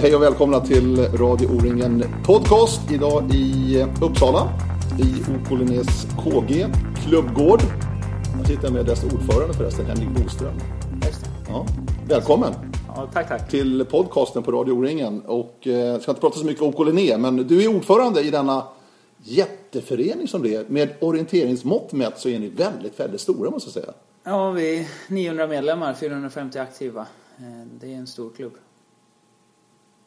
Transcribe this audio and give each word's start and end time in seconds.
hej 0.00 0.14
och 0.16 0.22
välkomna 0.22 0.60
till 0.60 0.96
Radio 0.98 1.46
O-ringen 1.46 2.04
Podcast. 2.24 2.90
Idag 2.90 3.34
i 3.34 3.84
Uppsala, 4.02 4.48
i 4.98 5.32
OK 5.32 5.58
Linnés 5.58 6.06
KG 6.24 6.66
klubbgård. 7.04 7.60
Jag 8.38 8.46
sitter 8.46 8.70
med 8.70 8.86
dess 8.86 9.04
ordförande 9.04 9.54
förresten, 9.54 9.86
Henrik 9.86 10.08
Boström. 10.08 10.54
Ja, 11.48 11.66
välkommen 12.08 12.52
Ja, 12.96 13.08
tack, 13.12 13.28
tack. 13.28 13.48
till 13.50 13.84
podcasten 13.90 14.42
på 14.42 14.52
Radio 14.52 14.72
O-ringen. 14.72 15.20
Och 15.26 15.66
eh, 15.66 15.72
jag 15.72 16.02
ska 16.02 16.10
inte 16.10 16.20
prata 16.20 16.38
så 16.38 16.46
mycket 16.46 16.62
om 16.62 16.68
OK 16.68 16.86
Linné, 16.86 17.16
men 17.18 17.36
du 17.36 17.62
är 17.64 17.76
ordförande 17.76 18.20
i 18.20 18.30
denna 18.30 18.62
jätteförening 19.22 20.28
som 20.28 20.42
det 20.42 20.54
är. 20.54 20.64
Med 20.68 20.88
orienteringsmått 21.00 21.92
mätt 21.92 22.18
så 22.18 22.28
är 22.28 22.38
ni 22.38 22.48
väldigt, 22.48 23.00
väldigt 23.00 23.20
stora 23.20 23.50
måste 23.50 23.68
jag 23.68 23.84
säga. 23.84 23.94
Ja, 24.24 24.50
vi 24.50 24.78
är 24.78 24.86
900 25.08 25.46
medlemmar, 25.46 25.94
450 25.94 26.58
aktiva. 26.58 27.00
Eh, 27.38 27.44
Det 27.80 27.92
är 27.92 27.96
en 27.96 28.06
stor 28.06 28.30
klubb. 28.36 28.52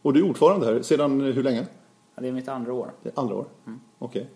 Och 0.02 0.14
du 0.14 0.20
är 0.20 0.30
ordförande 0.30 0.66
här 0.66 0.82
sedan 0.82 1.22
hur 1.22 1.44
länge? 1.44 1.68
Ja, 2.16 2.22
det 2.22 2.28
är 2.28 2.32
mitt 2.32 2.48
andra 2.48 2.74
år. 2.74 2.92
Det 3.04 3.10
är 3.10 3.20
andra 3.20 3.36
år? 3.36 3.46
Okej. 4.00 4.30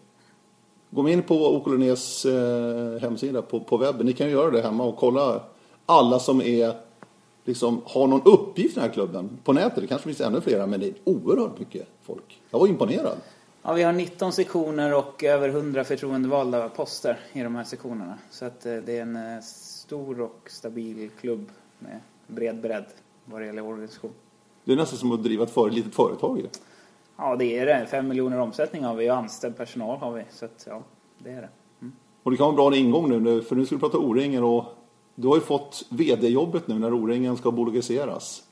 Gå 0.89 1.09
in 1.09 1.23
på 1.23 1.55
OK 1.55 1.67
Linnés 1.67 2.25
eh, 2.25 3.01
hemsida 3.01 3.41
på, 3.41 3.59
på 3.59 3.77
webben. 3.77 4.05
Ni 4.05 4.13
kan 4.13 4.27
ju 4.27 4.33
göra 4.33 4.51
det 4.51 4.61
hemma 4.61 4.83
och 4.83 4.97
kolla 4.97 5.41
alla 5.85 6.19
som 6.19 6.41
är, 6.41 6.73
liksom, 7.43 7.81
har 7.85 8.07
någon 8.07 8.21
uppgift 8.25 8.71
i 8.71 8.79
den 8.79 8.83
här 8.83 8.93
klubben. 8.93 9.37
På 9.43 9.53
nätet, 9.53 9.81
det 9.81 9.87
kanske 9.87 10.05
finns 10.05 10.21
ännu 10.21 10.41
flera, 10.41 10.67
men 10.67 10.79
det 10.79 10.87
är 10.87 10.93
oerhört 11.03 11.59
mycket 11.59 11.87
folk. 12.01 12.41
Jag 12.49 12.59
var 12.59 12.67
imponerad. 12.67 13.17
Ja, 13.61 13.73
vi 13.73 13.83
har 13.83 13.93
19 13.93 14.31
sektioner 14.31 14.93
och 14.93 15.23
över 15.23 15.49
100 15.49 15.83
förtroendevalda 15.83 16.69
poster 16.69 17.19
i 17.33 17.41
de 17.41 17.55
här 17.55 17.63
sektionerna. 17.63 18.17
Så 18.31 18.45
att 18.45 18.65
eh, 18.65 18.75
det 18.75 18.97
är 18.97 19.01
en 19.01 19.15
eh, 19.15 19.41
stor 19.41 20.21
och 20.21 20.47
stabil 20.47 21.09
klubb 21.21 21.49
med 21.79 21.99
bred 22.27 22.61
bredd 22.61 22.85
vad 23.25 23.41
det 23.41 23.45
gäller 23.45 23.65
organisation. 23.65 24.11
Det 24.63 24.71
är 24.71 24.75
nästan 24.75 24.99
som 24.99 25.11
att 25.11 25.23
driva 25.23 25.43
ett 25.43 25.51
för, 25.51 25.69
litet 25.69 25.95
företag 25.95 26.39
ju. 26.39 26.47
Ja, 27.17 27.35
det 27.35 27.57
är 27.57 27.65
det. 27.65 27.87
5 27.91 28.07
miljoner 28.07 28.39
omsättning 28.39 28.83
har 28.83 28.95
vi 28.95 29.11
och 29.11 29.15
anställd 29.15 29.57
personal 29.57 29.97
har 29.97 30.11
vi. 30.11 30.23
Så 30.31 30.45
att, 30.45 30.67
ja, 30.69 30.81
det 31.17 31.31
är 31.31 31.41
det. 31.41 31.49
Och 32.23 32.31
det 32.31 32.37
kan 32.37 32.55
vara 32.55 32.69
bra 32.69 32.77
ingång 32.77 33.09
nu, 33.09 33.19
nu, 33.19 33.41
för 33.41 33.55
nu 33.55 33.65
ska 33.65 33.75
vi 33.75 33.79
prata 33.79 33.97
O-ringen 33.97 34.43
och 34.43 34.65
du 35.15 35.27
har 35.27 35.35
ju 35.35 35.41
fått 35.41 35.85
VD-jobbet 35.89 36.67
nu 36.67 36.79
när 36.79 36.93
O-ringen 36.93 37.37
ska 37.37 37.51
bolagiseras. 37.51 38.43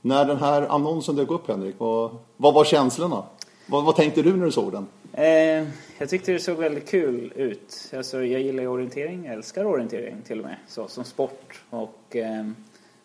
När 0.00 0.24
den 0.24 0.36
här 0.36 0.62
annonsen 0.62 1.16
dök 1.16 1.30
upp 1.30 1.48
Henrik, 1.48 1.74
vad, 1.78 2.16
vad 2.36 2.54
var 2.54 2.64
känslorna? 2.64 3.22
Vad, 3.66 3.84
vad 3.84 3.96
tänkte 3.96 4.22
du 4.22 4.36
när 4.36 4.44
du 4.44 4.52
såg 4.52 4.72
den? 4.72 4.86
Eh, 5.12 5.68
jag 5.98 6.08
tyckte 6.08 6.32
det 6.32 6.38
såg 6.38 6.56
väldigt 6.56 6.88
kul 6.88 7.32
ut. 7.36 7.92
Alltså, 7.96 8.24
jag 8.24 8.40
gillar 8.40 8.62
ju 8.62 8.68
orientering, 8.68 9.24
jag 9.24 9.34
älskar 9.34 9.64
orientering 9.64 10.16
till 10.26 10.38
och 10.38 10.44
med, 10.44 10.56
så, 10.68 10.88
som 10.88 11.04
sport. 11.04 11.62
Och 11.70 12.16
eh, 12.16 12.46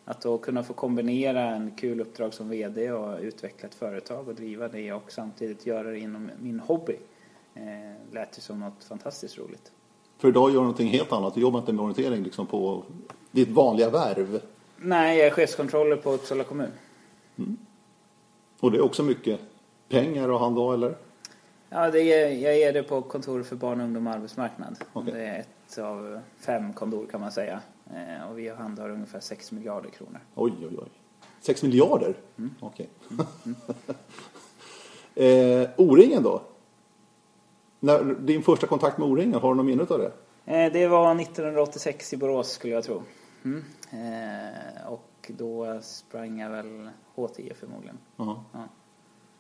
att 0.10 0.22
då 0.22 0.38
kunna 0.38 0.64
få 0.64 0.74
kombinera 0.74 1.42
en 1.42 1.72
kul 1.72 2.02
uppdrag 2.02 2.34
som 2.34 2.50
VD 2.50 2.92
och 2.92 3.20
utveckla 3.20 3.70
ett 3.70 3.76
företag 3.76 4.28
och 4.28 4.36
driva 4.36 4.68
det 4.68 4.94
och 4.94 5.12
samtidigt 5.12 5.66
göra 5.66 5.90
det 5.90 6.00
inom 6.00 6.32
min 6.42 6.60
hobby 6.60 6.96
eh, 7.56 8.14
lät 8.14 8.38
ju 8.38 8.42
som 8.42 8.60
något 8.60 8.84
fantastiskt 8.84 9.38
roligt. 9.38 9.72
För 10.18 10.28
idag 10.28 10.50
gör 10.50 10.56
du 10.56 10.62
någonting 10.62 10.88
helt 10.88 11.12
annat, 11.12 11.34
du 11.34 11.42
jobbar 11.42 11.60
inte 11.60 11.74
med 11.74 11.84
orientering 11.84 12.24
liksom 12.24 12.48
på 12.48 12.84
ditt 13.32 13.50
vanliga 13.50 13.90
värv. 13.90 14.42
Nej, 14.78 15.18
jag 15.18 15.28
är 15.28 15.32
chefskontroller 15.32 15.96
på 15.96 16.12
Uppsala 16.12 16.44
kommun. 16.44 16.72
Och 18.60 18.72
det 18.72 18.78
är 18.78 18.82
också 18.82 19.04
mycket 19.04 19.40
pengar 19.90 20.36
att 20.36 20.40
handha 20.40 20.74
eller? 20.74 20.96
Ja, 21.70 21.92
det 21.92 22.02
är, 22.02 22.30
jag 22.30 22.58
är 22.58 22.74
det 22.74 22.84
på 22.84 23.02
kontoret 23.02 23.48
för 23.48 23.56
barn, 23.56 23.82
ungdom 23.82 24.08
och 24.08 24.14
arbetsmarknad. 24.14 24.76
Okej. 24.94 25.14
Det 25.14 25.26
är 25.26 25.40
ett 25.40 25.78
av 25.78 26.20
fem 26.40 26.74
kontor 26.74 27.08
kan 27.12 27.22
man 27.22 27.32
säga. 27.32 27.60
Eh, 27.94 28.30
och 28.30 28.40
vi 28.40 28.50
handhar 28.50 28.90
ungefär 28.90 29.20
6 29.20 29.52
miljarder 29.52 29.90
kronor. 29.90 30.20
Oj, 30.36 30.54
oj, 30.60 30.78
oj. 30.82 30.90
6 31.42 31.64
miljarder? 31.64 32.16
Okej. 32.60 32.90
eh, 35.16 35.70
O-ringen 35.78 36.24
då? 36.24 36.42
När, 37.80 38.04
din 38.04 38.44
första 38.44 38.68
kontakt 38.68 38.98
med 38.98 39.08
O-ringen, 39.08 39.40
har 39.40 39.50
du 39.50 39.56
något 39.58 39.66
minne 39.66 39.86
av 39.90 40.00
det? 40.00 40.12
Eh, 40.46 40.72
Det 40.74 40.88
var 40.88 41.22
1986 41.22 42.14
i 42.14 42.18
Borås 42.18 42.52
skulle 42.52 42.74
jag 42.74 42.84
tro. 42.84 43.04
Mm. 43.44 43.64
Eh, 43.92 44.88
och 44.92 45.32
då 45.38 45.80
sprang 45.82 46.40
jag 46.40 46.50
väl 46.50 46.90
H10 47.16 47.54
förmodligen. 47.54 47.98
Ja. 48.16 48.44
Ja. 48.54 48.64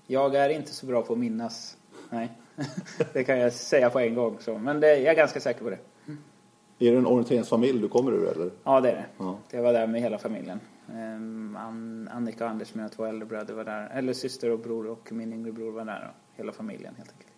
Jag 0.07 0.35
är 0.35 0.49
inte 0.49 0.73
så 0.73 0.85
bra 0.85 1.01
på 1.01 1.13
att 1.13 1.19
minnas. 1.19 1.77
Nej, 2.09 2.31
det 3.13 3.23
kan 3.23 3.39
jag 3.39 3.53
säga 3.53 3.89
på 3.89 3.99
en 3.99 4.15
gång. 4.15 4.37
Så. 4.39 4.57
Men 4.57 4.79
det, 4.79 4.87
jag 4.97 5.11
är 5.11 5.15
ganska 5.15 5.39
säker 5.39 5.63
på 5.63 5.69
det. 5.69 5.79
Är 6.79 6.91
det 6.91 6.97
en 6.97 7.05
orienteringsfamilj 7.07 7.81
du 7.81 7.87
kommer 7.87 8.11
ur 8.11 8.27
eller? 8.31 8.49
Ja, 8.63 8.81
det 8.81 8.91
är 8.91 8.95
det. 8.95 9.05
Ja. 9.17 9.37
Jag 9.51 9.63
var 9.63 9.73
där 9.73 9.87
med 9.87 10.01
hela 10.01 10.17
familjen. 10.17 10.59
Eh, 10.89 11.61
An- 11.67 12.09
Annika 12.13 12.43
och 12.45 12.49
Anders, 12.51 12.73
mina 12.75 12.89
två 12.89 13.05
äldre 13.05 13.25
bröder 13.25 13.53
var 13.53 13.63
där. 13.63 13.89
Eller 13.93 14.13
syster 14.13 14.49
och 14.51 14.59
bror 14.59 14.87
och 14.87 15.11
min 15.11 15.33
yngre 15.33 15.51
bror 15.51 15.71
var 15.71 15.85
där. 15.85 16.11
Hela 16.35 16.51
familjen 16.51 16.93
helt 16.97 17.09
enkelt. 17.11 17.31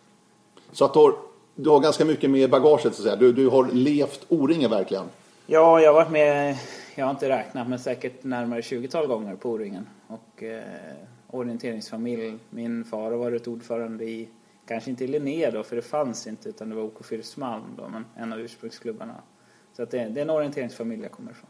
Så 0.72 0.85
att 0.85 0.94
du 0.94 1.00
har, 1.00 1.13
du 1.55 1.69
har 1.69 1.79
ganska 1.79 2.05
mycket 2.05 2.29
med 2.29 2.50
bagaget 2.50 2.81
så 2.81 2.88
att 2.88 2.95
säga. 2.95 3.16
Du, 3.16 3.33
du 3.33 3.47
har 3.50 3.67
levt 3.72 4.25
O-ringen 4.29 4.69
verkligen. 4.72 5.03
Ja, 5.47 5.79
jag 5.81 5.94
har 5.94 6.01
varit 6.01 6.11
med, 6.11 6.57
jag 6.95 7.06
har 7.06 7.11
inte 7.11 7.29
räknat, 7.29 7.67
men 7.69 7.79
säkert 7.79 8.23
närmare 8.23 8.61
20-tal 8.61 9.07
gånger 9.07 9.35
på 9.35 9.50
O-ringen. 9.50 9.88
Och 10.07 10.44
eh, 10.44 10.63
orienteringsfamilj. 11.27 12.33
Min 12.50 12.83
far 12.85 13.11
har 13.11 13.17
varit 13.17 13.47
ordförande 13.47 14.03
i, 14.06 14.29
kanske 14.69 14.90
inte 14.90 15.03
i 15.03 15.07
Linné 15.07 15.52
då, 15.52 15.63
för 15.63 15.75
det 15.75 15.81
fanns 15.81 16.28
inte, 16.28 16.50
utan 16.50 16.69
det 16.69 16.75
var 16.75 16.84
OK 16.84 17.06
Fyrismalm 17.06 17.63
då, 17.78 17.90
men 17.90 18.06
en 18.16 18.34
av 18.34 18.40
ursprungsklubbarna. 18.40 19.16
Så 19.74 19.84
att 19.84 19.91
det, 19.91 19.97
det 20.09 20.19
är 20.19 20.22
en 20.22 20.30
orienteringsfamilj 20.30 21.03
jag 21.03 21.12
kommer 21.12 21.31
ifrån. 21.31 21.50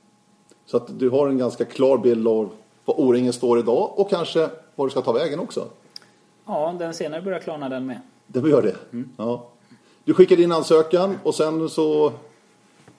Så 0.65 0.77
att 0.77 0.99
du 0.99 1.09
har 1.09 1.27
en 1.27 1.37
ganska 1.37 1.65
klar 1.65 1.97
bild 1.97 2.27
av 2.27 2.49
var 2.85 2.99
O-ringen 2.99 3.33
står 3.33 3.59
idag 3.59 3.99
och 3.99 4.09
kanske 4.09 4.49
var 4.75 4.85
du 4.85 4.91
ska 4.91 5.01
ta 5.01 5.11
vägen 5.11 5.39
också. 5.39 5.67
Ja, 6.45 6.75
den 6.79 6.93
senare 6.93 7.21
börjar 7.21 7.39
klarna 7.39 7.69
den 7.69 7.85
med. 7.85 7.99
Det 8.27 8.49
gör 8.49 8.61
det? 8.61 8.75
Ja. 9.17 9.49
Du 10.03 10.13
skickade 10.13 10.43
in 10.43 10.51
ansökan 10.51 11.17
och 11.23 11.35
sen 11.35 11.69
så 11.69 12.13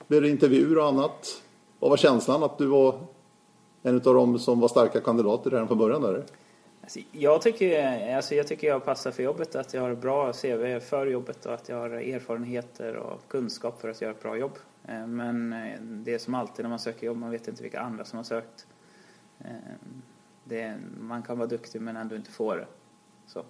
blev 0.08 0.22
det 0.22 0.28
intervjuer 0.28 0.78
och 0.78 0.86
annat. 0.86 1.42
Vad 1.78 1.90
var 1.90 1.96
känslan 1.96 2.42
att 2.42 2.58
du 2.58 2.66
var 2.66 2.94
en 3.82 3.94
av 3.94 4.14
dem 4.14 4.38
som 4.38 4.60
var 4.60 4.68
starka 4.68 5.00
kandidater 5.00 5.50
redan 5.50 5.68
från 5.68 5.78
början? 5.78 6.02
Där? 6.02 6.24
Alltså, 6.90 7.08
jag, 7.12 7.42
tycker, 7.42 8.16
alltså, 8.16 8.34
jag 8.34 8.46
tycker 8.46 8.66
jag 8.66 8.84
passar 8.84 9.10
för 9.10 9.22
jobbet, 9.22 9.54
att 9.54 9.74
jag 9.74 9.82
har 9.82 9.94
bra 9.94 10.32
CV 10.32 10.80
för 10.80 11.06
jobbet 11.06 11.46
och 11.46 11.54
att 11.54 11.68
jag 11.68 11.76
har 11.76 11.90
erfarenheter 11.90 12.96
och 12.96 13.20
kunskap 13.28 13.80
för 13.80 13.88
att 13.88 14.00
göra 14.00 14.10
ett 14.12 14.22
bra 14.22 14.36
jobb. 14.36 14.58
Eh, 14.88 15.06
Men 15.06 15.52
eh, 15.52 15.80
det 15.82 16.14
är 16.14 16.18
som 16.18 16.34
alltid 16.34 16.64
när 16.64 16.70
man 16.70 16.78
söker 16.78 17.06
jobb, 17.06 17.16
man 17.16 17.30
vet 17.30 17.48
inte 17.48 17.62
vilka 17.62 17.80
andra 17.80 18.04
som 18.04 18.16
har 18.16 18.24
sökt. 18.24 18.66
Eh, 19.38 19.46
Det, 20.44 20.74
man 21.00 21.22
kan 21.22 21.38
vara 21.38 21.48
duktig 21.48 21.80
men 21.80 21.96
ändå 21.96 22.16
inte 22.16 22.30
få 22.30 22.54
det. 22.54 22.66
Så. 23.26 23.42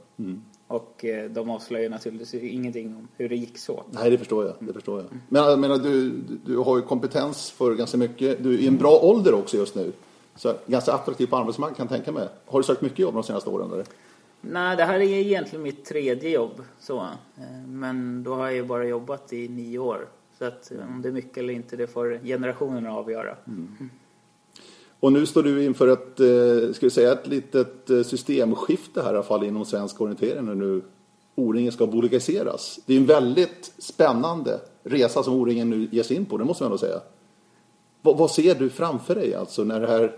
Och 0.66 1.04
eh, 1.04 1.30
de 1.30 1.50
avslöjar 1.50 1.90
naturligtvis 1.90 2.34
ingenting 2.34 2.96
om 2.96 3.08
hur 3.16 3.28
det 3.28 3.36
gick 3.36 3.58
så. 3.58 3.84
Nej, 3.90 4.10
det 4.10 4.18
förstår 4.18 4.44
jag. 4.44 4.54
Det 4.58 4.72
förstår 4.72 5.00
jag. 5.00 5.06
Men 5.28 5.42
jag 5.42 5.58
menar, 5.58 5.78
du, 5.78 6.10
du 6.44 6.56
har 6.56 6.76
ju 6.76 6.82
kompetens 6.82 7.50
för 7.50 7.74
ganska 7.74 7.96
mycket. 7.98 8.42
Du 8.42 8.54
är 8.54 8.58
i 8.58 8.66
en 8.66 8.76
bra 8.76 8.98
ålder 9.02 9.34
också 9.34 9.56
just 9.56 9.74
nu. 9.74 9.92
Så 10.40 10.54
ganska 10.66 10.92
attraktiv 10.92 11.26
på 11.26 11.36
arbetsmarknaden 11.36 11.76
kan 11.76 11.84
jag 11.84 12.04
tänka 12.04 12.20
mig. 12.20 12.28
Har 12.46 12.58
du 12.58 12.64
sökt 12.64 12.82
mycket 12.82 12.98
jobb 12.98 13.14
de 13.14 13.22
senaste 13.22 13.50
åren? 13.50 13.72
Eller? 13.72 13.84
Nej, 14.40 14.76
det 14.76 14.84
här 14.84 14.94
är 14.94 15.02
egentligen 15.02 15.62
mitt 15.62 15.84
tredje 15.84 16.30
jobb. 16.30 16.62
Så. 16.80 16.98
Eh, 17.36 17.66
Men 17.68 18.22
då 18.22 18.34
har 18.34 18.44
jag 18.44 18.54
ju 18.54 18.64
bara 18.64 18.84
jobbat 18.84 19.32
i 19.32 19.48
nio 19.48 19.78
år. 19.78 20.08
Så 20.38 20.44
att 20.44 20.72
eh, 20.72 20.78
om 20.88 21.02
det 21.02 21.08
är 21.08 21.12
mycket 21.12 21.38
eller 21.38 21.52
inte, 21.52 21.76
det 21.76 21.86
får 21.86 22.20
generationerna 22.24 22.92
avgöra. 22.92 23.36
Och 25.00 25.12
nu 25.12 25.26
står 25.26 25.42
du 25.42 25.64
inför 25.64 25.88
ett, 25.88 26.20
eh, 26.20 26.72
ska 26.74 26.86
vi 26.86 26.90
säga, 26.90 27.12
ett 27.12 27.26
litet 27.26 28.06
systemskifte 28.06 29.02
här 29.02 29.12
i 29.12 29.14
alla 29.14 29.22
fall 29.22 29.44
inom 29.44 29.64
svensk 29.64 30.00
orientering 30.00 30.44
när 30.44 30.54
nu 30.54 30.82
O-ringen 31.34 31.72
ska 31.72 31.86
bolagiseras. 31.86 32.80
Det 32.86 32.94
är 32.94 32.98
en 32.98 33.06
väldigt 33.06 33.72
spännande 33.78 34.60
resa 34.82 35.22
som 35.22 35.34
O-ringen 35.34 35.70
nu 35.70 35.88
ger 35.92 36.02
sig 36.02 36.16
in 36.16 36.24
på, 36.24 36.36
det 36.36 36.44
måste 36.44 36.64
man 36.64 36.72
ändå 36.72 36.78
säga. 36.78 37.00
Vad, 38.02 38.18
vad 38.18 38.30
ser 38.30 38.54
du 38.54 38.70
framför 38.70 39.14
dig 39.14 39.34
alltså 39.34 39.64
när 39.64 39.80
det 39.80 39.86
här, 39.86 40.16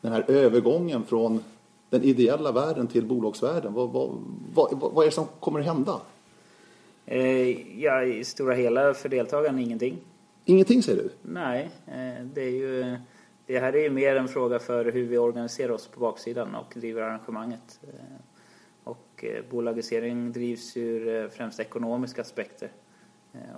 den 0.00 0.12
här 0.12 0.24
övergången 0.30 1.04
från 1.04 1.44
den 1.90 2.02
ideella 2.02 2.52
världen 2.52 2.86
till 2.86 3.06
bolagsvärlden? 3.06 3.72
Vad, 3.74 3.90
vad, 3.90 4.10
vad, 4.54 4.78
vad 4.80 5.02
är 5.04 5.08
det 5.08 5.14
som 5.14 5.26
kommer 5.40 5.60
att 5.60 5.66
hända? 5.66 6.00
Eh, 7.06 7.80
Ja, 7.82 8.02
i 8.04 8.24
stora 8.24 8.54
hela 8.54 8.94
för 8.94 9.08
deltagarna 9.08 9.60
ingenting. 9.60 9.96
Ingenting 10.44 10.82
säger 10.82 11.02
du? 11.02 11.10
Nej, 11.22 11.70
eh, 11.86 12.24
det 12.34 12.42
är 12.42 12.50
ju... 12.50 12.96
Det 13.46 13.58
här 13.60 13.72
är 13.72 13.82
ju 13.82 13.90
mer 13.90 14.16
en 14.16 14.28
fråga 14.28 14.58
för 14.58 14.84
hur 14.92 15.06
vi 15.06 15.18
organiserar 15.18 15.72
oss 15.72 15.86
på 15.86 16.00
baksidan 16.00 16.54
och 16.54 16.72
driver 16.76 17.02
arrangemanget. 17.02 17.80
Eh, 17.82 18.16
Och 18.84 19.24
eh, 19.24 19.44
bolagisering 19.50 20.32
drivs 20.32 20.76
ur 20.76 21.08
eh, 21.24 21.28
främst 21.28 21.60
ekonomiska 21.60 22.20
aspekter. 22.22 22.72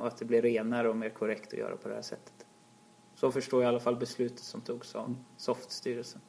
Och 0.00 0.06
att 0.06 0.16
det 0.16 0.24
blir 0.24 0.42
renare 0.42 0.88
och 0.88 0.96
mer 0.96 1.08
korrekt 1.08 1.52
att 1.52 1.58
göra 1.58 1.76
på 1.76 1.88
det 1.88 1.94
här 1.94 2.02
sättet. 2.02 2.46
Så 3.14 3.30
förstår 3.30 3.62
jag 3.62 3.68
i 3.68 3.72
alla 3.72 3.80
fall 3.80 3.96
beslutet 3.96 4.38
som 4.38 4.60
togs 4.60 4.94
av 4.94 5.14
SOFT-styrelsen. 5.36 6.20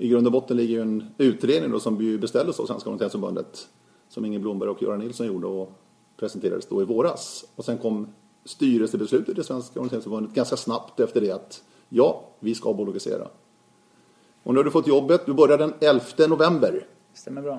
I 0.00 0.08
grund 0.08 0.26
och 0.26 0.32
botten 0.32 0.56
ligger 0.56 0.74
ju 0.74 0.82
en 0.82 1.14
utredning 1.18 1.70
då 1.70 1.80
som 1.80 2.18
beställdes 2.20 2.60
av 2.60 2.66
Svenska 2.66 2.88
Orienteringsförbundet 2.88 3.68
som 4.08 4.24
Inge 4.24 4.38
Blomberg 4.38 4.68
och 4.68 4.82
Göran 4.82 4.98
Nilsson 4.98 5.26
gjorde 5.26 5.46
och 5.46 5.72
presenterades 6.16 6.66
då 6.66 6.82
i 6.82 6.84
våras. 6.84 7.44
Och 7.56 7.64
sen 7.64 7.78
kom 7.78 8.08
styrelsebeslutet 8.44 9.38
i 9.38 9.42
Svenska 9.44 9.80
Orienteringsförbundet 9.80 10.34
ganska 10.34 10.56
snabbt 10.56 11.00
efter 11.00 11.20
det 11.20 11.30
att 11.30 11.62
ja, 11.88 12.24
vi 12.38 12.54
ska 12.54 12.72
bolagisera. 12.72 13.28
Och 14.42 14.54
nu 14.54 14.58
har 14.58 14.64
du 14.64 14.70
fått 14.70 14.86
jobbet. 14.86 15.26
Du 15.26 15.32
börjar 15.32 15.58
den 15.58 15.74
11 15.80 16.02
november. 16.28 16.86
Stämmer 17.14 17.42
bra. 17.42 17.58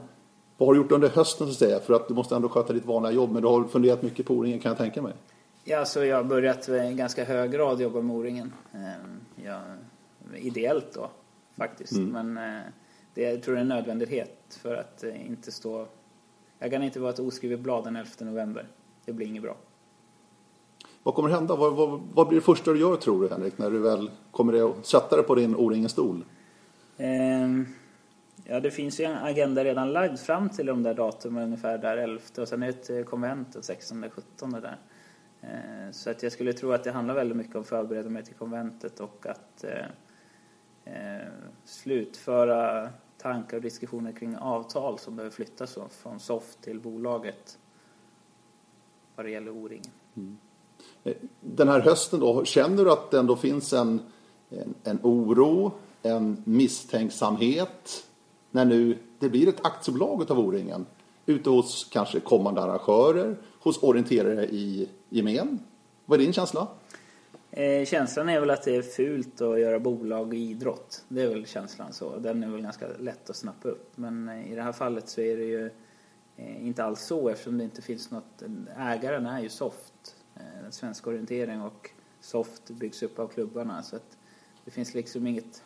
Vad 0.57 0.67
har 0.67 0.73
du 0.73 0.81
gjort 0.81 0.91
under 0.91 1.09
hösten 1.09 1.47
så 1.47 1.51
att 1.51 1.59
säga? 1.59 1.79
För 1.79 1.93
att 1.93 2.07
du 2.07 2.13
måste 2.13 2.35
ändå 2.35 2.49
sköta 2.49 2.73
ditt 2.73 2.85
vanliga 2.85 3.11
jobb. 3.11 3.31
Men 3.31 3.41
du 3.41 3.47
har 3.47 3.63
funderat 3.63 4.01
mycket 4.01 4.25
på 4.25 4.33
O-ringen 4.33 4.59
kan 4.59 4.69
jag 4.69 4.77
tänka 4.77 5.01
mig. 5.01 5.13
Ja, 5.63 5.85
så 5.85 6.03
jag 6.03 6.15
har 6.15 6.23
börjat 6.23 6.69
i 6.69 6.93
ganska 6.93 7.23
hög 7.23 7.51
grad 7.51 7.81
jobba 7.81 8.01
med 8.01 8.15
O-ringen. 8.15 8.53
Eh, 8.73 9.45
ja, 9.45 9.59
ideellt 10.37 10.93
då, 10.93 11.09
faktiskt. 11.61 11.93
Men 11.99 12.37
eh, 12.37 12.61
det, 13.13 13.21
jag 13.21 13.43
tror 13.43 13.53
det 13.53 13.59
är 13.59 13.61
en 13.61 13.67
nödvändighet 13.67 14.59
för 14.61 14.75
att 14.75 15.03
eh, 15.03 15.27
inte 15.27 15.51
stå... 15.51 15.87
Jag 16.59 16.71
kan 16.71 16.83
inte 16.83 16.99
vara 16.99 17.13
ett 17.13 17.19
oskrivet 17.19 17.59
blad 17.59 17.83
den 17.83 17.95
11 17.95 18.09
november. 18.19 18.67
Det 19.05 19.13
blir 19.13 19.27
inget 19.27 19.43
bra. 19.43 19.55
Vad 21.03 21.15
kommer 21.15 21.29
hända? 21.29 21.55
Vad, 21.55 21.73
vad, 21.73 22.01
vad 22.13 22.27
blir 22.27 22.39
det 22.39 22.45
första 22.45 22.73
du 22.73 22.79
gör 22.79 22.95
tror 22.95 23.21
du 23.21 23.29
Henrik? 23.29 23.57
När 23.57 23.71
du 23.71 23.79
väl 23.79 24.11
kommer 24.31 24.69
att 24.69 24.85
sätta 24.85 25.15
dig 25.15 25.25
på 25.25 25.35
din 25.35 25.55
O-ringen-stol? 25.55 26.25
Ehm, 26.97 27.65
Ja, 28.45 28.59
det 28.59 28.71
finns 28.71 28.99
ju 28.99 29.05
en 29.05 29.17
agenda 29.17 29.63
redan 29.63 29.93
lagd 29.93 30.19
fram 30.19 30.49
till 30.49 30.65
de 30.65 30.83
där 30.83 30.93
datumen 30.93 31.43
ungefär 31.43 31.77
där 31.77 31.97
11 31.97 32.21
och 32.37 32.47
sen 32.47 32.63
är 32.63 32.67
det 32.67 32.73
ett 32.73 32.89
eh, 32.89 33.03
konvent 33.03 33.53
den 33.53 33.63
16 33.63 34.05
17 34.09 34.51
där. 34.51 34.77
Eh, 35.41 35.91
Så 35.91 36.09
att 36.09 36.23
jag 36.23 36.31
skulle 36.31 36.53
tro 36.53 36.71
att 36.71 36.83
det 36.83 36.91
handlar 36.91 37.15
väldigt 37.15 37.37
mycket 37.37 37.55
om 37.55 37.61
att 37.61 37.67
förbereda 37.67 38.09
mig 38.09 38.23
till 38.25 38.33
konventet 38.33 38.99
och 38.99 39.25
att 39.25 39.63
eh, 39.63 39.71
eh, 39.71 39.85
Eh, 40.85 41.27
slutföra 41.65 42.89
tankar 43.17 43.57
och 43.57 43.63
diskussioner 43.63 44.11
kring 44.11 44.35
avtal 44.37 44.99
som 44.99 45.15
behöver 45.15 45.35
flyttas 45.35 45.77
från- 45.89 46.19
SOFT 46.19 46.61
till 46.61 46.79
bolaget 46.79 47.57
vad 49.15 49.25
det 49.25 49.29
gäller 49.29 49.51
O-ringen. 49.51 49.91
Mm. 50.15 50.37
Eh, 51.03 51.15
den 51.39 51.67
här 51.67 51.79
hösten 51.79 52.19
då, 52.19 52.45
känner 52.45 52.85
du 52.85 52.91
att 52.91 53.11
det 53.11 53.19
ändå 53.19 53.35
finns 53.35 53.73
en, 53.73 54.01
en, 54.49 54.73
en 54.83 54.99
oro, 55.03 55.71
en 56.01 56.43
misstänksamhet 56.45 58.05
när 58.51 58.65
nu 58.65 58.97
det 59.19 59.29
blir 59.29 59.47
ett 59.47 59.65
aktiebolag 59.65 60.31
av 60.31 60.39
O-ringen 60.39 60.85
ute 61.25 61.49
hos 61.49 61.87
kanske 61.91 62.19
kommande 62.19 62.61
arrangörer, 62.61 63.37
hos 63.59 63.83
orienterare 63.83 64.45
i 64.45 64.89
gemen? 65.09 65.59
Vad 66.05 66.19
är 66.19 66.23
din 66.23 66.33
känsla? 66.33 66.67
Eh, 67.53 67.85
känslan 67.85 68.29
är 68.29 68.39
väl 68.39 68.49
att 68.49 68.63
det 68.63 68.75
är 68.75 68.81
fult 68.81 69.41
att 69.41 69.59
göra 69.59 69.79
bolag 69.79 70.33
i 70.33 70.37
idrott. 70.37 71.05
Det 71.07 71.21
är 71.21 71.29
väl 71.29 71.45
känslan 71.45 71.93
så. 71.93 72.17
Den 72.17 72.43
är 72.43 72.47
väl 72.47 72.61
ganska 72.61 72.87
lätt 72.99 73.29
att 73.29 73.35
snappa 73.35 73.69
upp. 73.69 73.97
Men 73.97 74.29
eh, 74.29 74.51
i 74.51 74.55
det 74.55 74.61
här 74.61 74.71
fallet 74.71 75.09
så 75.09 75.21
är 75.21 75.37
det 75.37 75.43
ju 75.43 75.65
eh, 76.37 76.65
inte 76.65 76.83
alls 76.83 77.01
så 77.01 77.29
eftersom 77.29 77.57
det 77.57 77.63
inte 77.63 77.81
finns 77.81 78.11
något... 78.11 78.43
Ägaren 78.77 79.25
är 79.25 79.41
ju 79.41 79.49
Soft, 79.49 80.15
eh, 80.35 80.69
Svensk 80.69 81.07
orientering 81.07 81.61
och 81.61 81.89
Soft 82.19 82.69
byggs 82.69 83.03
upp 83.03 83.19
av 83.19 83.27
klubbarna. 83.27 83.83
Så 83.83 83.95
att 83.95 84.17
det 84.65 84.71
finns 84.71 84.93
liksom 84.93 85.27
inget... 85.27 85.63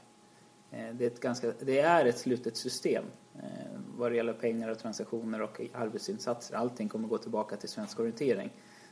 Eh, 0.72 0.94
det, 0.94 1.06
är 1.06 1.08
ett 1.08 1.20
ganska, 1.22 1.52
det 1.60 1.80
är 1.80 2.06
ett 2.06 2.18
slutet 2.18 2.58
system 2.58 3.04
eh, 3.36 3.80
vad 3.98 4.12
det 4.12 4.16
gäller 4.16 4.34
pengar 4.34 4.70
och 4.70 4.80
transaktioner 4.80 5.42
och 5.42 5.62
arbetsinsatser. 5.74 6.56
Allting 6.56 6.90
kommer 6.90 7.08
gå 7.08 7.18
tillbaka 7.18 7.56
till 7.56 7.70
svensk 7.70 8.00
orientering. 8.00 8.50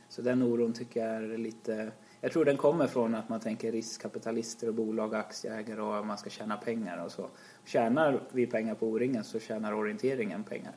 Så 0.08 0.22
den 0.22 0.42
oron 0.42 0.72
tycker 0.72 1.06
jag 1.06 1.16
är 1.16 1.38
lite... 1.38 1.92
Jag 2.24 2.32
tror 2.32 2.44
den 2.44 2.56
kommer 2.56 2.86
från 2.86 3.14
att 3.14 3.28
man 3.28 3.40
tänker 3.40 3.72
riskkapitalister 3.72 4.68
och 4.68 4.74
bolag 4.74 5.12
och 5.12 5.18
aktieägare 5.18 5.80
och 5.80 5.96
att 5.98 6.06
man 6.06 6.18
ska 6.18 6.30
tjäna 6.30 6.56
pengar 6.56 7.04
och 7.04 7.12
så. 7.12 7.26
Tjänar 7.64 8.20
vi 8.32 8.46
pengar 8.46 8.74
på 8.74 8.86
O-ringen 8.86 9.24
så 9.24 9.40
tjänar 9.40 9.72
orienteringen 9.74 10.42
pengar. 10.44 10.72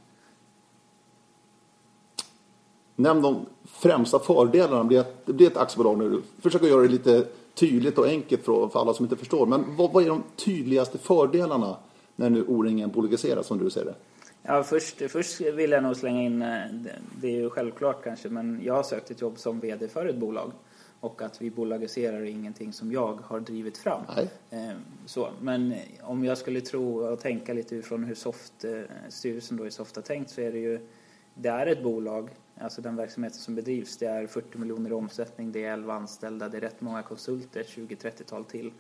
Nämn 2.96 3.22
de 3.22 3.46
främsta 3.66 4.20
fördelarna. 4.20 4.84
Blir 4.84 5.00
ett, 5.00 5.26
det 5.26 5.34
blir 5.34 5.48
ett 5.48 5.58
aktiebolag 5.58 5.98
nu. 5.98 6.22
Försök 6.42 6.62
att 6.64 6.70
göra 6.70 6.82
det 6.82 6.88
lite 6.88 7.26
tydligt 7.54 7.98
och 7.98 8.08
enkelt 8.08 8.44
för, 8.46 8.80
alla 8.82 8.94
som 8.94 9.06
inte 9.06 9.16
förstår. 9.16 9.46
Men 9.46 9.76
vad, 9.76 9.94
vad 9.94 10.04
är 10.04 10.10
de 10.10 10.24
tydligaste 10.36 10.98
fördelarna 10.98 11.78
när 12.16 12.30
nu 12.30 12.44
O-ringen 12.48 12.92
bolagiseras 12.92 13.48
som 13.48 13.58
du 13.58 13.70
ser 13.70 13.86
det? 13.86 13.96
Ja, 14.44 14.64
först, 14.64 15.02
först 15.12 15.42
vill 15.42 15.72
jag 15.72 15.84
nog 15.84 15.96
slänga 15.96 16.22
in, 16.24 16.42
eh, 16.42 16.48
det- 16.72 17.00
det 17.22 17.28
är 17.28 17.42
ju 17.42 17.50
självklart 17.50 18.04
kanske, 18.04 18.30
men 18.30 18.62
jag 18.64 18.74
har 18.74 18.84
sökt 18.84 19.12
ett 19.12 19.22
jobb 19.22 19.40
som 19.40 19.60
VD 19.60 19.88
för 19.88 20.06
ett 20.06 20.18
bolag. 20.18 20.52
Och 21.00 21.22
att 21.22 21.42
vi 21.42 21.52
bolagiserar 21.52 22.20
är 22.22 22.26
ingenting 22.26 22.74
som 22.74 22.92
jag 22.92 23.14
har 23.22 23.40
drivit 23.40 23.78
fram. 23.78 24.02
Nej. 24.16 24.30
Eh, 24.50 24.76
Så, 25.06 25.30
men 25.42 25.72
eh, 25.72 25.80
om 26.02 26.24
jag 26.26 26.38
skulle 26.38 26.62
tro 26.62 27.00
och 27.00 27.20
tänka 27.20 27.54
lite 27.54 27.76
utifrån 27.76 28.04
hur 28.04 28.16
Soft, 28.16 28.64
eh, 28.64 28.82
styrelsen 29.10 29.58
då 29.58 29.68
i 29.68 29.72
Soft 29.72 29.96
har 29.96 30.04
tänkt 30.04 30.30
så 30.30 30.42
är 30.42 30.52
det 30.52 30.60
ju, 30.60 30.88
det 31.34 31.50
är 31.50 31.68
ett 31.68 31.84
bolag, 31.84 32.30
alltså 32.60 32.82
den 32.82 32.96
verksamheten 32.96 33.40
som 33.40 33.56
bedrivs, 33.56 33.98
det 33.98 34.06
är 34.06 34.28
40 34.28 34.58
miljoner 34.58 34.90
i 34.90 34.94
omsättning, 34.94 35.52
det 35.52 35.66
är 35.66 35.74
11 35.74 35.94
anställda, 35.94 36.50
det 36.50 36.58
är 36.58 36.62
rätt 36.62 36.82
många 36.82 37.04
konsulter, 37.04 37.64
20-30-tal 37.64 38.46
till. 38.46 38.72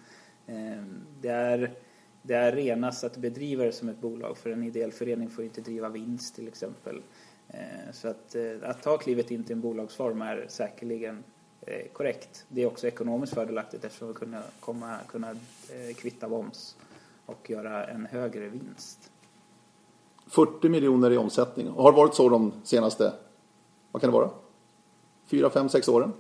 Eh, 0.48 0.84
Det 1.22 1.30
är, 1.30 1.72
det 2.22 2.34
är 2.34 2.52
renast 2.52 3.04
att 3.04 3.18
bedriva 3.18 3.64
det 3.64 3.72
som 3.72 3.90
ett 3.90 4.02
bolag, 4.02 4.38
för 4.38 4.50
en 4.50 4.64
ideell 4.64 4.92
förening 4.92 5.30
får 5.30 5.44
inte 5.44 5.62
driva 5.62 5.90
vinst 5.90 6.36
till 6.36 6.48
exempel. 6.48 7.02
Eh, 7.50 7.92
Så 7.92 8.08
att, 8.08 8.36
eh, 8.36 8.69
att 8.69 8.84
ta 8.84 8.98
klivet 8.98 9.31
in 9.31 9.44
till 9.44 9.54
en 9.54 9.62
bolagsform 9.62 10.22
är 10.22 10.46
säkerligen 10.50 11.24
korrekt. 11.94 12.46
Det 12.48 12.62
är 12.62 12.66
också 12.68 12.88
ekonomiskt 12.88 13.34
fördelaktigt 13.34 13.86
eftersom 13.86 14.08
vi 14.08 14.14
kunna, 14.14 14.42
komma, 14.60 14.98
kunna 15.08 15.30
eh, 15.31 15.96
kvitta 15.96 16.28
moms 16.28 16.75
och 17.25 17.50
göra 17.50 17.86
en 17.88 18.06
högre 18.06 18.48
vinst. 18.50 19.12
40 20.28 20.69
miljoner 20.69 21.12
i 21.12 21.18
omsättning. 21.18 21.68
Har 21.68 21.92
det 21.92 21.98
varit 21.98 22.16
så 22.16 22.30
de 22.30 22.52
senaste, 22.64 23.14
vad 23.92 24.02
kan 24.02 24.12
det 24.12 24.18
vara? 24.18 24.30
Fyra, 25.28 25.50
fem, 25.50 25.69
sex 25.69 25.88
åren? 25.88 26.14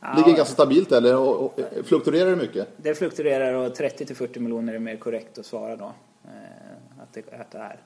Ja. 0.00 0.14
Ligger 0.16 0.36
ganska 0.36 0.54
stabilt 0.54 0.92
eller 0.92 1.16
och, 1.16 1.42
och, 1.44 1.60
fluktuerar 1.84 2.30
det 2.30 2.36
mycket? 2.36 2.68
Det 2.76 2.94
fluktuerar 2.94 3.54
och 3.54 3.74
30 3.74 4.06
till 4.06 4.16
40 4.16 4.40
miljoner 4.40 4.74
är 4.74 4.78
mer 4.78 4.96
korrekt 4.96 5.38
att 5.38 5.46
svara 5.46 5.76
då. 5.76 5.92
eh, 6.24 7.02
Att 7.02 7.12
det, 7.12 7.32
att 7.40 7.50
det 7.50 7.58
är. 7.58 7.80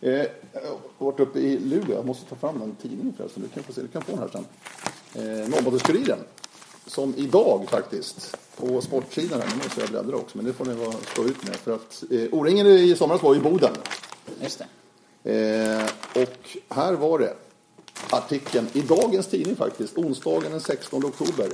Eh, 0.00 0.26
jag 0.52 0.60
har 0.98 1.06
varit 1.06 1.20
uppe 1.20 1.38
i 1.38 1.58
Luleå, 1.58 1.94
jag 1.96 2.06
måste 2.06 2.28
ta 2.28 2.36
fram 2.36 2.58
den 2.58 2.74
tidningen 2.74 3.12
förresten. 3.16 3.42
Du 3.42 3.48
kan 3.48 3.62
få 3.62 3.72
se, 3.72 3.82
du 3.82 3.88
kan 3.88 4.02
få 4.02 4.10
den 4.12 4.20
här 4.20 4.28
sen. 4.28 4.44
Eh, 5.14 5.48
Norrbottenskuriren. 5.48 6.18
Som 6.86 7.14
idag 7.16 7.66
faktiskt, 7.70 8.36
på 8.56 8.80
sportsidan 8.80 9.40
här, 9.40 9.48
nu 9.50 9.56
måste 9.56 9.80
jag 9.80 9.90
bläddra 9.90 10.16
också, 10.16 10.36
men 10.36 10.46
det 10.46 10.52
får 10.52 10.64
ni 10.64 10.74
vara, 10.74 10.92
stå 10.92 11.24
ut 11.24 11.44
med. 11.46 11.56
För 11.56 11.74
att 11.74 12.04
eh, 12.10 12.22
O-ringen 12.32 12.66
i 12.66 12.96
somras 12.96 13.22
var 13.22 13.36
i 13.36 13.40
Boden. 13.40 13.72
Just 14.42 14.58
det. 14.58 14.66
Eh, 15.32 16.22
och 16.22 16.56
här 16.68 16.92
var 16.92 17.18
det 17.18 17.34
artikeln 18.10 18.66
i 18.72 18.80
dagens 18.80 19.26
tidning 19.26 19.56
faktiskt, 19.56 19.98
onsdagen 19.98 20.50
den 20.50 20.60
16 20.60 21.04
oktober. 21.04 21.48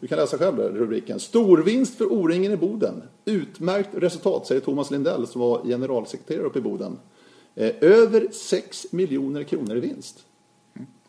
Du 0.00 0.06
kan 0.06 0.18
läsa 0.18 0.38
själv 0.38 0.56
där, 0.56 0.70
rubriken. 0.70 1.20
Storvinst 1.20 1.98
för 1.98 2.12
O-ringen 2.12 2.52
i 2.52 2.56
Boden. 2.56 3.02
Utmärkt 3.24 3.88
resultat, 3.92 4.46
säger 4.46 4.60
Thomas 4.60 4.90
Lindell 4.90 5.26
som 5.26 5.40
var 5.40 5.62
generalsekreterare 5.64 6.46
uppe 6.46 6.58
i 6.58 6.62
Boden. 6.62 6.98
Eh, 7.54 7.72
över 7.80 8.28
6 8.32 8.86
miljoner 8.90 9.42
kronor 9.42 9.76
i 9.76 9.80
vinst. 9.80 10.24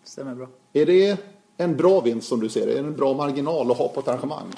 Stämmer 0.03 0.36
bra. 0.36 0.48
Är 0.74 0.86
det 0.86 1.17
en 1.58 1.78
bra 1.78 2.02
vinst 2.02 2.28
som 2.28 2.40
du 2.40 2.50
ser 2.50 2.66
det? 2.66 2.72
Är 2.72 2.82
det 2.82 2.88
en 2.88 2.96
bra 2.96 3.14
marginal 3.14 3.72
att 3.72 3.78
ha 3.78 3.88
på 3.88 4.00
ett 4.00 4.08
arrangemang? 4.08 4.54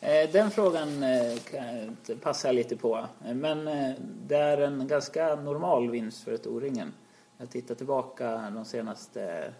Eh, 0.00 0.30
den 0.32 0.50
frågan 0.50 1.02
eh, 1.02 2.16
passar 2.22 2.48
jag 2.48 2.56
lite 2.56 2.76
på. 2.76 3.06
Eh, 3.26 3.34
men 3.34 3.64
det 4.26 4.36
är 4.36 4.58
en 4.58 4.88
ganska 4.88 5.34
normal 5.34 5.90
vinst 5.90 6.24
för 6.24 6.32
ett 6.32 6.46
O-ringen. 6.46 6.92
Jag 7.38 7.50
tittar 7.50 7.74
tillbaka 7.74 8.50
de 8.54 8.64
senaste 8.64 9.52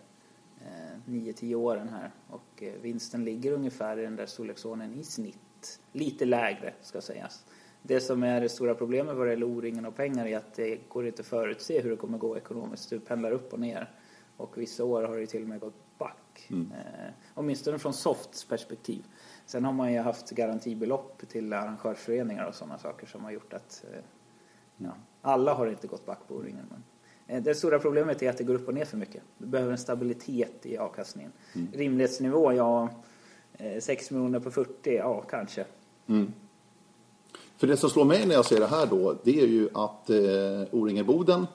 9-10 1.06 1.54
åren 1.54 1.88
här 1.88 2.10
och 2.30 2.62
vinsten 2.82 3.24
ligger 3.24 3.52
ungefär 3.52 3.98
i 3.98 4.02
den 4.02 4.16
där 4.16 4.26
storleksordningen 4.26 5.00
i 5.00 5.04
snitt. 5.04 5.80
Lite 5.92 6.24
lägre 6.24 6.72
ska 6.82 7.00
sägas. 7.00 7.44
Det 7.82 8.00
som 8.00 8.22
är 8.22 8.40
det 8.40 8.48
stora 8.48 8.74
problemet 8.74 9.16
vad 9.16 9.26
det 9.26 9.30
gäller 9.30 9.46
O-ringen 9.46 9.86
och 9.86 9.96
pengar 9.96 10.26
är 10.26 10.36
att 10.36 10.54
det 10.54 10.88
går 10.88 11.06
inte 11.06 11.20
att 11.20 11.26
förutse 11.26 11.80
hur 11.80 11.90
det 11.90 11.96
kommer 11.96 12.18
gå 12.18 12.36
ekonomiskt. 12.36 12.90
Du 12.90 13.00
pendlar 13.00 13.30
upp 13.30 13.52
och 13.52 13.60
ner. 13.60 13.90
Och 14.36 14.58
vissa 14.58 14.84
år 14.84 15.02
har 15.02 15.16
det 15.16 15.26
till 15.26 15.42
och 15.42 15.48
med 15.48 15.60
gått 15.60 15.85
back. 16.36 16.50
Eh, 16.50 17.12
åtminstone 17.34 17.78
från 17.78 17.92
Softs 17.92 18.44
perspektiv. 18.44 19.04
Sen 19.46 19.64
har 19.64 19.72
man 19.72 19.92
ju 19.92 19.98
haft 19.98 20.30
garantibelopp 20.30 21.22
till 21.28 21.52
arrangörsföreningar 21.52 22.46
och 22.46 22.54
sådana 22.54 22.78
saker 22.78 23.06
som 23.06 23.24
har 23.24 23.30
gjort 23.30 23.52
att 23.52 23.84
eh, 23.92 24.00
ja, 24.76 24.90
alla 25.22 25.54
har 25.54 25.66
inte 25.66 25.86
gått 25.86 26.06
back 26.06 26.18
på 26.28 26.34
O-ringen. 26.34 26.66
Men 26.70 26.82
eh, 27.26 27.42
det 27.42 27.54
stora 27.54 27.78
problemet 27.78 28.22
är 28.22 28.30
att 28.30 28.38
det 28.38 28.44
går 28.44 28.54
upp 28.54 28.68
och 28.68 28.74
ner 28.74 28.84
för 28.84 28.96
mycket. 28.96 29.22
Du 29.38 29.46
behöver 29.46 29.72
en 29.72 29.78
stabilitet 29.78 30.66
i 30.66 30.78
avkastningen. 30.78 31.32
Rimlighetsnivå, 31.72 32.52
ja, 32.52 32.88
eh, 33.52 33.80
6 33.80 34.10
miljoner 34.10 34.40
på 34.40 34.50
40, 34.50 34.96
ja 34.96 35.20
kanske. 35.20 35.64
För 37.56 37.66
det 37.66 37.76
som 37.76 37.90
slår 37.90 38.04
mig 38.04 38.26
när 38.26 38.34
jag 38.34 38.44
ser 38.44 38.60
det 38.60 38.66
här 38.66 38.86
då, 38.86 39.16
det 39.24 39.40
är 39.40 39.46
ju 39.46 39.68
att 39.74 40.10
eh, 40.10 40.16
O-ringen 40.70 41.06
Boden 41.06 41.46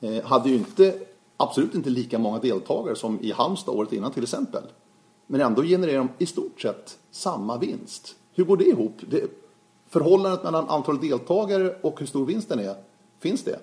eh, 0.00 0.24
hade 0.24 0.48
ju 0.48 0.54
inte, 0.54 0.94
absolut 1.42 1.74
inte 1.74 1.90
lika 1.90 2.18
många 2.18 2.38
deltagare 2.38 2.96
som 2.96 3.18
i 3.20 3.32
Halmstad 3.32 3.74
året 3.74 3.92
innan 3.92 4.12
till 4.12 4.22
exempel. 4.22 4.62
Men 5.26 5.40
ändå 5.40 5.62
genererar 5.62 5.98
de 5.98 6.08
i 6.18 6.26
stort 6.26 6.60
sett 6.60 6.98
samma 7.10 7.58
vinst. 7.58 8.16
Hur 8.34 8.44
går 8.44 8.56
det 8.56 8.64
ihop? 8.64 9.00
Det, 9.10 9.22
förhållandet 9.88 10.44
mellan 10.44 10.68
antal 10.68 11.00
deltagare 11.00 11.74
och 11.80 12.00
hur 12.00 12.06
stor 12.06 12.26
vinsten 12.26 12.58
är, 12.58 12.74
finns 13.20 13.44
det? 13.44 13.58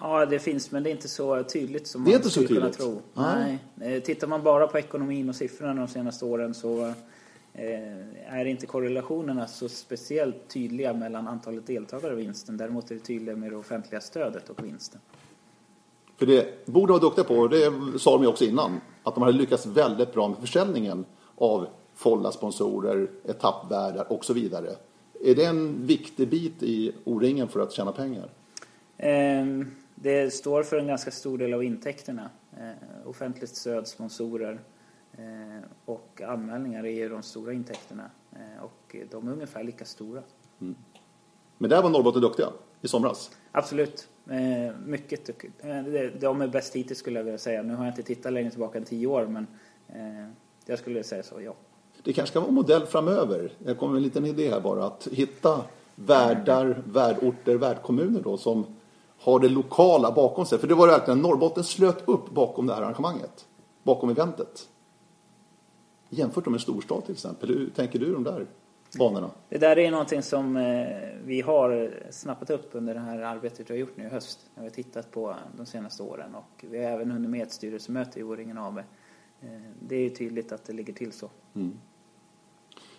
Ja, 0.00 0.26
det 0.26 0.38
finns, 0.38 0.70
men 0.70 0.82
det 0.82 0.90
är 0.90 0.92
inte 0.92 1.08
så 1.08 1.42
tydligt 1.42 1.86
som 1.86 2.02
man 2.02 2.22
skulle 2.22 2.46
kunna 2.46 2.70
tro. 2.70 3.02
Nej. 3.14 3.58
Nej. 3.74 3.94
Eh, 3.94 4.02
Tittar 4.02 4.26
man 4.26 4.42
bara 4.42 4.66
på 4.66 4.78
ekonomin 4.78 5.28
och 5.28 5.34
siffrorna 5.34 5.74
de 5.74 5.88
senaste 5.88 6.24
åren 6.24 6.54
så 6.54 6.94
är 8.26 8.44
inte 8.44 8.66
korrelationerna 8.66 9.46
så 9.46 9.68
speciellt 9.68 10.48
tydliga 10.48 10.92
mellan 10.92 11.28
antalet 11.28 11.66
deltagare 11.66 12.12
och 12.12 12.18
vinsten. 12.18 12.56
Däremot 12.56 12.90
är 12.90 12.94
det 12.94 13.00
tydliga 13.00 13.36
med 13.36 13.52
det 13.52 13.56
offentliga 13.56 14.00
stödet 14.00 14.50
och 14.50 14.64
vinsten. 14.64 15.00
För 16.18 16.26
det 16.26 16.66
borde 16.66 16.92
vara 16.92 17.02
duktiga 17.02 17.24
på, 17.24 17.48
det 17.48 17.72
sa 17.98 18.12
de 18.12 18.22
ju 18.22 18.28
också 18.28 18.44
innan, 18.44 18.80
att 19.02 19.14
de 19.14 19.22
hade 19.22 19.38
lyckats 19.38 19.66
väldigt 19.66 20.12
bra 20.12 20.28
med 20.28 20.38
försäljningen 20.38 21.04
av 21.36 21.66
Folla-sponsorer, 21.94 23.10
etappvärdar 23.24 24.12
och 24.12 24.24
så 24.24 24.32
vidare. 24.32 24.70
Är 25.24 25.34
det 25.34 25.44
en 25.44 25.86
viktig 25.86 26.28
bit 26.28 26.62
i 26.62 26.92
O-ringen 27.04 27.48
för 27.48 27.60
att 27.60 27.72
tjäna 27.72 27.92
pengar? 27.92 28.30
Ehm, 28.96 29.70
det 29.94 30.34
står 30.34 30.62
för 30.62 30.78
en 30.78 30.86
ganska 30.86 31.10
stor 31.10 31.38
del 31.38 31.54
av 31.54 31.64
intäkterna. 31.64 32.30
Eh, 32.56 33.08
offentligt 33.08 33.56
stöd, 33.56 33.86
sponsorer 33.86 34.60
eh, 35.12 35.64
och 35.84 36.20
anmälningar 36.26 36.84
är 36.84 36.90
ju 36.90 37.08
de 37.08 37.22
stora 37.22 37.52
intäkterna. 37.52 38.10
Eh, 38.32 38.64
och 38.64 38.96
de 39.10 39.28
är 39.28 39.32
ungefär 39.32 39.64
lika 39.64 39.84
stora. 39.84 40.22
Mm. 40.60 40.74
Men 41.58 41.70
där 41.70 41.82
var 41.82 41.90
Norrbotten 41.90 42.22
duktiga 42.22 42.48
i 42.80 42.88
somras? 42.88 43.30
Absolut. 43.52 44.08
Eh, 44.30 44.74
mycket. 44.86 45.28
Eh, 45.28 45.82
de 46.20 46.40
är 46.40 46.48
bäst 46.48 46.76
hittills 46.76 46.98
skulle 46.98 47.18
jag 47.18 47.24
vilja 47.24 47.38
säga. 47.38 47.62
Nu 47.62 47.74
har 47.74 47.84
jag 47.84 47.92
inte 47.92 48.02
tittat 48.02 48.32
längre 48.32 48.50
tillbaka 48.50 48.78
än 48.78 48.84
tio 48.84 49.06
år 49.06 49.26
men 49.26 49.46
eh, 49.88 50.28
jag 50.66 50.78
skulle 50.78 51.04
säga 51.04 51.22
så, 51.22 51.40
ja. 51.40 51.54
Det 52.02 52.12
kanske 52.12 52.30
ska 52.30 52.40
vara 52.40 52.50
modell 52.50 52.86
framöver. 52.86 53.52
Jag 53.64 53.78
kommer 53.78 53.92
med 53.92 53.98
en 53.98 54.02
liten 54.02 54.26
idé 54.26 54.50
här 54.50 54.60
bara. 54.60 54.86
Att 54.86 55.08
hitta 55.12 55.64
värdar, 55.94 56.82
värdorter, 56.86 57.54
värdkommuner 57.54 58.20
då 58.20 58.36
som 58.36 58.66
har 59.20 59.40
det 59.40 59.48
lokala 59.48 60.12
bakom 60.12 60.46
sig. 60.46 60.58
För 60.58 60.66
det 60.66 60.74
var 60.74 60.86
verkligen, 60.86 61.20
Norrbotten 61.20 61.64
slöt 61.64 62.08
upp 62.08 62.30
bakom 62.30 62.66
det 62.66 62.74
här 62.74 62.82
arrangemanget. 62.82 63.46
Bakom 63.82 64.10
eventet. 64.10 64.68
Jämfört 66.08 66.46
med 66.46 66.54
en 66.54 66.60
storstad 66.60 67.04
till 67.04 67.14
exempel. 67.14 67.48
Hur 67.48 67.70
tänker 67.70 67.98
du 67.98 68.12
de 68.12 68.24
där 68.24 68.46
banorna? 68.94 69.30
Det 69.48 69.58
där 69.58 69.78
är 69.78 69.90
någonting 69.90 70.22
som 70.22 70.56
eh, 70.56 70.86
vi 71.24 71.40
har 71.40 71.90
snappat 72.10 72.50
upp 72.50 72.68
under 72.72 72.94
det 72.94 73.00
här 73.00 73.18
arbetet 73.18 73.70
vi 73.70 73.74
har 73.74 73.78
gjort 73.78 73.96
nu 73.96 74.04
i 74.04 74.08
höst. 74.08 74.38
När 74.54 74.62
vi 74.62 74.68
har 74.68 74.74
tittat 74.74 75.10
på 75.10 75.34
de 75.56 75.66
senaste 75.66 76.02
åren 76.02 76.34
och 76.34 76.64
vi 76.70 76.84
har 76.84 76.90
även 76.90 77.10
hunnit 77.10 77.30
med 77.30 77.42
ett 77.42 77.52
styrelsemöte 77.52 78.20
i 78.20 78.22
Åringen 78.22 78.58
AB. 78.58 78.78
Eh, 78.78 78.84
det 79.80 79.96
är 79.96 80.10
tydligt 80.10 80.52
att 80.52 80.64
det 80.64 80.72
ligger 80.72 80.92
till 80.92 81.12
så. 81.12 81.30
Mm. 81.54 81.78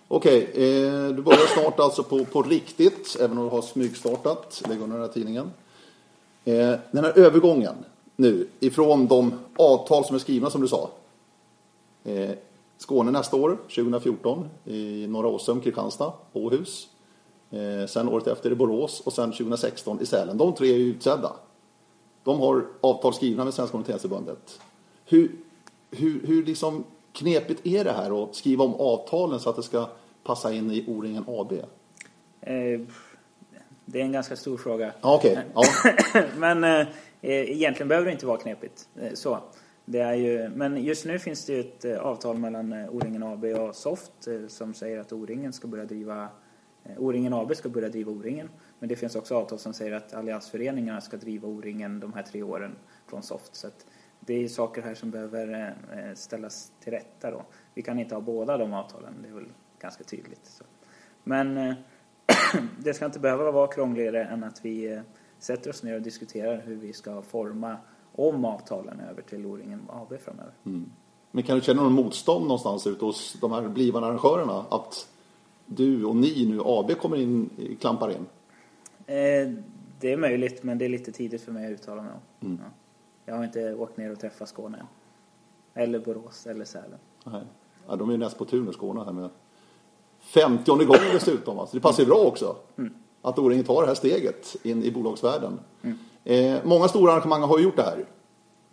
Okej, 0.08 0.44
eh, 0.44 1.08
du 1.08 1.22
börjar 1.22 1.62
snart 1.62 1.80
alltså 1.80 2.04
på, 2.04 2.26
på 2.26 2.42
riktigt, 2.42 3.18
även 3.20 3.38
om 3.38 3.44
du 3.44 3.50
har 3.50 3.62
smygstartat. 3.62 4.64
Lägg 4.70 4.82
under 4.82 4.98
den 4.98 5.06
här 5.06 5.14
tidningen. 5.14 5.52
Den 6.92 7.04
här 7.04 7.18
övergången 7.20 7.76
nu 8.16 8.48
ifrån 8.60 9.08
de 9.08 9.34
avtal 9.58 10.06
som 10.06 10.16
är 10.16 10.20
skrivna 10.20 10.50
som 10.50 10.62
du 10.62 10.68
sa. 10.68 10.90
Skåne 12.80 13.12
nästa 13.12 13.38
år, 13.38 13.58
2014, 13.76 14.50
i 14.66 15.08
Norra 15.08 15.28
Åsum, 15.28 15.62
Kristianstad, 15.62 16.14
Åhus. 16.34 16.88
Eh, 17.52 17.88
sen 17.88 18.10
året 18.10 18.28
efter 18.28 18.52
i 18.52 18.56
Borås 18.56 19.02
och 19.06 19.14
sen 19.14 19.32
2016 19.32 20.02
i 20.02 20.06
Sälen. 20.06 20.38
De 20.38 20.54
tre 20.54 20.74
är 20.74 20.78
ju 20.78 20.86
utsedda. 20.86 21.32
De 22.24 22.40
har 22.40 22.66
avtal 22.82 23.14
skrivna 23.14 23.44
med 23.44 23.54
Svenska 23.54 23.78
Orienteringsförbundet. 23.78 24.60
Hur, 25.06 25.32
hur, 25.92 26.28
hur 26.28 26.46
liksom 26.46 26.84
knepigt 27.14 27.68
är 27.68 27.84
det 27.84 27.92
här 27.92 28.24
att 28.24 28.36
skriva 28.36 28.64
om 28.64 28.74
avtalen 28.74 29.40
så 29.40 29.50
att 29.50 29.56
det 29.56 29.64
ska 29.64 29.90
passa 30.24 30.54
in 30.54 30.72
i 30.72 30.86
O-ringen 30.88 31.24
AB? 31.28 31.52
Eh, 31.52 32.82
det 33.86 34.02
är 34.02 34.04
en 34.04 34.12
ganska 34.12 34.36
stor 34.36 34.58
fråga. 34.58 34.94
Okay. 35.02 35.38
Ja. 35.54 35.64
Men 36.38 36.64
eh, 36.64 36.88
egentligen 37.22 37.88
behöver 37.88 38.06
det 38.06 38.12
inte 38.12 38.26
vara 38.26 38.38
knepigt. 38.38 38.88
Eh, 39.02 39.14
så. 39.14 39.40
Det 39.92 40.00
är 40.00 40.14
ju, 40.14 40.50
men 40.50 40.84
just 40.84 41.06
nu 41.06 41.20
finns 41.20 41.46
det 41.46 41.54
ju 41.54 41.60
ett 41.60 41.86
eh, 41.86 41.98
avtal 41.98 42.38
mellan 42.38 42.74
eh, 42.74 42.90
O-ringen 42.90 43.24
AB 43.24 43.44
och 43.44 43.76
Soft 43.76 44.28
eh, 44.28 44.48
som 44.48 44.74
säger 44.74 45.00
att 45.00 45.14
O-ringen 45.14 45.54
ska 45.54 45.68
börja 45.68 45.86
driva 45.86 46.30
O-ringen 46.98 47.34
AB 47.34 47.56
ska 47.56 47.70
börja 47.70 47.90
driva 47.90 48.12
O-ringen. 48.12 48.50
Men 48.80 48.90
det 48.90 48.96
finns 48.96 49.16
också 49.16 49.36
avtal 49.36 49.60
som 49.60 49.74
säger 49.74 49.92
att 49.92 50.14
alliansföreningarna 50.14 51.02
ska 51.02 51.18
driva 51.18 51.48
O-ringen 51.48 52.00
de 52.00 52.14
här 52.14 52.24
tre 52.24 52.44
åren 52.44 52.76
från 53.08 53.24
Soft. 53.24 53.56
Så 53.56 53.68
det 54.20 54.34
är 54.34 54.48
saker 54.48 54.82
här 54.82 54.96
som 54.96 55.12
behöver 55.12 55.76
ställas 56.16 56.72
till 56.80 56.94
rätta 56.94 57.32
då. 57.32 57.46
Vi 57.74 57.82
kan 57.82 58.00
inte 58.00 58.16
ha 58.16 58.22
båda 58.22 58.58
de 58.58 58.74
avtalen, 58.74 59.14
det 59.22 59.30
är 59.30 59.34
väl 59.34 59.50
ganska 59.80 60.04
tydligt. 60.04 60.46
Så. 60.46 60.64
Men 61.24 61.76
det 62.80 62.94
ska 62.94 63.06
inte 63.06 63.20
behöva 63.20 63.52
vara 63.52 63.68
krångligare 63.68 64.24
än 64.24 64.44
att 64.44 64.66
vi 64.66 65.02
sätter 65.40 65.70
oss 65.70 65.84
ner 65.84 65.96
och 65.96 66.02
diskuterar 66.02 66.62
hur 66.66 66.76
vi 66.76 66.94
ska 66.94 67.22
forma 67.22 67.78
om 68.28 68.46
avtalen 68.46 69.00
över 69.00 69.22
till 69.22 69.46
O-ringen 69.46 69.82
AB 69.90 70.20
framöver. 70.20 70.54
Mm. 70.66 70.92
Men 71.32 71.44
kan 71.44 71.56
du 71.56 71.62
känna 71.62 71.84
någon 71.84 71.94
motstånd 71.94 72.44
någonstans 72.44 72.88
ute 72.88 73.06
hos 73.06 73.38
de 73.42 73.52
här 73.52 73.68
blivande 73.68 74.08
arrangörerna 74.08 74.66
att 74.70 75.08
du 75.66 76.06
och 76.06 76.16
ni 76.16 76.46
nu, 76.46 76.62
AB, 76.66 76.98
kommer 76.98 77.18
in, 77.18 77.50
klampar 77.80 78.10
in? 78.10 78.26
Eh, 79.06 79.54
det 80.00 80.14
är 80.14 80.18
möjligt, 80.18 80.64
men 80.64 80.78
det 80.78 80.86
är 80.86 80.90
lite 80.90 81.12
tidigt 81.12 81.42
för 81.42 81.52
mig 81.52 81.66
att 81.66 81.72
uttala 81.72 82.02
mig 82.02 82.12
om. 82.12 82.48
Mm. 82.48 82.62
Ja. 82.64 82.72
Jag 83.26 83.36
har 83.36 83.44
inte 83.44 83.74
åkt 83.74 83.98
ner 83.98 84.12
och 84.12 84.20
träffat 84.20 84.50
Skåne 84.50 84.78
än. 84.78 84.86
Eller 85.84 86.00
Borås 86.00 86.48
eller 86.48 86.66
Sälen. 86.66 87.00
Nej. 87.24 87.44
Ja, 87.88 87.96
de 87.96 88.10
är 88.10 88.14
ju 88.14 88.18
näst 88.18 88.38
på 88.38 88.46
tur 88.46 88.64
nu, 88.64 88.74
Skåne, 88.74 89.04
här 89.04 89.12
med 89.12 89.30
50 90.20 90.72
gången 90.72 90.88
dessutom. 91.14 91.60
Alltså. 91.60 91.78
Det 91.78 91.82
passar 91.82 92.04
ju 92.04 92.10
bra 92.10 92.18
också. 92.18 92.56
Mm. 92.78 92.94
Att 93.22 93.40
O-ringen 93.40 93.66
tar 93.66 93.82
det 93.82 93.88
här 93.88 93.96
steget 93.96 94.56
in 94.64 94.84
i 94.84 94.92
bolagsvärlden. 94.92 95.60
Mm. 95.82 95.98
Eh, 96.30 96.58
många 96.64 96.88
stora 96.88 97.12
arrangemang 97.12 97.42
har 97.42 97.60
gjort 97.60 97.76
det 97.76 97.84
här. 97.84 98.06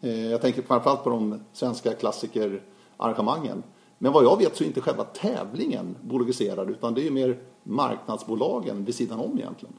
Eh, 0.01 0.31
jag 0.31 0.41
tänker 0.41 0.63
framförallt 0.63 1.05
på 1.05 1.11
de 1.11 1.41
svenska 1.53 1.93
klassikerarrangemangen. 1.93 3.63
Men 3.99 4.13
vad 4.13 4.25
jag 4.25 4.39
vet 4.39 4.57
så 4.57 4.65
är 4.65 4.69
inte 4.69 4.81
själva 4.81 5.05
tävlingen 5.05 5.97
bolagiserad 6.03 6.71
utan 6.71 6.95
det 6.95 7.07
är 7.07 7.11
mer 7.11 7.39
marknadsbolagen 7.63 8.85
vid 8.85 8.95
sidan 8.95 9.21
om 9.21 9.39
egentligen. 9.39 9.75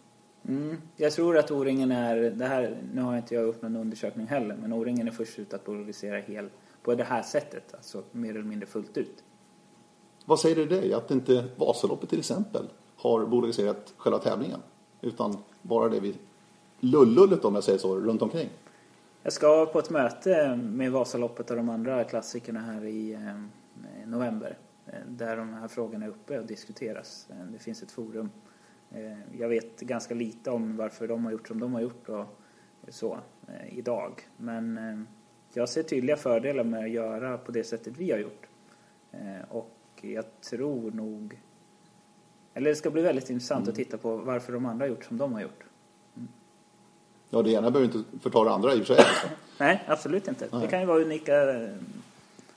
Mm. 0.47 0.81
Jag 0.95 1.11
tror 1.13 1.37
att 1.37 1.51
O-ringen 1.51 1.91
är, 1.91 2.17
det 2.17 2.45
här, 2.45 2.77
nu 2.93 3.01
har 3.01 3.17
inte 3.17 3.35
jag 3.35 3.43
gjort 3.43 3.61
någon 3.61 3.75
undersökning 3.75 4.27
heller, 4.27 4.55
men 4.61 4.73
O-ringen 4.73 5.07
är 5.07 5.11
först 5.11 5.39
ut 5.39 5.53
att 5.53 5.65
bolagisera 5.65 6.19
hel, 6.19 6.49
på 6.83 6.95
det 6.95 7.03
här 7.03 7.23
sättet, 7.23 7.73
alltså 7.73 8.03
mer 8.11 8.29
eller 8.29 8.43
mindre 8.43 8.67
fullt 8.67 8.97
ut. 8.97 9.23
Vad 10.25 10.39
säger 10.39 10.55
det 10.55 10.65
dig 10.65 10.93
att 10.93 11.11
inte 11.11 11.45
Vasaloppet 11.55 12.09
till 12.09 12.19
exempel 12.19 12.65
har 12.95 13.25
bolagiserat 13.25 13.93
själva 13.97 14.19
tävlingen 14.19 14.59
utan 15.01 15.37
bara 15.61 15.89
det 15.89 15.99
vid 15.99 16.15
lullullet 16.79 17.45
om 17.45 17.55
jag 17.55 17.63
säger 17.63 17.79
så, 17.79 17.95
runt 17.95 18.21
omkring? 18.21 18.49
Jag 19.27 19.33
ska 19.33 19.65
på 19.65 19.79
ett 19.79 19.89
möte 19.89 20.55
med 20.55 20.91
Vasaloppet 20.91 21.49
och 21.49 21.57
de 21.57 21.69
andra 21.69 22.03
klassikerna 22.03 22.59
här 22.59 22.85
i 22.85 23.13
eh, 23.13 24.05
november 24.05 24.57
eh, 24.85 24.93
där 25.07 25.37
de 25.37 25.53
här 25.53 25.67
frågorna 25.67 26.05
är 26.05 26.09
uppe 26.09 26.39
och 26.39 26.45
diskuteras. 26.45 27.27
Eh, 27.29 27.51
det 27.51 27.59
finns 27.59 27.83
ett 27.83 27.91
forum. 27.91 28.29
Jag 29.37 29.49
vet 29.49 29.79
ganska 29.79 30.13
lite 30.13 30.51
om 30.51 30.77
varför 30.77 31.07
de 31.07 31.25
har 31.25 31.31
gjort 31.31 31.47
som 31.47 31.59
de 31.59 31.73
har 31.73 31.81
gjort 31.81 32.09
och 32.09 32.25
så 32.87 33.19
idag. 33.69 34.27
Men 34.37 34.79
jag 35.53 35.69
ser 35.69 35.83
tydliga 35.83 36.17
fördelar 36.17 36.63
med 36.63 36.83
att 36.83 36.89
göra 36.89 37.37
på 37.37 37.51
det 37.51 37.63
sättet 37.63 37.97
vi 37.97 38.11
har 38.11 38.17
gjort. 38.17 38.47
Och 39.49 39.79
jag 40.01 40.41
tror 40.41 40.91
nog... 40.91 41.41
Eller 42.53 42.69
det 42.69 42.75
ska 42.75 42.89
bli 42.89 43.01
väldigt 43.01 43.29
intressant 43.29 43.61
mm. 43.61 43.69
att 43.69 43.75
titta 43.75 43.97
på 43.97 44.17
varför 44.17 44.53
de 44.53 44.65
andra 44.65 44.85
har 44.85 44.89
gjort 44.89 45.05
som 45.05 45.17
de 45.17 45.33
har 45.33 45.41
gjort. 45.41 45.66
Ja, 47.29 47.41
det 47.41 47.51
ena 47.51 47.71
behöver 47.71 47.97
inte 47.97 48.09
förta 48.21 48.43
det 48.43 48.51
andra 48.51 48.73
i 48.73 48.81
och 48.81 48.85
för 48.85 48.95
sig. 48.95 49.05
Nej, 49.57 49.83
absolut 49.87 50.27
inte. 50.27 50.47
Nej. 50.51 50.61
Det 50.61 50.67
kan 50.67 50.79
ju 50.79 50.85
vara 50.85 51.01
unika 51.01 51.63
eh, 51.63 51.69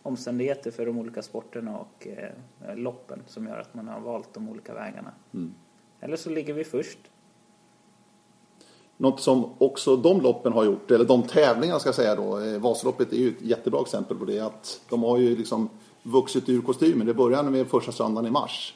omständigheter 0.03 0.71
för 0.71 0.87
de 0.87 0.99
olika 0.99 1.23
sporterna 1.23 1.79
och 1.79 2.07
eh, 2.07 2.77
loppen 2.77 3.23
som 3.27 3.47
gör 3.47 3.59
att 3.59 3.75
man 3.75 3.89
har 3.89 4.01
valt 4.01 4.35
de 4.35 4.49
olika 4.49 4.75
vägarna. 4.75 5.13
Mm. 5.35 5.55
Eller 6.01 6.17
så 6.17 6.31
ligger 6.31 6.55
vi 6.55 6.65
först. 6.65 6.99
Något 8.97 9.21
som 9.21 9.51
också 9.59 9.97
de 9.97 10.21
loppen 10.21 10.53
har 10.53 10.65
gjort, 10.65 10.91
eller 10.91 11.05
de 11.05 11.23
tävlingarna 11.23 11.81
ska 11.81 11.89
jag 11.89 11.95
säga 11.95 12.15
då, 12.15 12.39
eh, 12.39 12.59
Vasaloppet 12.59 13.13
är 13.13 13.17
ju 13.17 13.29
ett 13.29 13.43
jättebra 13.43 13.81
exempel 13.81 14.17
på 14.17 14.25
det, 14.25 14.41
att 14.41 14.81
de 14.89 15.03
har 15.03 15.19
ju 15.19 15.37
liksom 15.37 15.69
vuxit 16.03 16.49
ur 16.49 16.63
kostymen. 16.63 17.07
Det 17.07 17.15
började 17.15 17.51
med 17.51 17.67
första 17.67 17.93
söndagen 17.93 18.27
i 18.29 18.31
mars. 18.31 18.75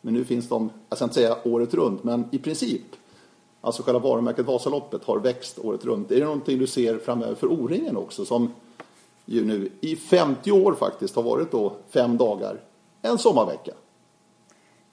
Men 0.00 0.14
nu 0.14 0.24
finns 0.24 0.48
de, 0.48 0.70
jag 0.88 0.98
ska 0.98 1.04
inte 1.04 1.14
säga 1.14 1.36
året 1.44 1.74
runt, 1.74 2.04
men 2.04 2.28
i 2.32 2.38
princip. 2.38 2.82
Alltså 3.66 3.82
själva 3.82 4.00
varumärket 4.00 4.46
Vasaloppet 4.46 5.04
har 5.04 5.18
växt 5.18 5.58
året 5.58 5.84
runt. 5.84 6.10
Är 6.10 6.18
det 6.18 6.24
någonting 6.24 6.58
du 6.58 6.66
ser 6.66 6.98
framöver 6.98 7.34
för 7.34 7.46
O-ringen 7.46 7.96
också 7.96 8.24
som 8.24 8.54
ju 9.24 9.44
nu 9.44 9.68
i 9.80 9.96
50 9.96 10.52
år 10.52 10.74
faktiskt 10.74 11.16
har 11.16 11.22
varit 11.22 11.50
då 11.50 11.76
fem 11.88 12.16
dagar, 12.16 12.60
en 13.02 13.18
sommarvecka? 13.18 13.72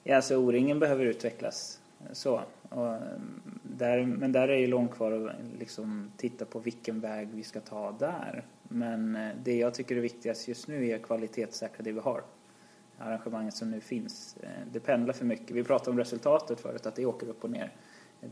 Ja, 0.02 0.16
alltså 0.16 0.36
O-ringen 0.36 0.78
behöver 0.78 1.04
utvecklas. 1.04 1.80
Så. 2.12 2.40
Och 2.68 2.86
mm, 2.86 3.40
där, 3.62 4.06
men 4.06 4.32
där 4.32 4.48
är 4.48 4.56
ju 4.56 4.66
långt 4.66 4.94
kvar 4.94 5.12
att 5.12 5.32
liksom 5.58 6.10
titta 6.16 6.44
på 6.44 6.58
vilken 6.58 7.00
väg 7.00 7.28
vi 7.32 7.42
ska 7.42 7.60
ta 7.60 7.92
där. 7.98 8.44
Men 8.62 9.16
eh, 9.16 9.30
det 9.44 9.56
jag 9.56 9.74
tycker 9.74 9.96
är 9.96 10.00
viktigast 10.00 10.48
just 10.48 10.68
nu 10.68 10.88
är 10.88 10.96
att 10.96 11.02
kvalitetssäkra 11.02 11.82
det 11.84 11.92
vi 11.92 12.00
har. 12.00 12.22
Arrangemanget 12.98 13.54
som 13.54 13.70
nu 13.70 13.80
finns. 13.80 14.36
Eh, 14.40 14.48
det 14.72 14.80
pendlar 14.80 15.14
för 15.14 15.24
mycket. 15.24 15.50
Vi 15.50 15.64
pratade 15.64 15.90
om 15.90 15.98
resultatet 15.98 16.60
förut, 16.60 16.86
att 16.86 16.96
det 16.96 17.06
åker 17.06 17.28
upp 17.28 17.44
och 17.44 17.50
ner. 17.50 17.72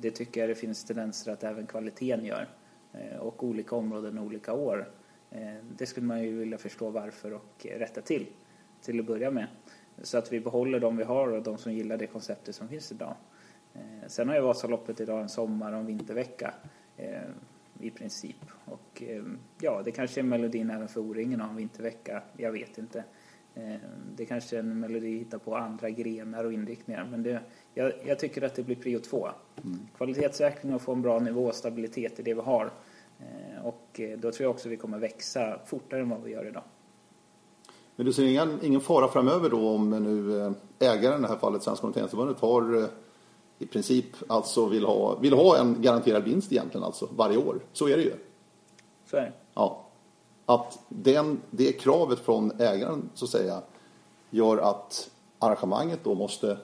Det 0.00 0.10
tycker 0.10 0.40
jag 0.40 0.50
det 0.50 0.54
finns 0.54 0.84
tendenser 0.84 1.32
att 1.32 1.44
även 1.44 1.66
kvaliteten 1.66 2.24
gör. 2.24 2.48
Eh, 2.92 3.16
och 3.16 3.44
olika 3.44 3.76
områden 3.76 4.18
olika 4.18 4.52
år. 4.52 4.88
Eh, 5.30 5.54
det 5.76 5.86
skulle 5.86 6.06
man 6.06 6.22
ju 6.22 6.38
vilja 6.38 6.58
förstå 6.58 6.90
varför 6.90 7.32
och 7.32 7.66
rätta 7.76 8.00
till, 8.00 8.26
till 8.80 9.00
att 9.00 9.06
börja 9.06 9.30
med. 9.30 9.46
Så 10.02 10.18
att 10.18 10.32
vi 10.32 10.40
behåller 10.40 10.80
de 10.80 10.96
vi 10.96 11.04
har 11.04 11.28
och 11.28 11.42
de 11.42 11.58
som 11.58 11.72
gillar 11.72 11.96
det 11.96 12.06
konceptet 12.06 12.54
som 12.54 12.68
finns 12.68 12.92
idag. 12.92 13.14
Eh, 13.74 14.08
sen 14.08 14.28
har 14.28 14.34
ju 14.34 14.40
Vasaloppet 14.40 15.00
idag 15.00 15.20
en 15.20 15.28
sommar 15.28 15.72
och 15.72 15.78
en 15.78 15.86
vintervecka 15.86 16.54
i 17.80 17.90
princip. 17.90 18.36
Och 18.64 19.02
ja, 19.60 19.82
det 19.84 19.90
kanske 19.90 20.20
är 20.20 20.24
melodin 20.24 20.70
även 20.70 20.88
för 20.88 21.00
O-ringen 21.00 21.40
att 21.40 21.46
ha 21.46 21.50
en 21.50 21.56
vintervecka. 21.56 22.22
Jag 22.36 22.52
vet 22.52 22.78
inte. 22.78 23.04
Det 24.16 24.26
kanske 24.26 24.56
är 24.56 24.60
en 24.60 24.80
melodi 24.80 25.14
att 25.14 25.20
hitta 25.20 25.38
på 25.38 25.56
andra 25.56 25.90
grenar 25.90 26.44
och 26.44 26.52
inriktningar. 26.52 27.08
Men 27.10 27.22
det, 27.22 27.40
jag, 27.74 27.92
jag 28.04 28.18
tycker 28.18 28.42
att 28.42 28.54
det 28.54 28.62
blir 28.62 28.76
prio 28.76 28.98
två. 28.98 29.28
Mm. 29.64 29.78
Kvalitetssäkring 29.96 30.74
och 30.74 30.82
få 30.82 30.92
en 30.92 31.02
bra 31.02 31.18
nivå 31.18 31.44
och 31.44 31.54
stabilitet 31.54 32.20
i 32.20 32.22
det 32.22 32.34
vi 32.34 32.40
har. 32.40 32.70
Och 33.62 34.00
då 34.18 34.32
tror 34.32 34.44
jag 34.44 34.50
också 34.50 34.68
vi 34.68 34.76
kommer 34.76 34.98
växa 34.98 35.58
fortare 35.66 36.00
än 36.00 36.10
vad 36.10 36.22
vi 36.22 36.30
gör 36.30 36.46
idag. 36.46 36.62
Men 37.96 38.06
du 38.06 38.12
ser 38.12 38.24
ingen, 38.24 38.58
ingen 38.62 38.80
fara 38.80 39.08
framöver 39.08 39.50
då 39.50 39.68
om 39.68 39.90
nu 39.90 40.54
ägaren 40.78 41.18
i 41.18 41.22
det 41.22 41.28
här 41.28 41.36
fallet, 41.36 41.62
Svenska 41.62 41.86
Orienteringsförbundet, 41.86 42.40
har 42.40 42.88
i 43.58 43.66
princip 43.66 44.06
alltså 44.26 44.68
vill 44.68 44.84
ha, 44.84 45.18
vill 45.18 45.32
ha 45.32 45.58
en 45.58 45.82
garanterad 45.82 46.24
vinst 46.24 46.52
egentligen 46.52 46.84
alltså 46.84 47.08
varje 47.16 47.36
år. 47.36 47.60
Så 47.72 47.88
är 47.88 47.96
det 47.96 48.02
ju. 48.02 48.12
Så 49.06 49.16
är 49.16 49.20
det. 49.20 49.32
Ja. 49.54 49.88
Att 50.46 50.78
den, 50.88 51.40
det 51.50 51.72
kravet 51.72 52.18
från 52.18 52.60
ägaren 52.60 53.10
så 53.14 53.24
att 53.24 53.30
säga 53.30 53.62
gör 54.30 54.58
att 54.58 55.10
arrangemanget 55.38 56.04
då 56.04 56.14
måste 56.14 56.58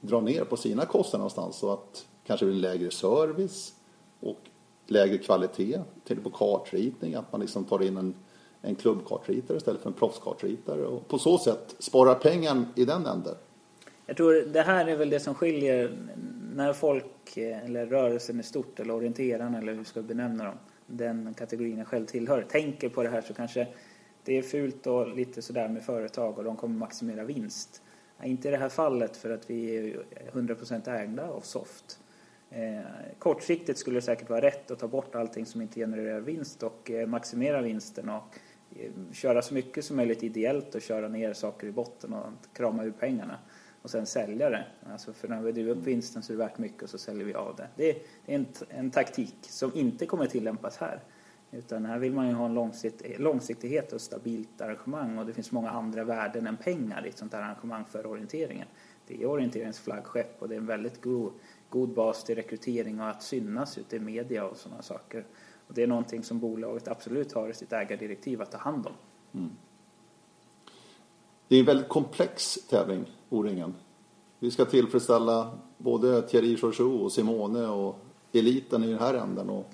dra 0.00 0.20
ner 0.20 0.44
på 0.44 0.56
sina 0.56 0.86
kostnader 0.86 1.18
någonstans 1.18 1.56
så 1.56 1.72
att 1.72 2.06
kanske 2.26 2.46
blir 2.46 2.56
lägre 2.56 2.90
service 2.90 3.72
och 4.20 4.38
lägre 4.86 5.18
kvalitet. 5.18 5.80
Till 6.04 6.20
på 6.20 6.30
kartritning, 6.30 7.14
att 7.14 7.32
man 7.32 7.40
liksom 7.40 7.64
tar 7.64 7.82
in 7.82 7.96
en, 7.96 8.14
en 8.62 8.74
klubbkartritare 8.74 9.56
istället 9.56 9.82
för 9.82 9.88
en 9.88 9.94
proffskartritare 9.94 10.86
och 10.86 11.08
på 11.08 11.18
så 11.18 11.38
sätt 11.38 11.74
sparar 11.78 12.14
pengar 12.14 12.64
i 12.74 12.84
den 12.84 13.06
änden. 13.06 13.34
Jag 14.06 14.16
tror 14.16 14.34
det 14.34 14.62
här 14.62 14.86
är 14.86 14.96
väl 14.96 15.10
det 15.10 15.20
som 15.20 15.34
skiljer 15.34 15.98
när 16.54 16.72
folk, 16.72 17.36
eh, 17.36 17.64
eller 17.64 17.86
rörelsen 17.86 18.40
i 18.40 18.42
stort, 18.42 18.80
eller 18.80 18.94
orienterarna, 18.94 19.58
eller 19.58 19.72
hur 19.72 19.78
vi 19.78 19.84
ska 19.84 20.02
benämna 20.02 20.44
dem, 20.44 20.54
den 20.92 21.34
kategorin 21.34 21.78
jag 21.78 21.86
själv 21.86 22.06
tillhör, 22.06 22.42
tänker 22.42 22.88
på 22.88 23.02
det 23.02 23.08
här 23.08 23.20
så 23.20 23.34
kanske 23.34 23.68
det 24.24 24.38
är 24.38 24.42
fult 24.42 24.86
och 24.86 25.16
lite 25.16 25.42
sådär 25.42 25.68
med 25.68 25.82
företag 25.82 26.38
och 26.38 26.44
de 26.44 26.56
kommer 26.56 26.78
maximera 26.78 27.24
vinst. 27.24 27.82
Inte 28.24 28.48
i 28.48 28.50
det 28.50 28.56
här 28.56 28.68
fallet 28.68 29.16
för 29.16 29.30
att 29.30 29.50
vi 29.50 29.76
är 29.76 30.02
100% 30.32 30.90
ägda 30.90 31.28
av 31.28 31.40
Soft. 31.40 31.98
Eh, 32.50 32.80
kortsiktigt 33.18 33.78
skulle 33.78 33.96
det 33.96 34.02
säkert 34.02 34.30
vara 34.30 34.40
rätt 34.40 34.70
att 34.70 34.78
ta 34.78 34.88
bort 34.88 35.14
allting 35.14 35.46
som 35.46 35.60
inte 35.60 35.80
genererar 35.80 36.20
vinst 36.20 36.62
och 36.62 36.90
eh, 36.90 37.06
maximera 37.06 37.62
vinsten 37.62 38.08
och 38.08 38.38
eh, 38.76 38.90
köra 39.12 39.42
så 39.42 39.54
mycket 39.54 39.84
som 39.84 39.96
möjligt 39.96 40.22
ideellt 40.22 40.74
och 40.74 40.82
köra 40.82 41.08
ner 41.08 41.32
saker 41.32 41.66
i 41.66 41.72
botten 41.72 42.12
och 42.12 42.26
krama 42.52 42.84
ur 42.84 42.90
pengarna 42.90 43.38
och 43.82 43.90
sen 43.90 44.06
sälja 44.06 44.50
det. 44.50 44.64
Alltså 44.92 45.12
för 45.12 45.28
när 45.28 45.40
vi 45.40 45.52
driver 45.52 45.70
upp 45.70 45.84
vinsten 45.84 46.22
så 46.22 46.32
är 46.32 46.36
det 46.36 46.42
värt 46.42 46.58
mycket 46.58 46.82
och 46.82 46.90
så 46.90 46.98
säljer 46.98 47.24
vi 47.24 47.34
av 47.34 47.56
det. 47.56 47.68
Det 47.76 47.90
är, 47.90 47.98
det 48.26 48.34
är 48.34 48.38
en, 48.38 48.46
en, 48.68 48.90
taktik 48.90 49.36
som 49.40 49.74
inte 49.74 50.06
kommer 50.06 50.26
tillämpas 50.26 50.76
här. 50.76 51.00
Utan 51.50 51.84
här 51.84 51.98
vill 51.98 52.12
man 52.12 52.28
ju 52.28 52.34
ha 52.34 52.46
en 52.46 52.54
långsikt, 52.54 53.18
långsiktighet 53.18 53.92
och 53.92 54.00
stabilt 54.00 54.60
arrangemang 54.60 55.18
och 55.18 55.26
det 55.26 55.32
finns 55.32 55.52
många 55.52 55.70
andra 55.70 56.04
värden 56.04 56.46
än 56.46 56.56
pengar 56.56 57.06
i 57.06 57.08
ett 57.08 57.18
sånt 57.18 57.32
här 57.32 57.42
arrangemang 57.42 57.84
för 57.84 58.06
orienteringen. 58.06 58.68
Det 59.06 59.22
är 59.22 59.26
orienteringens 59.26 59.78
flaggskepp 59.78 60.42
och 60.42 60.48
det 60.48 60.54
är 60.54 60.58
en 60.58 60.66
väldigt 60.66 61.02
god, 61.02 61.32
god 61.68 61.94
bas 61.94 62.24
till 62.24 62.34
rekrytering 62.34 63.00
och 63.00 63.08
att 63.08 63.22
synas 63.22 63.78
ute 63.78 63.96
i 63.96 64.00
media 64.00 64.44
och 64.44 64.56
sådana 64.56 64.82
saker. 64.82 65.24
Och 65.66 65.74
det 65.74 65.82
är 65.82 65.86
någonting 65.86 66.24
som 66.24 66.40
bolaget 66.40 66.88
absolut 66.88 67.32
har 67.32 67.48
i 67.48 67.54
sitt 67.54 67.72
ägardirektiv 67.72 68.42
att 68.42 68.50
ta 68.50 68.58
hand 68.58 68.86
om. 68.86 68.92
Mm. 69.34 69.50
Det 71.48 71.56
är 71.56 71.60
en 71.60 71.66
väldigt 71.66 71.88
komplex 71.88 72.58
tävling, 72.68 73.04
O-ringen. 73.32 73.74
Vi 74.38 74.50
ska 74.50 74.64
tillfredsställa 74.64 75.50
både 75.78 76.22
Thierry 76.22 76.56
Chouchou 76.56 77.04
och 77.04 77.12
Simone 77.12 77.66
och 77.66 77.98
eliten 78.32 78.84
i 78.84 78.86
den 78.86 78.98
här 78.98 79.14
änden 79.14 79.50
och 79.50 79.70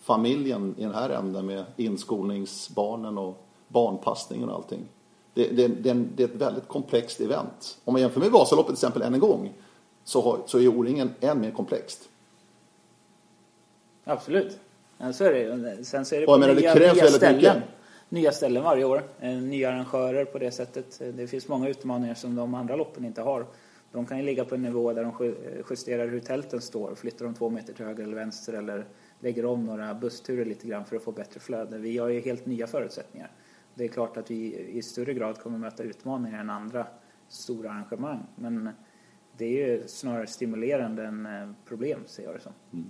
familjen 0.00 0.74
i 0.78 0.82
den 0.82 0.94
här 0.94 1.10
änden 1.10 1.46
med 1.46 1.64
inskolningsbarnen 1.76 3.18
och 3.18 3.44
barnpassningen 3.68 4.48
och 4.48 4.54
allting. 4.54 4.88
Det, 5.34 5.48
det, 5.48 5.68
det, 5.68 5.92
det, 5.92 6.22
är 6.22 6.28
ett 6.28 6.34
väldigt 6.34 6.68
komplext 6.68 7.20
event. 7.20 7.78
Om 7.84 7.92
man 7.92 8.00
jämför 8.00 8.20
med 8.20 8.30
Vasaloppet 8.30 8.66
till 8.66 8.86
exempel 8.86 9.02
än 9.02 9.14
en 9.14 9.20
gång 9.20 9.52
så, 10.04 10.22
har, 10.22 10.40
så 10.46 10.58
är 10.58 10.68
O-ringen 10.68 11.10
än 11.20 11.40
mer 11.40 11.50
komplext. 11.50 12.08
Absolut. 14.04 14.58
Ja, 14.98 15.12
så 15.12 15.24
är 15.24 15.32
det 15.32 15.84
Sen 15.84 16.04
så 16.04 16.14
är 16.14 16.20
det 16.20 16.26
på 16.26 16.38
menar, 16.38 16.54
nya, 16.54 16.74
det 16.74 16.80
krävs 16.80 16.94
nya 16.94 17.06
ställen. 17.06 17.56
Mycket 17.56 17.77
nya 18.08 18.32
ställen 18.32 18.62
varje 18.62 18.84
år, 18.84 19.02
eh, 19.20 19.36
nya 19.36 19.70
arrangörer 19.70 20.24
på 20.24 20.38
det 20.38 20.50
sättet. 20.50 21.00
Eh, 21.00 21.08
det 21.08 21.26
finns 21.26 21.48
många 21.48 21.68
utmaningar 21.68 22.14
som 22.14 22.34
de 22.34 22.54
andra 22.54 22.76
loppen 22.76 23.04
inte 23.04 23.22
har. 23.22 23.46
De 23.92 24.06
kan 24.06 24.18
ju 24.18 24.24
ligga 24.24 24.44
på 24.44 24.54
en 24.54 24.62
nivå 24.62 24.92
där 24.92 25.04
de 25.04 25.26
eh, 25.26 25.32
justerar 25.70 26.08
hur 26.08 26.20
tälten 26.20 26.60
står, 26.60 26.94
flyttar 26.94 27.24
dem 27.24 27.34
två 27.34 27.50
meter 27.50 27.72
till 27.72 27.84
höger 27.84 28.02
eller 28.02 28.16
vänster 28.16 28.52
eller 28.52 28.86
lägger 29.20 29.44
om 29.44 29.66
några 29.66 29.94
bussturer 29.94 30.44
lite 30.44 30.66
grann 30.66 30.84
för 30.84 30.96
att 30.96 31.02
få 31.02 31.12
bättre 31.12 31.40
flöde. 31.40 31.78
Vi 31.78 31.98
har 31.98 32.08
ju 32.08 32.20
helt 32.20 32.46
nya 32.46 32.66
förutsättningar. 32.66 33.30
Det 33.74 33.84
är 33.84 33.88
klart 33.88 34.16
att 34.16 34.30
vi 34.30 34.68
i 34.68 34.82
större 34.82 35.14
grad 35.14 35.38
kommer 35.38 35.58
möta 35.58 35.82
utmaningar 35.82 36.40
än 36.40 36.50
andra 36.50 36.86
stora 37.28 37.70
arrangemang. 37.70 38.26
Men 38.36 38.70
det 39.36 39.44
är 39.44 39.68
ju 39.68 39.88
snarare 39.88 40.26
stimulerande 40.26 41.04
än 41.04 41.54
problem, 41.64 42.00
ser 42.06 42.22
jag 42.22 42.34
det 42.34 42.40
som. 42.40 42.52
Mm. 42.72 42.88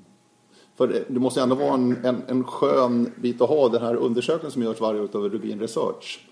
För 0.78 1.04
det 1.08 1.20
måste 1.20 1.42
ändå 1.42 1.54
vara 1.54 1.74
en, 1.74 2.04
en, 2.04 2.22
en 2.28 2.44
skön 2.44 3.12
bit 3.16 3.40
att 3.40 3.48
ha 3.48 3.68
den 3.68 3.82
här 3.82 3.94
undersökningen 3.94 4.50
som 4.50 4.62
görs 4.62 4.80
varje 4.80 5.00
år 5.00 5.08
av 5.12 5.28
Rubin 5.28 5.60
Research. 5.60 6.28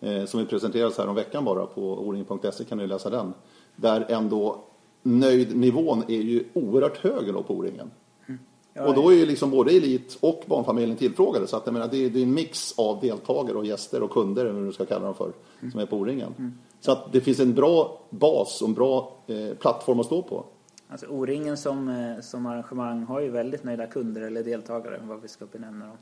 Eh, 0.00 0.24
som 0.24 0.40
vi 0.40 0.46
presenterades 0.46 0.98
här 0.98 1.08
om 1.08 1.14
veckan 1.14 1.44
bara 1.44 1.66
på 1.66 1.82
o-ringen.se 1.82 2.64
kan 2.64 2.78
ni 2.78 2.86
läsa 2.86 3.10
den. 3.10 3.34
Där 3.76 4.06
ändå 4.08 4.58
nöjdnivån 5.02 6.02
är 6.08 6.20
ju 6.20 6.44
oerhört 6.52 6.96
hög 6.98 7.34
då 7.34 7.42
på 7.42 7.54
O-ringen. 7.54 7.90
Mm. 8.26 8.88
Och 8.88 8.94
då 8.94 9.12
är 9.12 9.16
ju 9.16 9.26
liksom 9.26 9.50
både 9.50 9.72
elit 9.72 10.18
och 10.20 10.44
barnfamiljen 10.46 10.96
tillfrågade. 10.96 11.46
Så 11.46 11.56
att 11.56 11.66
jag 11.66 11.72
menar, 11.72 11.88
det, 11.88 12.04
är, 12.04 12.10
det 12.10 12.18
är 12.18 12.22
en 12.22 12.34
mix 12.34 12.78
av 12.78 13.00
deltagare 13.00 13.58
och 13.58 13.66
gäster 13.66 14.02
och 14.02 14.10
kunder, 14.10 14.44
eller 14.44 14.58
vad 14.60 14.68
du 14.68 14.72
ska 14.72 14.86
kalla 14.86 15.04
dem 15.04 15.14
för, 15.14 15.32
mm. 15.60 15.72
som 15.72 15.80
är 15.80 15.86
på 15.86 15.96
O-ringen. 15.96 16.34
Mm. 16.38 16.52
Så 16.80 16.92
att 16.92 17.12
det 17.12 17.20
finns 17.20 17.40
en 17.40 17.54
bra 17.54 18.00
bas 18.10 18.62
och 18.62 18.68
en 18.68 18.74
bra 18.74 19.16
eh, 19.26 19.56
plattform 19.56 20.00
att 20.00 20.06
stå 20.06 20.22
på. 20.22 20.44
Alltså 20.90 21.06
O-ringen 21.06 21.56
som, 21.56 21.88
eh, 21.88 22.20
som 22.20 22.46
arrangemang 22.46 23.02
har 23.02 23.20
ju 23.20 23.30
väldigt 23.30 23.64
nöjda 23.64 23.86
kunder 23.86 24.20
eller 24.20 24.44
deltagare, 24.44 25.00
vad 25.02 25.22
vi 25.22 25.28
ska 25.28 25.46
benämna 25.46 25.86
dem. 25.86 25.96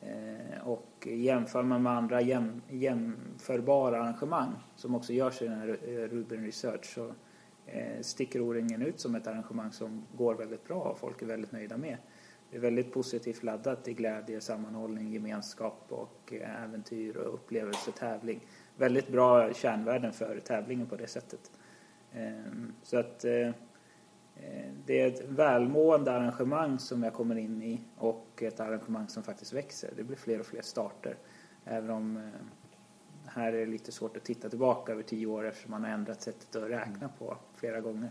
Eh, 0.00 0.68
och 0.68 1.08
jämför 1.10 1.62
man 1.62 1.82
med 1.82 1.92
andra 1.92 2.20
jäm, 2.20 2.62
jämförbara 2.68 4.02
arrangemang 4.02 4.52
som 4.76 4.94
också 4.94 5.12
görs 5.12 5.42
i 5.42 5.48
den 5.48 5.58
här 5.58 5.66
Ruben 5.66 5.98
eh, 5.98 6.08
Rubin 6.08 6.44
Research 6.44 6.94
så 6.94 7.12
eh, 7.66 8.00
sticker 8.00 8.40
O-ringen 8.40 8.82
ut 8.82 9.00
som 9.00 9.14
ett 9.14 9.26
arrangemang 9.26 9.72
som 9.72 10.06
går 10.16 10.34
väldigt 10.34 10.64
bra 10.64 10.80
och 10.80 10.98
folk 10.98 11.22
är 11.22 11.26
väldigt 11.26 11.52
nöjda 11.52 11.76
med. 11.76 11.96
Det 12.50 12.56
är 12.56 12.60
väldigt 12.60 12.92
positivt 12.92 13.42
laddat 13.42 13.88
i 13.88 13.94
glädje, 13.94 14.40
sammanhållning, 14.40 15.12
gemenskap 15.12 15.86
och 15.88 16.32
eh, 16.32 16.64
äventyr 16.64 17.16
och 17.16 17.34
upplevelse, 17.34 17.92
tävling. 17.92 18.40
Väldigt 18.76 19.08
bra 19.08 19.52
kärnvärden 19.52 20.12
för 20.12 20.40
tävlingen 20.40 20.86
på 20.86 20.96
det 20.96 21.06
sättet. 21.06 21.50
Eh, 22.12 22.52
så 22.82 22.98
att 22.98 23.24
Eh, 24.36 24.70
det 24.86 25.00
är 25.00 25.06
ett 25.06 25.22
välmående 25.28 26.12
arrangemang 26.12 26.78
som 26.78 27.02
jag 27.02 27.14
kommer 27.14 27.38
in 27.38 27.62
i 27.62 27.80
och 27.98 28.42
ett 28.42 28.60
arrangemang 28.60 29.08
som 29.08 29.22
faktiskt 29.22 29.52
växer. 29.52 29.90
Det 29.96 30.04
blir 30.04 30.16
fler 30.16 30.40
och 30.40 30.46
fler 30.46 30.62
starter. 30.62 31.16
Även 31.64 31.90
om 31.90 32.16
eh, 32.16 32.22
här 33.26 33.52
är 33.52 33.60
det 33.60 33.66
lite 33.66 33.92
svårt 33.92 34.16
att 34.16 34.24
titta 34.24 34.48
tillbaka 34.48 34.92
över 34.92 35.02
tio 35.02 35.26
år 35.26 35.46
eftersom 35.46 35.70
man 35.70 35.84
har 35.84 35.90
ändrat 35.90 36.22
sättet 36.22 36.56
att 36.56 36.70
räkna 36.70 37.08
på 37.18 37.36
flera 37.54 37.80
gånger. 37.80 38.10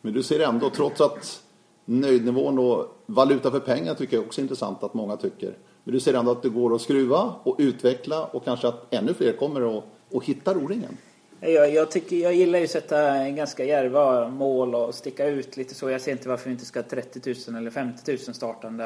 Men 0.00 0.12
du 0.12 0.22
ser 0.22 0.40
ändå, 0.40 0.70
trots 0.70 1.00
att 1.00 1.42
nöjdnivån 1.84 2.58
och 2.58 3.02
valuta 3.06 3.50
för 3.50 3.60
pengar 3.60 3.94
tycker 3.94 4.16
jag 4.16 4.26
också 4.26 4.40
är 4.40 4.42
intressant 4.42 4.82
att 4.82 4.94
många 4.94 5.16
tycker. 5.16 5.56
Men 5.84 5.94
du 5.94 6.00
ser 6.00 6.14
ändå 6.14 6.32
att 6.32 6.42
det 6.42 6.48
går 6.48 6.74
att 6.74 6.80
skruva 6.80 7.34
och 7.42 7.56
utveckla 7.58 8.24
och 8.24 8.44
kanske 8.44 8.68
att 8.68 8.94
ännu 8.94 9.14
fler 9.14 9.32
kommer 9.32 9.78
att, 9.78 9.84
hittar 10.24 10.56
O-ringen? 10.56 10.96
Jag, 11.44 11.74
jag, 11.74 11.90
tycker, 11.90 12.16
jag 12.16 12.34
gillar 12.34 12.58
ju 12.58 12.64
att 12.64 12.70
sätta 12.70 13.30
ganska 13.30 13.64
järva 13.64 14.28
mål 14.28 14.74
och 14.74 14.94
sticka 14.94 15.26
ut 15.26 15.56
lite 15.56 15.74
så. 15.74 15.90
Jag 15.90 16.00
ser 16.00 16.12
inte 16.12 16.28
varför 16.28 16.44
vi 16.44 16.52
inte 16.52 16.64
ska 16.64 16.78
ha 16.78 16.88
30 16.88 17.34
000 17.50 17.56
eller 17.56 17.70
50 17.70 18.12
000 18.12 18.18
startande 18.18 18.84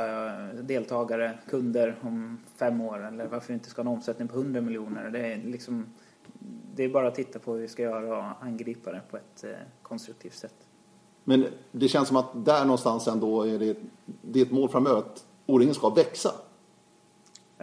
deltagare, 0.62 1.38
kunder 1.48 1.96
om 2.02 2.38
fem 2.56 2.80
år. 2.80 3.06
Eller 3.06 3.26
varför 3.26 3.48
vi 3.48 3.54
inte 3.54 3.70
ska 3.70 3.82
ha 3.82 3.90
en 3.90 3.96
omsättning 3.96 4.28
på 4.28 4.36
100 4.36 4.60
miljoner. 4.60 5.10
Det 5.10 5.18
är, 5.18 5.36
liksom, 5.36 5.86
det 6.74 6.84
är 6.84 6.88
bara 6.88 7.08
att 7.08 7.14
titta 7.14 7.38
på 7.38 7.52
hur 7.52 7.60
vi 7.60 7.68
ska 7.68 7.82
göra 7.82 8.18
och 8.18 8.44
angripa 8.44 8.92
det 8.92 9.00
på 9.10 9.16
ett 9.16 9.44
eh, 9.44 9.50
konstruktivt 9.82 10.34
sätt. 10.34 10.54
Men 11.24 11.46
det 11.72 11.88
känns 11.88 12.08
som 12.08 12.16
att 12.16 12.44
där 12.44 12.64
någonstans 12.64 13.08
ändå 13.08 13.42
är 13.42 13.58
det, 13.58 13.76
det 14.22 14.40
är 14.40 14.44
ett 14.44 14.52
mål 14.52 14.68
framöver 14.68 14.98
att 14.98 15.24
O-ringen 15.46 15.74
ska 15.74 15.88
växa. 15.88 16.30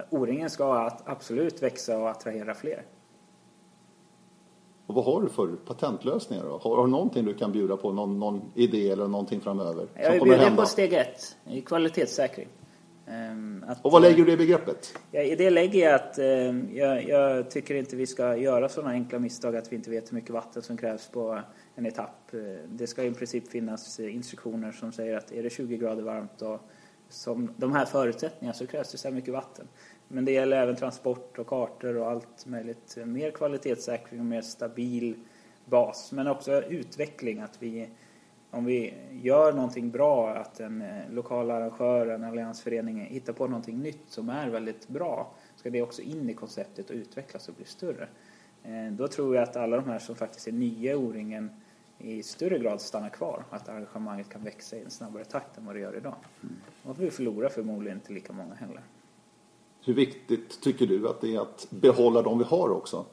O-ringen 0.10 0.49
ska 0.49 0.91
absolut 1.06 1.63
växa 1.63 1.97
och 1.97 2.10
attrahera 2.10 2.56
fler. 2.56 2.84
Och 4.88 4.96
vad 4.96 5.06
har 5.06 5.22
du 5.22 5.30
för 5.30 5.48
patentlösningar 5.48 6.43
då? 6.43 6.58
Har, 6.58 6.86
du 6.86 6.91
någonting 6.91 7.26
du 7.26 7.34
kan 7.34 7.52
bjuda 7.52 7.78
på? 7.78 7.91
Någon, 7.91 8.19
någon 8.19 8.41
idé 8.56 8.89
eller 8.89 9.08
någonting 9.08 9.41
framöver? 9.41 9.88
Jag 9.96 10.24
bjuder 10.24 10.56
på 10.56 10.65
steg 10.65 10.93
ett, 10.93 11.38
i 11.46 11.62
kvalitetssäkring. 11.62 12.48
Um, 13.08 13.65
att, 13.67 13.86
Och 13.86 13.91
vad 13.91 14.02
lägger 14.02 14.26
du 14.26 14.32
i 14.32 14.38
begreppet? 14.38 15.00
Ja, 15.12 15.22
I 15.22 15.36
det 15.36 15.50
lägger 15.50 15.86
jag 15.86 15.96
att 15.96 16.19
eh, 16.19 16.76
jag, 16.78 17.10
jag, 17.10 17.52
tycker 17.52 17.76
inte 17.76 17.96
vi 17.96 18.08
ska 18.08 18.38
göra 18.38 18.69
sådana 18.69 18.91
enkla 18.91 19.19
misstag 19.19 19.56
att 19.56 19.72
vi 19.72 19.76
inte 19.76 19.89
vet 19.89 20.12
hur 20.12 20.15
mycket 20.15 20.30
vatten 20.30 20.62
som 20.62 20.78
krävs 20.78 21.08
på 21.08 21.39
en 21.76 21.86
etapp. 21.86 22.34
Eh, 22.34 22.39
det 22.69 22.88
ska 22.88 23.04
i 23.04 23.13
princip 23.13 23.50
finnas 23.50 24.00
instruktioner 24.00 24.72
som 24.72 24.91
säger 24.91 25.17
att 25.17 25.32
är 25.32 25.43
det 25.43 25.50
20 25.50 25.78
grader 25.78 26.04
varmt 26.04 26.41
och 26.41 26.60
som 27.10 27.54
de 27.58 27.74
här 27.74 27.86
förutsättningarna 27.86 28.54
så 28.54 28.67
krävs 28.67 28.91
det 28.91 28.98
så 28.98 29.08
här 29.08 29.15
mycket 29.15 29.34
vatten. 29.34 29.67
Men 30.13 30.26
det 30.26 30.32
gäller 30.32 30.58
även 30.58 30.76
transport 30.76 31.39
och 31.39 31.47
kartor 31.47 31.97
och 31.97 32.12
allt 32.12 32.45
möjligt. 32.45 32.97
Mer 33.06 33.32
kvalitetssäkring 33.32 34.19
och 34.19 34.26
mer 34.26 34.41
stabil 34.41 35.15
bas. 35.65 36.12
Men 36.12 36.28
också 36.28 36.63
utveckling. 36.63 37.39
Att 37.39 37.62
vi, 37.62 37.89
om 38.52 38.65
vi 38.65 38.93
gör 39.12 39.54
någonting 39.54 39.91
bra, 39.91 40.30
att 40.30 40.60
en 40.60 40.82
eh, 40.82 41.12
lokal 41.12 41.52
arrangör, 41.52 42.08
en 42.08 42.23
alliansförening 42.23 42.99
hittar 42.99 43.34
på 43.34 43.47
någonting 43.47 43.80
nytt 43.80 44.04
som 44.08 44.30
är 44.30 44.49
väldigt 44.49 44.88
bra, 44.88 45.34
ska 45.56 45.69
det 45.69 45.82
också 45.82 46.02
in 46.02 46.30
i 46.30 46.34
konceptet 46.34 46.89
och 46.89 46.95
utvecklas 46.95 47.49
och 47.49 47.56
bli 47.56 47.65
större. 47.65 48.08
Eh, 48.63 48.91
då 48.91 49.08
tror 49.08 49.36
jag 49.36 49.43
att 49.43 49.56
alla 49.56 49.76
de 49.76 49.89
här 49.89 49.99
som 49.99 50.15
faktiskt 50.15 50.47
är 50.47 50.52
nya 50.52 50.91
i 50.91 50.95
O-ringen 50.95 51.49
i 51.97 52.23
större 52.23 52.60
grad 52.60 52.82
stannar 52.82 53.10
kvar. 53.10 53.43
Att 53.49 53.69
arrangemanget 53.69 54.30
kan 54.30 54.43
växa 54.43 54.76
i 54.76 54.84
en 54.84 54.89
snabbare 54.89 55.26
takt 55.26 55.58
än 55.58 55.65
vad 55.65 55.76
det 55.76 55.80
gör 55.80 55.97
idag. 55.97 56.15
Mm. 56.43 56.56
Och 56.84 57.02
vi 57.02 57.12
förlorar 57.12 57.49
förmodligen 57.49 57.97
inte 57.97 58.13
lika 58.13 58.34
många 58.34 58.54
heller. 58.54 58.82
Hur 59.86 59.93
viktigt 59.93 60.62
tycker 60.62 60.88
du 60.88 61.08
att 61.08 61.22
det 61.22 61.36
är 61.36 61.39
att 61.39 61.67
behålla 61.69 62.22
de 62.22 62.38
vi 62.38 62.43
har 62.43 62.69
också? 62.69 63.06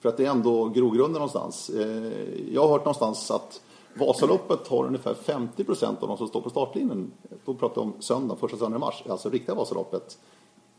För 0.00 0.08
att 0.08 0.16
det 0.16 0.26
är 0.26 0.30
ändå 0.30 0.68
grogrunden 0.68 1.12
någonstans. 1.12 1.70
Eh, 1.70 2.52
jag 2.52 2.62
har 2.62 2.68
hört 2.68 2.84
någonstans 2.84 3.30
att 3.30 3.60
Vasaloppet 3.94 4.68
har 4.68 4.86
ungefär 4.86 5.14
50 5.14 5.64
procent 5.64 6.02
av 6.02 6.08
de 6.08 6.16
som 6.16 6.28
står 6.28 6.40
på 6.40 6.50
startlinjen, 6.50 7.12
då 7.44 7.54
pratar 7.54 7.82
jag 7.82 7.86
om 7.86 8.02
söndag, 8.02 8.36
första 8.36 8.56
söndagen 8.56 8.76
i 8.76 8.84
mars, 8.84 9.02
alltså 9.08 9.30
riktiga 9.30 9.54
Vasaloppet, 9.54 10.18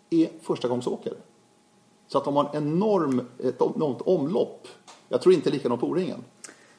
är 0.10 0.30
förstagångsåkare. 0.41 1.15
Så 2.08 2.17
att 2.17 2.26
de 2.26 2.36
har 2.36 2.50
en 2.54 2.67
enorm, 2.67 3.28
ett 3.39 3.62
enormt 3.62 4.02
omlopp. 4.02 4.67
Jag 5.10 5.22
tror 5.22 5.34
inte 5.36 5.50
likadant 5.50 5.82
på 5.82 5.88
O-ringen. 5.88 6.24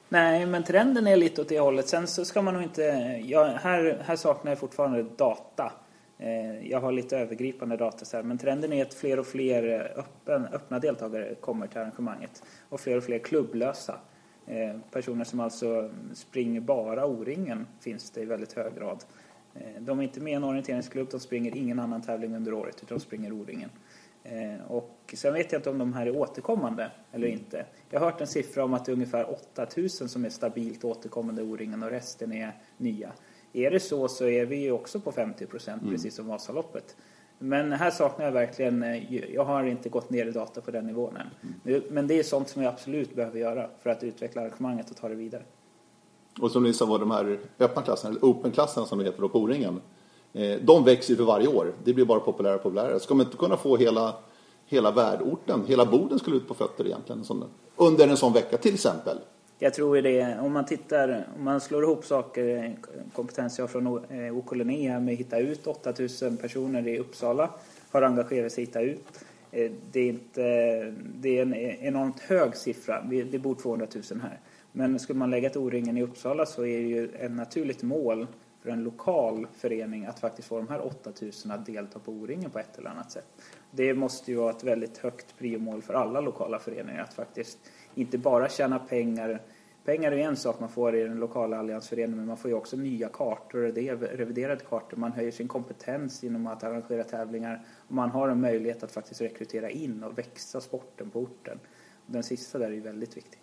Nej, 0.08 0.46
men 0.46 0.64
trenden 0.64 1.06
är 1.06 1.16
lite 1.16 1.40
åt 1.40 1.48
det 1.48 1.60
hållet. 1.60 1.88
Sen 1.88 2.06
så 2.06 2.24
ska 2.24 2.42
man 2.42 2.54
nog 2.54 2.62
inte... 2.62 2.82
Ja, 3.24 3.44
här, 3.44 4.02
här 4.06 4.16
saknar 4.16 4.50
jag 4.50 4.58
fortfarande 4.58 5.02
data. 5.02 5.72
Eh, 6.24 6.70
jag 6.70 6.80
har 6.80 6.92
lite 6.92 7.18
övergripande 7.18 7.76
data 7.76 8.04
så 8.04 8.16
här, 8.16 8.24
men 8.24 8.38
trenden 8.38 8.72
är 8.72 8.82
att 8.82 8.94
fler 8.94 9.18
och 9.18 9.26
fler 9.26 9.92
öppen, 9.96 10.46
öppna 10.46 10.78
deltagare 10.78 11.34
kommer 11.34 11.66
till 11.66 11.78
arrangemanget. 11.78 12.42
Och 12.68 12.80
fler 12.80 12.96
och 12.96 13.04
fler 13.04 13.18
klubblösa. 13.18 14.00
Eh, 14.46 14.76
personer 14.90 15.24
som 15.24 15.40
alltså 15.40 15.90
springer 16.14 16.60
bara 16.60 17.06
O-ringen 17.06 17.66
finns 17.80 18.10
det 18.10 18.20
i 18.20 18.24
väldigt 18.24 18.52
hög 18.52 18.74
grad. 18.74 19.04
Eh, 19.54 19.82
de 19.82 19.98
är 19.98 20.02
inte 20.02 20.20
med 20.20 20.30
i 20.30 20.34
en 20.34 20.44
orienteringsklubb, 20.44 21.08
de 21.10 21.20
springer 21.20 21.56
ingen 21.56 21.78
annan 21.78 22.02
tävling 22.02 22.36
under 22.36 22.54
året 22.54 22.76
utan 22.82 22.98
de 22.98 23.04
springer 23.04 23.32
O-ringen. 23.32 23.70
Och 24.68 25.14
sen 25.16 25.34
vet 25.34 25.52
jag 25.52 25.58
inte 25.58 25.70
om 25.70 25.78
de 25.78 25.92
här 25.92 26.06
är 26.06 26.16
återkommande 26.16 26.90
eller 27.12 27.26
inte. 27.26 27.66
Jag 27.90 28.00
har 28.00 28.10
hört 28.10 28.20
en 28.20 28.26
siffra 28.26 28.64
om 28.64 28.74
att 28.74 28.84
det 28.84 28.92
är 28.92 28.94
ungefär 28.94 29.30
8000 29.30 30.08
som 30.08 30.24
är 30.24 30.28
stabilt 30.28 30.84
återkommande 30.84 31.42
O-ringen 31.42 31.82
och 31.82 31.90
resten 31.90 32.32
är 32.32 32.52
nya. 32.76 33.12
Är 33.54 33.70
det 33.70 33.80
så 33.80 34.08
så 34.08 34.26
är 34.26 34.46
vi 34.46 34.56
ju 34.56 34.72
också 34.72 35.00
på 35.00 35.12
50 35.12 35.46
procent, 35.46 35.82
mm. 35.82 35.94
precis 35.94 36.14
som 36.14 36.26
Vasaloppet. 36.26 36.96
Men 37.38 37.72
här 37.72 37.90
saknar 37.90 38.24
jag 38.24 38.32
verkligen, 38.32 38.82
eh, 38.82 39.32
jag 39.34 39.44
har 39.44 39.64
inte 39.64 39.88
gått 39.88 40.10
ner 40.10 40.26
i 40.26 40.30
data 40.30 40.60
på 40.60 40.70
den 40.70 40.86
nivån 40.86 41.16
än. 41.16 41.52
Mm. 41.66 41.82
Men 41.90 42.06
det 42.06 42.18
är 42.18 42.22
sånt 42.22 42.48
som 42.48 42.62
vi 42.62 42.68
absolut 42.68 43.14
behöver 43.14 43.38
göra 43.38 43.70
för 43.82 43.90
att 43.90 44.02
utveckla 44.02 44.42
arrangemanget 44.42 44.90
och 44.90 44.96
ta 44.96 45.08
det 45.08 45.14
vidare. 45.14 45.42
Och 46.40 46.50
som 46.50 46.62
ni 46.62 46.72
sa 46.72 46.86
var 46.86 46.98
de 46.98 47.10
här 47.10 47.38
öppna 47.58 47.82
klasserna, 47.82 48.10
eller 48.10 48.24
open-klasserna 48.24 48.86
som 48.86 48.98
det 48.98 49.04
heter 49.04 49.28
på 49.28 49.38
O-ringen, 49.38 49.80
eh, 50.32 50.58
de 50.62 50.84
växer 50.84 51.10
ju 51.10 51.16
för 51.16 51.24
varje 51.24 51.48
år. 51.48 51.72
Det 51.84 51.94
blir 51.94 52.04
bara 52.04 52.20
populärare 52.20 52.56
och 52.56 52.62
populärare. 52.62 53.00
Ska 53.00 53.14
man 53.14 53.26
inte 53.26 53.36
kunna 53.36 53.56
få 53.56 53.76
hela, 53.76 54.14
hela 54.66 54.90
värdorten, 54.90 55.64
hela 55.66 55.86
Boden 55.86 56.18
skulle 56.18 56.36
ut 56.36 56.48
på 56.48 56.54
fötter 56.54 56.86
egentligen, 56.86 57.24
under 57.76 58.08
en 58.08 58.16
sån 58.16 58.32
vecka 58.32 58.56
till 58.56 58.74
exempel? 58.74 59.18
Jag 59.58 59.74
tror 59.74 60.02
det, 60.02 60.38
om 60.40 60.52
man 60.52 60.66
tittar, 60.66 61.26
om 61.36 61.44
man 61.44 61.60
slår 61.60 61.82
ihop 61.82 62.04
saker, 62.04 62.76
kompetens 63.12 63.58
jag 63.58 63.70
från 63.70 63.86
OK 64.32 64.52
eh, 64.52 64.58
Linnea 64.58 65.00
med 65.00 65.16
Hitta 65.16 65.38
Ut, 65.38 65.66
8000 65.66 66.36
personer 66.36 66.88
i 66.88 66.98
Uppsala 66.98 67.50
har 67.90 68.02
engagerat 68.02 68.52
sig 68.52 68.62
i 68.62 68.66
Hitta 68.66 68.80
Ut. 68.80 69.24
Eh, 69.50 69.70
det 69.92 70.00
är, 70.00 70.08
inte, 70.08 70.42
det 71.14 71.38
är 71.38 71.42
en 71.42 71.54
enormt 71.54 72.20
hög 72.20 72.56
siffra, 72.56 73.02
det 73.02 73.38
bor 73.38 73.54
200 73.54 73.86
000 74.10 74.20
här. 74.22 74.38
Men 74.72 74.98
skulle 74.98 75.18
man 75.18 75.30
lägga 75.30 75.50
till 75.50 75.60
O-ringen 75.60 75.98
i 75.98 76.02
Uppsala 76.02 76.46
så 76.46 76.66
är 76.66 76.78
det 76.78 76.88
ju 76.88 77.08
ett 77.08 77.30
naturligt 77.30 77.82
mål 77.82 78.26
för 78.62 78.70
en 78.70 78.84
lokal 78.84 79.46
förening 79.56 80.06
att 80.06 80.20
faktiskt 80.20 80.48
få 80.48 80.56
de 80.56 80.68
här 80.68 80.86
8000 80.86 81.50
att 81.50 81.66
delta 81.66 81.98
på 81.98 82.12
O-ringen 82.12 82.50
på 82.50 82.58
ett 82.58 82.78
eller 82.78 82.90
annat 82.90 83.12
sätt. 83.12 83.26
Det 83.70 83.94
måste 83.94 84.30
ju 84.30 84.36
vara 84.36 84.50
ett 84.50 84.64
väldigt 84.64 84.98
högt 84.98 85.38
priomål 85.38 85.82
för 85.82 85.94
alla 85.94 86.20
lokala 86.20 86.58
föreningar 86.58 87.02
att 87.02 87.14
faktiskt 87.14 87.58
inte 87.94 88.18
bara 88.18 88.48
tjäna 88.48 88.78
pengar. 88.78 89.42
Pengar 89.84 90.12
är 90.12 90.16
en 90.16 90.36
sak 90.36 90.60
man 90.60 90.68
får 90.68 90.96
i 90.96 91.02
den 91.02 91.18
lokala 91.18 91.58
alliansföreningen 91.58 92.16
men 92.16 92.26
man 92.26 92.36
får 92.36 92.50
ju 92.50 92.56
också 92.56 92.76
nya 92.76 93.08
kartor, 93.08 93.72
det 93.74 93.88
är 93.88 93.96
reviderade 93.96 94.64
kartor. 94.64 94.96
Man 94.96 95.12
höjer 95.12 95.30
sin 95.30 95.48
kompetens 95.48 96.22
genom 96.22 96.46
att 96.46 96.64
arrangera 96.64 97.04
tävlingar 97.04 97.64
och 97.88 97.94
man 97.94 98.10
har 98.10 98.28
en 98.28 98.40
möjlighet 98.40 98.82
att 98.82 98.92
faktiskt 98.92 99.20
rekrytera 99.20 99.70
in 99.70 100.04
och 100.04 100.18
växa 100.18 100.60
sporten 100.60 101.10
på 101.10 101.20
orten. 101.20 101.58
Den 102.06 102.22
sista 102.22 102.58
där 102.58 102.66
är 102.66 102.70
ju 102.70 102.80
väldigt 102.80 103.16
viktig. 103.16 103.40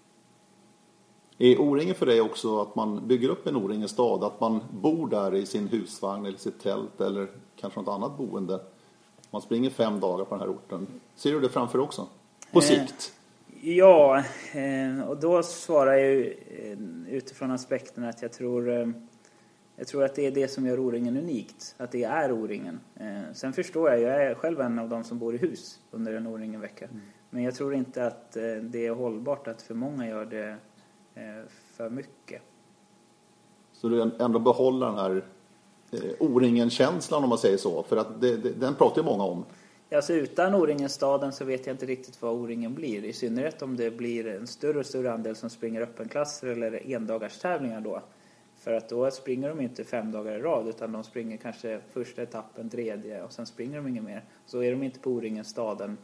Är 1.37 1.61
O-ringen 1.61 1.95
för 1.95 2.05
dig 2.05 2.21
också 2.21 2.61
att 2.61 2.75
man 2.75 3.07
bygger 3.07 3.29
upp 3.29 3.47
en 3.47 3.55
O-ringen 3.55 3.89
stad? 3.89 4.23
Att 4.23 4.39
man 4.39 4.59
bor 4.71 5.07
där 5.07 5.35
i 5.35 5.45
sin 5.45 5.67
husvagn 5.67 6.25
eller 6.25 6.37
sitt 6.37 6.59
tält 6.59 7.01
eller 7.01 7.27
kanske 7.55 7.79
något 7.79 7.95
annat 7.95 8.17
boende? 8.17 8.59
Man 9.31 9.41
springer 9.41 9.69
fem 9.69 9.99
dagar 9.99 10.25
på 10.25 10.35
den 10.35 10.39
här 10.39 10.55
orten. 10.55 10.87
Ser 11.15 11.31
du 11.31 11.39
det 11.39 11.49
framför 11.49 11.79
också? 11.79 12.07
På 12.51 12.59
eh, 12.59 12.65
sikt? 12.65 13.13
Ja, 13.63 14.23
eh, 14.53 15.09
och 15.09 15.19
då 15.19 15.43
svarar 15.43 15.93
jag 15.93 16.19
eh, 16.25 16.77
utifrån 17.07 17.51
aspekten 17.51 18.03
att 18.03 18.21
jag 18.21 18.33
tror, 18.33 18.69
eh, 18.69 18.87
jag 19.75 19.87
tror 19.87 20.03
att 20.03 20.15
det 20.15 20.25
är 20.25 20.31
det 20.31 20.47
som 20.47 20.65
gör 20.65 20.79
O-ringen 20.79 21.17
unikt. 21.17 21.75
Att 21.77 21.91
det 21.91 22.03
är 22.03 22.31
O-ringen. 22.31 22.79
Sen 23.33 23.53
förstår 23.53 23.89
jag, 23.89 24.01
jag 24.01 24.23
är 24.23 24.35
själv 24.35 24.61
en 24.61 24.79
av 24.79 24.89
de 24.89 25.03
som 25.03 25.19
bor 25.19 25.35
i 25.35 25.37
hus 25.37 25.79
under 25.91 26.13
en 26.13 26.27
O-ringen-vecka. 26.27 26.85
Mm. 26.85 27.01
Men 27.29 27.43
jag 27.43 27.55
tror 27.55 27.73
inte 27.73 28.07
att 28.07 28.31
det 28.61 28.85
är 28.85 28.91
hållbart 28.91 29.47
att 29.47 29.61
för 29.61 29.73
många 29.73 30.07
gör 30.07 30.25
det 30.25 30.57
för 31.75 31.89
mycket. 31.89 32.41
Så 33.73 33.89
du 33.89 34.11
ändå 34.19 34.39
behåller 34.39 34.87
den 34.87 34.97
här 34.97 35.23
O-ringen-känslan 36.19 37.23
om 37.23 37.29
man 37.29 37.37
säger 37.37 37.57
så? 37.57 37.83
För 37.83 37.97
att 37.97 38.21
det, 38.21 38.37
det, 38.37 38.51
den 38.51 38.75
pratar 38.75 39.01
ju 39.01 39.05
många 39.05 39.23
om. 39.23 39.45
Alltså 39.95 40.13
utan 40.13 40.55
O-ringen-staden 40.55 41.31
så 41.31 41.45
vet 41.45 41.67
jag 41.67 41.73
inte 41.73 41.85
riktigt 41.85 42.21
vad 42.21 42.33
O-ringen 42.33 42.73
blir. 42.73 43.05
I 43.05 43.13
synnerhet 43.13 43.61
om 43.61 43.77
det 43.77 43.91
blir 43.91 44.27
en 44.27 44.47
större 44.47 44.79
och 44.79 44.85
större 44.85 45.13
andel 45.13 45.35
som 45.35 45.49
springer 45.49 45.81
öppenklasser 45.81 46.47
eller 46.47 46.91
endagarstävlingar 46.91 47.81
då. 47.81 48.01
För 48.55 48.73
att 48.73 48.89
då 48.89 49.11
springer 49.11 49.49
de 49.49 49.61
inte 49.61 49.83
fem 49.83 50.11
dagar 50.11 50.35
i 50.35 50.39
rad 50.39 50.67
utan 50.67 50.91
de 50.91 51.03
springer 51.03 51.37
kanske 51.37 51.81
första 51.93 52.21
etappen, 52.21 52.69
tredje 52.69 53.23
och 53.23 53.33
sen 53.33 53.45
springer 53.45 53.75
de 53.75 53.87
inget 53.87 54.03
mer. 54.03 54.23
Så 54.45 54.63
är 54.63 54.71
de 54.71 54.83
inte 54.83 54.99
på 54.99 55.11
O-ringen-staden. 55.11 55.97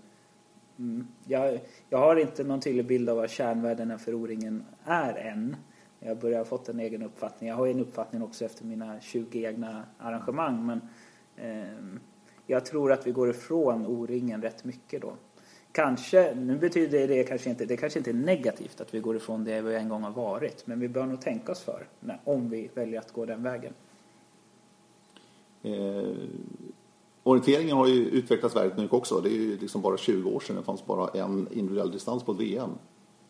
Mm. 0.80 1.08
Jag, 1.26 1.60
jag 1.90 1.98
har 1.98 2.16
inte 2.16 2.44
någon 2.44 2.62
tydlig 2.62 2.86
bild 2.86 3.10
av 3.10 3.18
vad 3.18 3.30
kärnvärdena 3.30 3.98
för 3.98 4.14
O-ringen 4.14 4.66
är 4.84 5.14
än. 5.14 5.56
Jag 6.00 6.18
börjar 6.18 6.38
ha 6.38 6.46
fått 6.46 6.70
en 6.70 6.80
egen 6.80 7.04
uppfattning. 7.04 7.50
Jag 7.50 7.56
har 7.56 7.68
en 7.68 7.80
uppfattning 7.80 8.24
också 8.24 8.46
efter 8.46 8.66
mina 8.66 9.00
20 9.00 9.46
egna 9.46 9.84
arrangemang 9.98 10.66
men 10.66 10.82
eh, 11.36 12.00
jag 12.48 12.66
tror 12.66 12.92
att 12.92 13.08
vi 13.08 13.12
går 13.12 13.30
ifrån 13.30 13.86
O-ringen 13.86 14.42
rätt 14.42 14.64
mycket 14.64 15.02
då. 15.02 15.14
Kanske, 15.72 16.36
nu 16.36 16.58
betyder 16.58 17.08
det 17.08 17.24
kanske 17.24 17.50
inte, 17.50 17.66
det 17.66 17.78
kanske 17.78 18.00
inte 18.00 18.12
är 18.12 18.14
negativt 18.14 18.82
att 18.82 18.94
vi 18.94 19.00
går 19.00 19.16
ifrån 19.16 19.44
det 19.44 19.62
vi 19.62 19.76
en 19.76 19.90
gång 19.90 20.04
har 20.04 20.12
varit, 20.12 20.68
men 20.68 20.80
vi 20.80 20.88
bör 20.88 21.06
nog 21.06 21.22
tänka 21.22 21.52
oss 21.52 21.62
för 21.62 21.88
när, 22.00 22.22
om 22.24 22.50
vi 22.50 22.70
väljer 22.74 23.00
att 23.00 23.12
gå 23.12 23.26
den 23.26 23.44
vägen. 23.44 23.74
Eh, 25.62 26.16
orienteringen 27.24 27.78
har 27.78 27.88
ju 27.88 28.06
utvecklats 28.06 28.56
väldigt 28.56 28.78
mycket 28.78 28.94
också. 28.94 29.22
Det 29.22 29.30
är 29.30 29.34
ju 29.34 29.58
liksom 29.58 29.82
bara 29.82 29.98
20 29.98 30.30
år 30.30 30.40
sedan 30.40 30.56
det 30.56 30.64
fanns 30.64 30.86
bara 30.86 31.22
en 31.22 31.48
individuell 31.52 31.92
distans 31.92 32.24
på 32.24 32.32
ett 32.32 32.40
VM. 32.40 32.70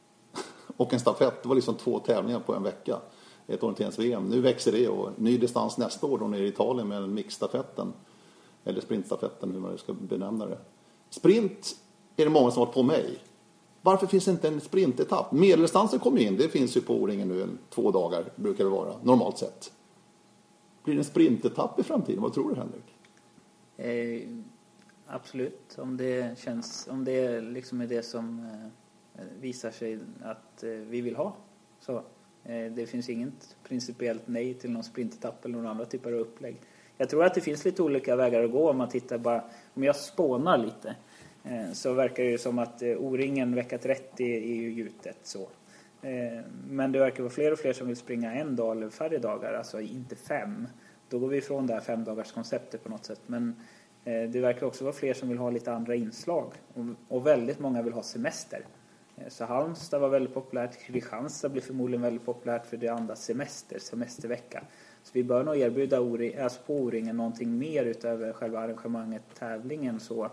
och 0.78 0.94
en 0.94 1.00
stafett, 1.00 1.44
det 1.44 1.50
var 1.50 1.56
liksom 1.56 1.76
två 1.76 2.00
tävlingar 2.00 2.40
på 2.40 2.56
en 2.56 2.64
vecka. 2.64 2.98
Ett 3.48 3.64
orienterings-VM. 3.64 4.30
Nu 4.30 4.42
växer 4.42 4.72
det 4.72 4.88
och 4.88 5.10
ny 5.16 5.38
distans 5.38 5.78
nästa 5.78 6.08
år 6.08 6.18
då 6.18 6.28
nere 6.28 6.46
i 6.46 6.48
Italien 6.48 6.88
med 6.88 7.10
mixstafetten 7.10 7.94
eller 8.68 8.82
sprintstafetten, 8.82 9.52
hur 9.52 9.60
man 9.60 9.72
nu 9.72 9.78
ska 9.78 9.94
benämna 9.94 10.46
det. 10.46 10.58
Sprint 11.10 11.76
är 12.16 12.26
det 12.26 12.32
många 12.32 12.52
som 12.52 12.60
har 12.60 12.66
varit 12.66 12.74
på 12.74 12.84
mig. 12.84 13.20
Varför 13.82 14.08
finns 14.08 14.26
det 14.26 14.32
inte 14.32 14.48
en 14.48 14.62
sprintetapp? 14.62 15.32
Medeldistansen 15.32 16.00
kommer 16.00 16.22
in, 16.22 16.38
det 16.38 16.50
finns 16.50 16.78
ju 16.78 16.82
på 16.82 16.96
O-ringen 16.96 17.28
nu, 17.28 17.42
en, 17.42 17.58
två 17.70 17.92
dagar 17.92 18.26
brukar 18.36 18.64
det 18.64 18.70
vara, 18.70 18.94
normalt 19.04 19.38
sett. 19.38 19.72
Blir 20.84 20.96
det 20.96 21.02
en 21.02 21.06
sprintetapp 21.06 21.80
i 21.80 21.84
framtiden? 21.84 22.22
Vad 22.22 22.34
tror 22.34 22.50
du, 22.50 22.56
Henrik? 22.56 22.96
Eh, 23.78 24.30
absolut, 25.08 25.78
om 25.78 25.98
det 25.98 26.40
känns, 26.40 26.88
om 26.92 27.06
det 27.06 27.42
liksom 27.42 27.82
är 27.82 27.88
det 27.88 28.04
som 28.04 28.40
eh, 29.16 29.24
visar 29.40 29.72
sig 29.72 30.00
att 30.22 30.64
eh, 30.64 30.70
vi 30.70 31.02
vill 31.02 31.16
ha. 31.16 31.36
Så, 31.80 31.96
eh, 32.44 32.72
det 32.72 32.90
finns 32.90 33.10
inget 33.10 33.56
principiellt 33.64 34.24
nej 34.26 34.54
till 34.54 34.72
någon 34.72 34.84
sprintetapp 34.84 35.46
eller 35.46 35.56
några 35.56 35.70
andra 35.70 35.86
typer 35.86 36.12
av 36.12 36.20
upplägg 36.20 36.62
jag 36.98 37.10
tror 37.10 37.26
att 37.26 37.34
det 37.34 37.42
finns 37.42 37.66
lite 37.66 37.84
olika 37.84 38.16
vägar 38.16 38.44
att 38.44 38.52
gå 38.52 38.70
om 38.70 38.78
man 38.78 38.90
tittar 38.90 39.18
bara, 39.18 39.44
om 39.74 39.84
jag 39.84 39.96
spånar 39.96 40.58
lite. 40.58 40.96
Eh, 41.44 41.72
så 41.74 41.94
verkar 41.94 42.24
det 42.24 42.30
ju 42.30 42.38
som 42.38 42.60
att 42.60 42.82
eh, 42.82 42.98
O-ringen 42.98 43.56
vecka 43.56 43.78
30 43.78 44.24
är 44.24 44.56
ju 44.56 44.72
gjutet 44.72 45.18
så. 45.24 45.42
Eh, 46.02 46.42
men 46.70 46.92
det 46.92 47.00
verkar 47.00 47.24
vara 47.24 47.34
fler 47.34 47.52
och 47.52 47.60
fler 47.60 47.74
som 47.74 47.88
vill 47.88 47.98
springa 47.98 48.34
en 48.34 48.56
dag 48.56 48.78
eller 48.78 48.90
färre 48.90 49.18
dagar, 49.18 49.54
alltså 49.54 49.82
inte 49.82 50.16
fem. 50.16 50.68
Då 51.10 51.20
går 51.20 51.28
vi 51.28 51.38
ifrån 51.38 51.68
det 51.68 51.74
här 51.74 51.82
femdagarskonceptet 51.82 52.84
på 52.84 52.90
något 52.90 53.06
sätt. 53.06 53.22
Men 53.26 53.56
det 54.04 54.40
verkar 54.42 54.66
också 54.66 54.84
vara 54.84 54.94
fler 54.94 55.14
som 55.14 55.30
vill 55.30 55.38
ha 55.38 55.50
lite 55.50 55.74
andra 55.74 55.96
inslag. 55.96 56.52
Och 57.08 57.28
väldigt 57.28 57.60
många 57.60 57.82
vill 57.82 57.94
ha 57.94 58.04
semester. 58.04 58.66
Så 59.28 59.46
Halmstad 59.46 60.02
var 60.02 60.10
väldigt 60.10 60.34
populärt. 60.34 60.80
Kristianstad 60.80 61.50
blir 61.50 61.62
förmodligen 61.62 62.02
väldigt 62.02 62.26
populärt 62.26 62.66
för 62.66 62.78
det 62.78 62.88
andas 62.88 63.24
semester, 63.24 63.80
semestervecka. 63.80 64.64
Så 65.08 65.14
vi 65.14 65.24
bör 65.24 65.44
nog 65.44 65.58
erbjuda 65.58 65.98
alltså 66.44 66.60
på 66.66 66.76
O-ringen 66.76 67.18
någonting 67.18 67.58
mer 67.58 67.86
utöver 67.86 68.34
själva 68.34 68.60
arrangemanget, 68.60 69.22
tävlingen 69.40 70.00
så 70.00 70.32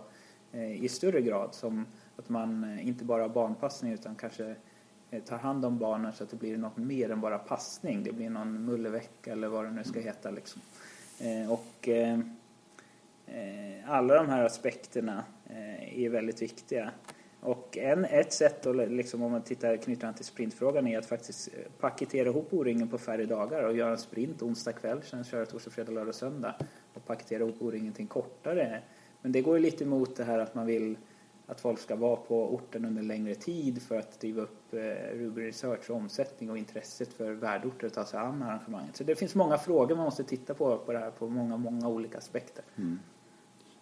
eh, 0.52 0.84
i 0.84 0.88
större 0.88 1.20
grad. 1.20 1.54
Som 1.54 1.86
att 2.16 2.28
man 2.28 2.64
eh, 2.64 2.88
inte 2.88 3.04
bara 3.04 3.22
har 3.22 3.28
barnpassning 3.28 3.92
utan 3.92 4.14
kanske 4.14 4.54
eh, 5.10 5.22
tar 5.22 5.38
hand 5.38 5.64
om 5.64 5.78
barnen 5.78 6.12
så 6.12 6.24
att 6.24 6.30
det 6.30 6.36
blir 6.36 6.58
något 6.58 6.76
mer 6.76 7.10
än 7.10 7.20
bara 7.20 7.38
passning. 7.38 8.02
Det 8.02 8.12
blir 8.12 8.30
någon 8.30 8.64
mullevecka 8.64 9.32
eller 9.32 9.48
vad 9.48 9.64
det 9.64 9.70
nu 9.70 9.84
ska 9.84 10.00
heta. 10.00 10.30
Liksom. 10.30 10.62
Och 11.48 11.88
alla 13.86 14.14
de 14.14 14.28
här 14.28 14.44
aspekterna 14.44 15.24
är 15.96 16.08
väldigt 16.08 16.42
viktiga. 16.42 16.90
Och 17.44 17.78
en, 17.78 18.04
ett 18.04 18.32
sätt, 18.32 18.66
att, 18.66 18.76
liksom, 18.76 19.22
om 19.22 19.32
man 19.32 19.42
tittar 19.42 19.76
knyter 19.76 20.08
an 20.08 20.14
till 20.14 20.24
sprintfrågan, 20.24 20.86
är 20.86 20.98
att 20.98 21.06
faktiskt 21.06 21.48
eh, 21.48 21.60
paketera 21.80 22.28
ihop 22.28 22.48
O-ringen 22.50 22.88
på 22.88 22.98
färre 22.98 23.26
dagar 23.26 23.62
och 23.62 23.76
göra 23.76 23.90
en 23.90 23.98
sprint 23.98 24.42
onsdag 24.42 24.72
kväll, 24.72 25.02
sen 25.02 25.24
köra 25.24 25.46
torsdag, 25.46 25.70
fredag, 25.70 25.92
lördag, 25.92 26.14
söndag 26.14 26.54
och 26.94 27.06
paketera 27.06 27.42
ihop 27.42 27.56
O-ringen 27.60 27.92
till 27.92 28.02
en 28.02 28.08
kortare. 28.08 28.82
Men 29.22 29.32
det 29.32 29.42
går 29.42 29.56
ju 29.56 29.62
lite 29.62 29.84
emot 29.84 30.16
det 30.16 30.24
här 30.24 30.38
att 30.38 30.54
man 30.54 30.66
vill 30.66 30.96
att 31.46 31.60
folk 31.60 31.78
ska 31.78 31.96
vara 31.96 32.16
på 32.16 32.54
orten 32.54 32.84
under 32.84 33.02
längre 33.02 33.34
tid 33.34 33.82
för 33.82 33.98
att 33.98 34.20
driva 34.20 34.42
upp 34.42 34.74
eh, 34.74 34.78
Ruby 35.18 35.46
Research 35.46 35.90
omsättning 35.90 36.50
och 36.50 36.58
intresset 36.58 37.12
för 37.12 37.32
värdorter 37.32 37.86
att 37.86 37.94
ta 37.94 38.04
sig 38.04 38.20
an 38.20 38.42
arrangemanget. 38.42 38.96
Så 38.96 39.04
det 39.04 39.14
finns 39.14 39.34
många 39.34 39.58
frågor 39.58 39.96
man 39.96 40.04
måste 40.04 40.24
titta 40.24 40.54
på 40.54 40.78
på 40.78 40.92
det 40.92 40.98
här 40.98 41.10
på 41.10 41.28
många, 41.28 41.56
många 41.56 41.88
olika 41.88 42.18
aspekter. 42.18 42.64
Mm. 42.76 42.98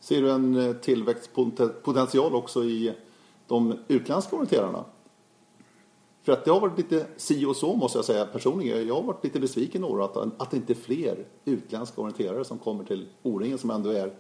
Ser 0.01 0.23
du 0.23 0.31
en 0.31 0.57
eh, 0.57 0.73
tillväxtpotential 0.73 2.35
också 2.35 2.65
i 2.65 2.95
de 3.47 3.79
utländska 3.89 4.37
orienterarna. 4.37 4.85
För 6.23 6.33
att 6.33 6.45
det 6.45 6.51
har 6.51 6.61
varit 6.61 6.79
lite 6.79 7.07
si 7.17 7.45
och 7.45 7.57
så 7.57 7.75
måste 7.77 7.99
jag 7.99 8.05
säga 8.05 8.27
personligen. 8.27 8.87
Jag 8.87 8.95
har 8.95 9.03
varit 9.03 9.25
lite 9.25 9.41
besviken 9.41 9.81
några 9.81 10.05
att, 10.05 10.17
att 10.17 10.51
det 10.51 10.57
inte 10.57 10.73
är 10.73 10.75
fler 10.75 11.25
utländska 11.45 12.01
orienterare 12.01 12.45
som 12.45 12.59
kommer 12.59 12.85
till 12.85 13.09
O-ringen 13.23 13.59
som 13.59 13.71
ändå 13.71 13.91
är 13.91 14.13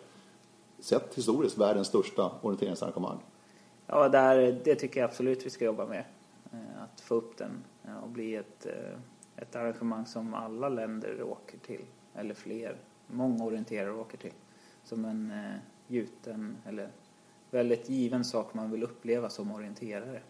sett 0.79 1.15
historiskt 1.15 1.59
världens 1.59 1.89
största 1.89 2.31
orienteringsarrangemang. 2.43 3.19
Ja, 3.87 4.09
där, 4.09 4.61
det 4.65 4.75
tycker 4.75 5.01
jag 5.01 5.09
absolut 5.09 5.47
vi 5.47 5.51
ska 5.51 5.65
jobba 5.65 5.87
med. 5.87 6.05
Eh, 6.53 6.83
att 6.83 7.01
få 7.01 7.15
upp 7.15 7.37
den 7.39 7.65
och 8.03 8.09
bli 8.09 8.35
ett, 8.37 8.67
eh, 8.67 8.99
ett 9.37 9.57
arrangemang 9.57 10.07
som 10.07 10.35
alla 10.35 10.69
länder 10.69 11.23
åker 11.23 11.59
till. 11.59 11.85
Eller 12.15 12.35
fler. 12.35 12.77
Många 13.07 13.45
orienterare 13.45 13.93
åker 13.93 14.19
till. 14.19 14.33
Som 14.85 15.05
en 15.05 15.31
eh, 15.31 15.57
gjuten 15.87 16.57
eller 16.67 16.89
väldigt 17.53 17.89
given 17.89 18.25
sak 18.25 18.55
man 18.55 18.71
vill 18.71 18.83
uppleva 18.83 19.31
som 19.31 19.53
orienterare. 19.53 20.23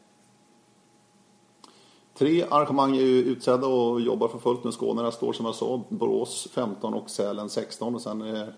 Tre 2.14 2.44
arrangemang 2.50 2.96
är 2.96 3.00
ju 3.00 3.24
utsedda 3.24 3.66
och 3.66 4.00
jobbar 4.00 4.28
för 4.28 4.38
fullt 4.38 4.64
nu. 4.64 4.72
Skåne 4.72 5.12
står 5.12 5.32
som 5.32 5.46
jag 5.46 5.54
sa, 5.54 5.82
Borås 5.88 6.48
15 6.52 6.94
och 6.94 7.11
Sälen 7.11 7.48
16 7.48 7.94
och 7.94 8.00
sen 8.00 8.22
eh, 8.22 8.48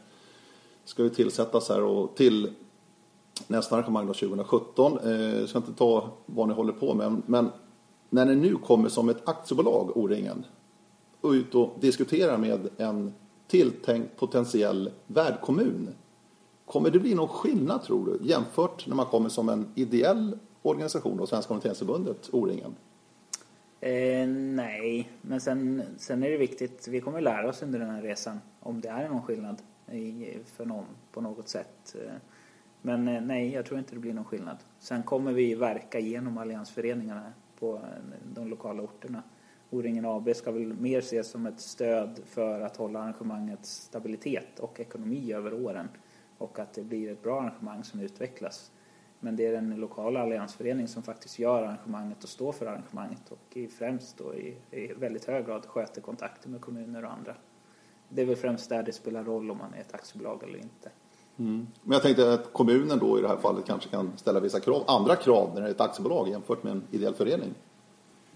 ska 0.85 1.03
det 1.03 1.11
tillsättas 1.11 1.69
här 1.69 1.83
och 1.83 2.17
till 2.17 2.53
nästa 3.47 3.77
arrangemang 3.77 4.07
då 4.07 4.15
2017. 4.15 4.99
Eh, 5.05 5.11
jag 5.13 5.49
ska 5.49 5.59
inte 5.59 5.73
ta 5.73 6.11
vad 6.27 6.49
ni 6.49 6.55
håller 6.55 6.73
på 6.73 6.95
med 6.95 7.23
men 7.27 7.51
när 8.11 8.27
ni 8.27 8.35
nu 8.35 8.57
kommer 8.57 8.89
som 8.89 9.09
ett 9.09 9.29
aktiebolag 9.29 9.97
O-ringen 9.97 10.45
och 11.21 11.31
ut 11.31 11.55
och 11.55 11.77
diskuterar 11.81 12.39
med 12.39 12.69
en 12.77 13.15
tilltänkt 13.47 14.17
potentiell 14.17 14.91
värdkommun 15.07 15.89
Kommer 16.67 16.91
det 16.91 16.99
bli 16.99 17.15
någon 17.15 17.29
skillnad 17.29 17.83
tror 17.83 18.07
du 18.07 18.27
jämfört 18.27 18.87
när 18.87 18.97
man 18.97 19.07
kommer 19.07 19.29
som 19.29 19.49
en 19.49 19.67
ideell 19.75 20.39
organisation 20.63 21.21
och 21.21 21.29
Svenska 21.29 21.53
Orienteringsförbundet, 21.53 22.29
O-ringen? 22.33 22.75
Eh, 23.81 24.29
nej, 24.29 25.11
men 25.23 25.41
sen, 25.41 25.83
sen 25.97 26.23
är 26.23 26.31
det 26.31 26.37
viktigt, 26.37 26.89
vi 26.89 27.01
kommer 27.01 27.21
lära 27.21 27.49
oss 27.49 27.63
under 27.63 27.79
den 27.79 27.91
här 27.91 28.03
resan 28.03 28.41
om 28.61 28.81
det 28.81 28.89
är 28.89 29.09
någon 29.09 29.23
skillnad 29.23 29.63
i, 29.93 30.39
för 30.47 30.65
någon 30.65 30.85
på 31.13 31.21
något 31.21 31.49
sätt. 31.49 31.97
Eh, 32.05 32.13
men 32.83 33.09
eh, 33.09 33.23
nej, 33.23 33.53
jag 33.53 33.67
tror 33.67 33.79
inte 33.79 33.95
det 33.95 34.01
blir 34.01 34.15
någon 34.15 34.25
skillnad. 34.25 34.57
Sen 34.79 35.03
kommer 35.03 35.33
vi 35.33 35.55
verka 35.55 35.99
genom 35.99 36.39
alliansföreningarna 36.39 37.33
på 37.59 37.75
eh, 37.75 37.81
de 38.35 38.49
lokala 38.49 38.83
orterna. 38.83 39.23
O-ringen 39.71 40.05
AB 40.05 40.37
ska 40.37 40.53
väl 40.53 40.73
mer 40.73 40.99
ses 40.99 41.31
som 41.31 41.47
ett 41.47 41.61
stöd 41.61 42.21
för 42.27 42.61
att 42.61 42.77
hålla 42.77 42.99
arrangemangets 42.99 43.71
stabilitet 43.71 44.59
och 44.59 44.81
ekonomi 44.81 45.33
över 45.33 45.55
åren 45.55 45.89
och 46.39 46.59
att 46.59 46.73
det 46.73 46.83
blir 46.83 47.13
ett 47.13 47.23
bra 47.23 47.41
arrangemang 47.41 47.85
som 47.85 48.01
utvecklas. 48.01 48.71
Men 49.21 49.37
det 49.37 49.47
är 49.47 49.53
den 49.53 49.77
lokala 49.77 50.21
alliansföreningen 50.21 50.89
som 50.89 51.03
faktiskt 51.03 51.39
gör 51.39 51.63
arrangemanget 51.63 52.23
och 52.23 52.29
står 52.29 52.53
för 52.53 52.67
arrangemanget 52.67 53.33
och 53.33 53.57
i 53.57 53.69
främst 53.69 54.19
då 54.19 54.35
i, 54.35 54.57
i 54.71 54.93
väldigt 54.93 55.25
hög 55.25 55.47
grad 55.47 55.67
sköter 55.67 56.01
kontakter 56.01 56.49
med 56.49 56.61
kommuner 56.61 57.05
och 57.05 57.13
andra. 57.13 57.35
Det 58.09 58.23
är 58.23 58.27
väl 58.27 58.37
främst 58.37 58.69
där 58.69 58.83
det 58.83 58.93
spelar 58.93 59.25
roll 59.25 59.51
om 59.51 59.59
man 59.59 59.75
är 59.75 59.81
ett 59.81 59.95
aktiebolag 59.95 60.43
eller 60.43 60.59
inte. 60.59 60.91
Mm. 61.37 61.67
Men 61.83 61.93
jag 61.93 62.03
tänkte 62.03 62.33
att 62.33 62.53
kommunen 62.53 62.99
då 62.99 63.19
i 63.19 63.23
det 63.23 63.29
här 63.29 63.37
fallet 63.37 63.67
kanske 63.67 63.89
kan 63.89 64.13
ställa 64.17 64.41
vissa 64.41 64.61
krav, 64.61 64.85
andra 64.87 65.17
krav 65.17 65.51
när 65.55 65.61
det 65.61 65.67
är 65.67 65.71
ett 65.71 65.81
aktiebolag 65.81 66.29
jämfört 66.29 66.63
med 66.63 66.73
en 66.73 66.83
ideell 66.91 67.15
förening? 67.15 67.55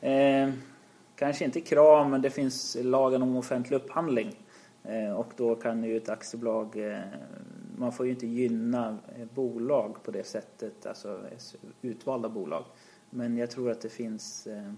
Eh, 0.00 0.50
kanske 1.16 1.44
inte 1.44 1.60
krav, 1.60 2.10
men 2.10 2.22
det 2.22 2.30
finns 2.30 2.76
lagen 2.82 3.22
om 3.22 3.36
offentlig 3.36 3.76
upphandling. 3.76 4.36
Eh, 4.84 5.12
och 5.12 5.32
då 5.36 5.54
kan 5.54 5.84
ju 5.84 5.96
ett 5.96 6.08
aktiebolag 6.08 6.76
eh, 6.76 6.98
man 7.78 7.92
får 7.92 8.06
ju 8.06 8.12
inte 8.12 8.26
gynna 8.26 8.98
eh, 9.16 9.26
bolag 9.34 10.02
på 10.02 10.10
det 10.10 10.24
sättet, 10.24 10.86
alltså 10.86 11.20
utvalda 11.82 12.28
bolag. 12.28 12.64
Men 13.10 13.36
jag 13.36 13.50
tror 13.50 13.70
att 13.70 13.80
det 13.80 13.88
finns, 13.88 14.46
eh, 14.46 14.72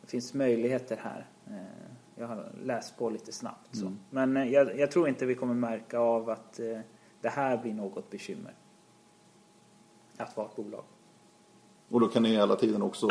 det 0.00 0.06
finns 0.06 0.34
möjligheter 0.34 0.96
här. 0.96 1.26
Eh, 1.46 1.90
jag 2.14 2.26
har 2.26 2.52
läst 2.62 2.98
på 2.98 3.10
lite 3.10 3.32
snabbt. 3.32 3.76
Så. 3.76 3.86
Mm. 3.86 3.98
Men 4.10 4.50
jag, 4.50 4.78
jag, 4.78 4.90
tror 4.90 5.08
inte 5.08 5.26
vi 5.26 5.34
kommer 5.34 5.54
märka 5.54 5.98
av 5.98 6.30
att 6.30 6.60
det 7.20 7.28
här 7.28 7.56
blir 7.56 7.74
något 7.74 8.10
bekymmer. 8.10 8.54
Att 10.16 10.36
vara 10.36 10.46
ett 10.46 10.56
bolag. 10.56 10.84
Och 11.88 12.00
då 12.00 12.08
kan 12.08 12.22
ni 12.22 12.28
hela 12.28 12.56
tiden 12.56 12.82
också, 12.82 13.08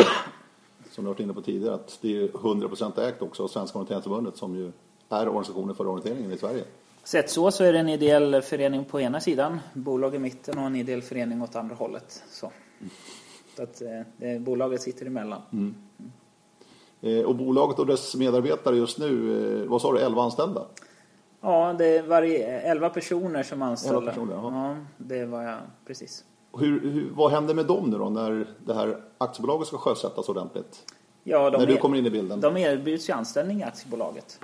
som 0.90 1.04
du 1.04 1.10
varit 1.10 1.20
inne 1.20 1.34
på 1.34 1.42
tidigare, 1.42 1.76
att 1.76 2.00
det 2.02 2.18
är 2.18 2.28
100% 2.28 3.00
ägt 3.00 3.22
också 3.22 3.44
av 3.44 3.48
Svenska 3.48 3.78
Orienteringsförbundet 3.78 4.38
som 4.38 4.56
ju 4.56 4.72
är 5.10 5.28
organisationen 5.28 5.76
för 5.76 5.88
orienteringen 5.88 6.32
i 6.32 6.38
Sverige. 6.38 6.64
Sett 7.06 7.30
så 7.30 7.52
så 7.52 7.64
är 7.64 7.74
det 7.74 7.80
en 7.80 7.90
ideell 7.90 8.42
förening 8.42 8.86
på 8.86 9.02
ena 9.02 9.20
sidan, 9.20 9.60
bolag 9.74 10.16
i 10.16 10.20
mitten 10.20 10.58
och 10.58 10.66
en 10.66 10.76
ideell 10.76 11.02
förening 11.02 11.42
åt 11.42 11.56
andra 11.56 11.76
hållet. 11.76 12.24
Så, 12.30 12.52
så 13.56 13.64
att 13.64 13.82
eh, 14.20 14.40
bolaget 14.40 14.82
sitter 14.82 15.06
emellan. 15.06 15.42
Mm. 15.54 15.76
Eh, 17.02 17.26
och 17.26 17.36
bolaget 17.36 17.80
och 17.80 17.86
dess 17.86 18.16
medarbetare 18.16 18.76
just 18.76 19.00
nu, 19.00 19.62
eh, 19.62 19.70
vad 19.70 19.82
sa 19.82 19.94
du, 19.94 20.00
11 20.00 20.24
anställda? 20.24 20.66
Ja, 21.42 21.76
det 21.78 21.98
är 21.98 22.04
varje, 22.04 22.60
11 22.60 22.90
personer 22.90 23.44
som 23.44 23.62
anställda. 23.62 24.00
11 24.00 24.12
personer, 24.12 24.36
ja. 24.36 24.76
det 24.98 25.26
var 25.26 25.44
jag, 25.44 25.58
precis. 25.88 26.24
Hur, 26.58 26.92
hur, 26.92 27.12
vad 27.16 27.32
händer 27.32 27.54
med 27.54 27.66
dem 27.66 27.90
nu 27.90 27.98
då 27.98 28.10
när 28.10 28.48
det 28.66 28.74
här 28.74 29.02
aktiebolaget 29.18 29.68
ska 29.68 29.78
sjösättas 29.78 30.30
ordentligt? 30.30 30.94
Ja, 31.24 31.50
de 31.50 31.58
när 31.58 31.68
du 31.68 31.78
kommer 31.78 31.98
in 31.98 32.06
i 32.06 32.10
bilden? 32.12 32.42
De 32.42 32.58
erbjuds 32.58 33.10
ju 33.10 33.14
anställning 33.14 33.60
i 33.60 33.64
aktiebolaget. 33.64 34.40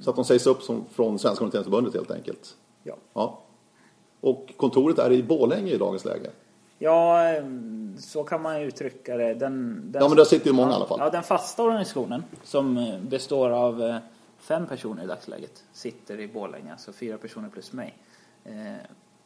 Så 0.00 0.10
att 0.10 0.16
de 0.16 0.24
sägs 0.24 0.46
upp 0.46 0.62
som, 0.62 0.84
från 0.92 1.18
Svenska 1.18 1.44
Orienteringsförbundet 1.44 1.94
helt 1.94 2.10
enkelt? 2.10 2.56
Ja. 2.82 2.96
ja. 3.12 3.40
Och 4.20 4.52
kontoret 4.56 4.98
är 4.98 5.12
i 5.12 5.22
Bålänge 5.22 5.72
i 5.72 5.78
dagens 5.78 6.04
läge? 6.04 6.30
Ja, 6.78 7.18
så 7.98 8.24
kan 8.24 8.42
man 8.42 8.56
uttrycka 8.56 9.16
det. 9.16 9.34
Den, 9.34 9.82
den 9.92 10.02
ja, 10.02 10.08
men 10.08 10.16
där 10.16 10.24
sitter 10.24 10.46
ju 10.46 10.52
många 10.52 10.70
i 10.70 10.74
alla 10.74 10.86
fall. 10.86 10.98
Ja, 11.00 11.10
den 11.10 11.22
fasta 11.22 11.62
organisationen 11.62 12.24
som 12.42 12.96
består 13.08 13.50
av 13.50 13.82
eh, 13.82 13.96
fem 14.38 14.66
personer 14.66 15.04
i 15.04 15.06
dagsläget 15.06 15.64
sitter 15.72 16.20
i 16.20 16.28
Bålänge, 16.28 16.72
alltså 16.72 16.92
fyra 16.92 17.18
personer 17.18 17.48
plus 17.48 17.72
mig. 17.72 17.98
Eh, 18.44 18.52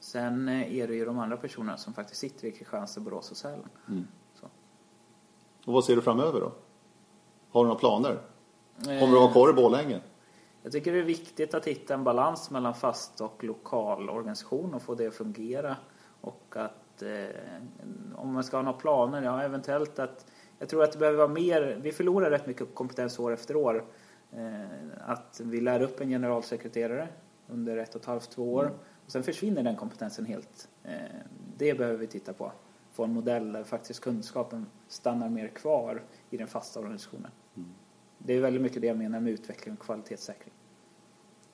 sen 0.00 0.48
är 0.48 0.88
det 0.88 0.94
ju 0.94 1.04
de 1.04 1.18
andra 1.18 1.36
personerna 1.36 1.76
som 1.76 1.94
faktiskt 1.94 2.20
sitter 2.20 2.46
i 2.46 2.52
Kristianstad, 2.52 3.00
Borås 3.00 3.30
och 3.30 3.36
Sälen. 3.36 3.68
Mm. 3.88 4.06
Och 5.68 5.74
vad 5.74 5.84
ser 5.84 5.96
du 5.96 6.02
framöver 6.02 6.40
då? 6.40 6.52
Har 7.50 7.64
du 7.64 7.68
några 7.68 7.78
planer? 7.78 8.18
Kommer 8.84 9.06
du 9.06 9.14
vara 9.14 9.32
kvar 9.32 9.50
i 9.50 9.52
Bålänge? 9.52 10.00
Jag 10.68 10.72
tycker 10.72 10.92
det 10.92 10.98
är 10.98 11.02
viktigt 11.02 11.54
att 11.54 11.66
hitta 11.66 11.94
en 11.94 12.04
balans 12.04 12.50
mellan 12.50 12.74
fast 12.74 13.20
och 13.20 13.44
lokal 13.44 14.10
organisation 14.10 14.74
och 14.74 14.82
få 14.82 14.94
det 14.94 15.06
att 15.06 15.14
fungera. 15.14 15.76
Och 16.20 16.54
att 16.56 17.02
eh, 17.02 17.36
om 18.14 18.32
man 18.32 18.44
ska 18.44 18.56
ha 18.56 18.62
några 18.62 18.78
planer, 18.78 19.22
ja 19.22 19.42
eventuellt 19.42 19.98
att 19.98 20.26
jag 20.58 20.68
tror 20.68 20.84
att 20.84 20.92
det 20.92 20.98
behöver 20.98 21.18
vara 21.18 21.28
mer, 21.28 21.80
vi 21.82 21.92
förlorar 21.92 22.30
rätt 22.30 22.46
mycket 22.46 22.74
kompetens 22.74 23.18
år 23.18 23.32
efter 23.32 23.56
år. 23.56 23.84
Eh, 24.32 25.10
att 25.10 25.40
vi 25.44 25.60
lär 25.60 25.82
upp 25.82 26.00
en 26.00 26.08
generalsekreterare 26.08 27.08
under 27.46 27.76
ett 27.76 27.94
och 27.94 28.00
ett 28.00 28.06
halvt, 28.06 28.30
två 28.30 28.54
år. 28.54 28.72
Och 29.04 29.12
sen 29.12 29.22
försvinner 29.22 29.62
den 29.62 29.76
kompetensen 29.76 30.24
helt. 30.24 30.68
Eh, 30.84 30.92
det 31.56 31.78
behöver 31.78 31.98
vi 31.98 32.06
titta 32.06 32.32
på. 32.32 32.52
Få 32.92 33.04
en 33.04 33.12
modell 33.12 33.52
där 33.52 33.64
faktiskt 33.64 34.00
kunskapen 34.00 34.66
stannar 34.88 35.28
mer 35.28 35.48
kvar 35.48 36.02
i 36.30 36.36
den 36.36 36.48
fasta 36.48 36.80
organisationen. 36.80 37.30
Mm. 37.56 37.68
Det 38.18 38.32
är 38.32 38.40
väldigt 38.40 38.62
mycket 38.62 38.82
det 38.82 38.88
jag 38.88 38.98
menar 38.98 39.20
med 39.20 39.32
utveckling 39.32 39.74
och 39.74 39.80
kvalitetssäkring. 39.80 40.52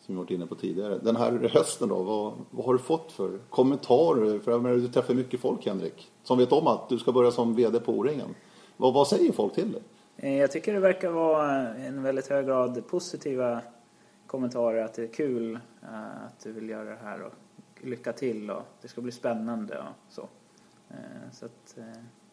Som 0.06 0.14
vi 0.14 0.18
varit 0.18 0.30
inne 0.30 0.46
på 0.46 0.54
tidigare. 0.54 0.98
Den 0.98 1.16
här 1.16 1.50
hösten 1.52 1.88
då, 1.88 2.02
vad, 2.02 2.32
vad 2.50 2.66
har 2.66 2.72
du 2.72 2.78
fått 2.78 3.12
för 3.12 3.38
kommentarer? 3.50 4.38
För 4.38 4.52
jag 4.52 4.62
menar, 4.62 4.76
du 4.76 4.88
träffar 4.88 5.14
mycket 5.14 5.40
folk 5.40 5.66
Henrik, 5.66 6.12
som 6.22 6.38
vet 6.38 6.52
om 6.52 6.66
att 6.66 6.88
du 6.88 6.98
ska 6.98 7.12
börja 7.12 7.30
som 7.30 7.54
VD 7.54 7.80
på 7.80 7.92
O-ringen. 7.92 8.34
Vad, 8.76 8.94
vad 8.94 9.08
säger 9.08 9.32
folk 9.32 9.54
till 9.54 9.72
dig? 9.72 9.82
Eh, 10.16 10.36
jag 10.36 10.52
tycker 10.52 10.72
det 10.72 10.80
verkar 10.80 11.10
vara 11.10 11.74
en 11.74 12.02
väldigt 12.02 12.26
hög 12.26 12.46
grad 12.46 12.86
positiva 12.88 13.60
kommentarer. 14.26 14.84
Att 14.84 14.94
det 14.94 15.02
är 15.02 15.12
kul 15.12 15.54
eh, 15.82 16.24
att 16.26 16.40
du 16.44 16.52
vill 16.52 16.68
göra 16.68 16.90
det 16.90 16.98
här 17.02 17.22
och 17.22 17.32
lycka 17.80 18.12
till 18.12 18.50
och 18.50 18.62
det 18.82 18.88
ska 18.88 19.00
bli 19.00 19.12
spännande 19.12 19.78
och 19.78 20.12
så. 20.12 20.28
Eh, 20.90 20.96
så 21.32 21.46
att, 21.46 21.76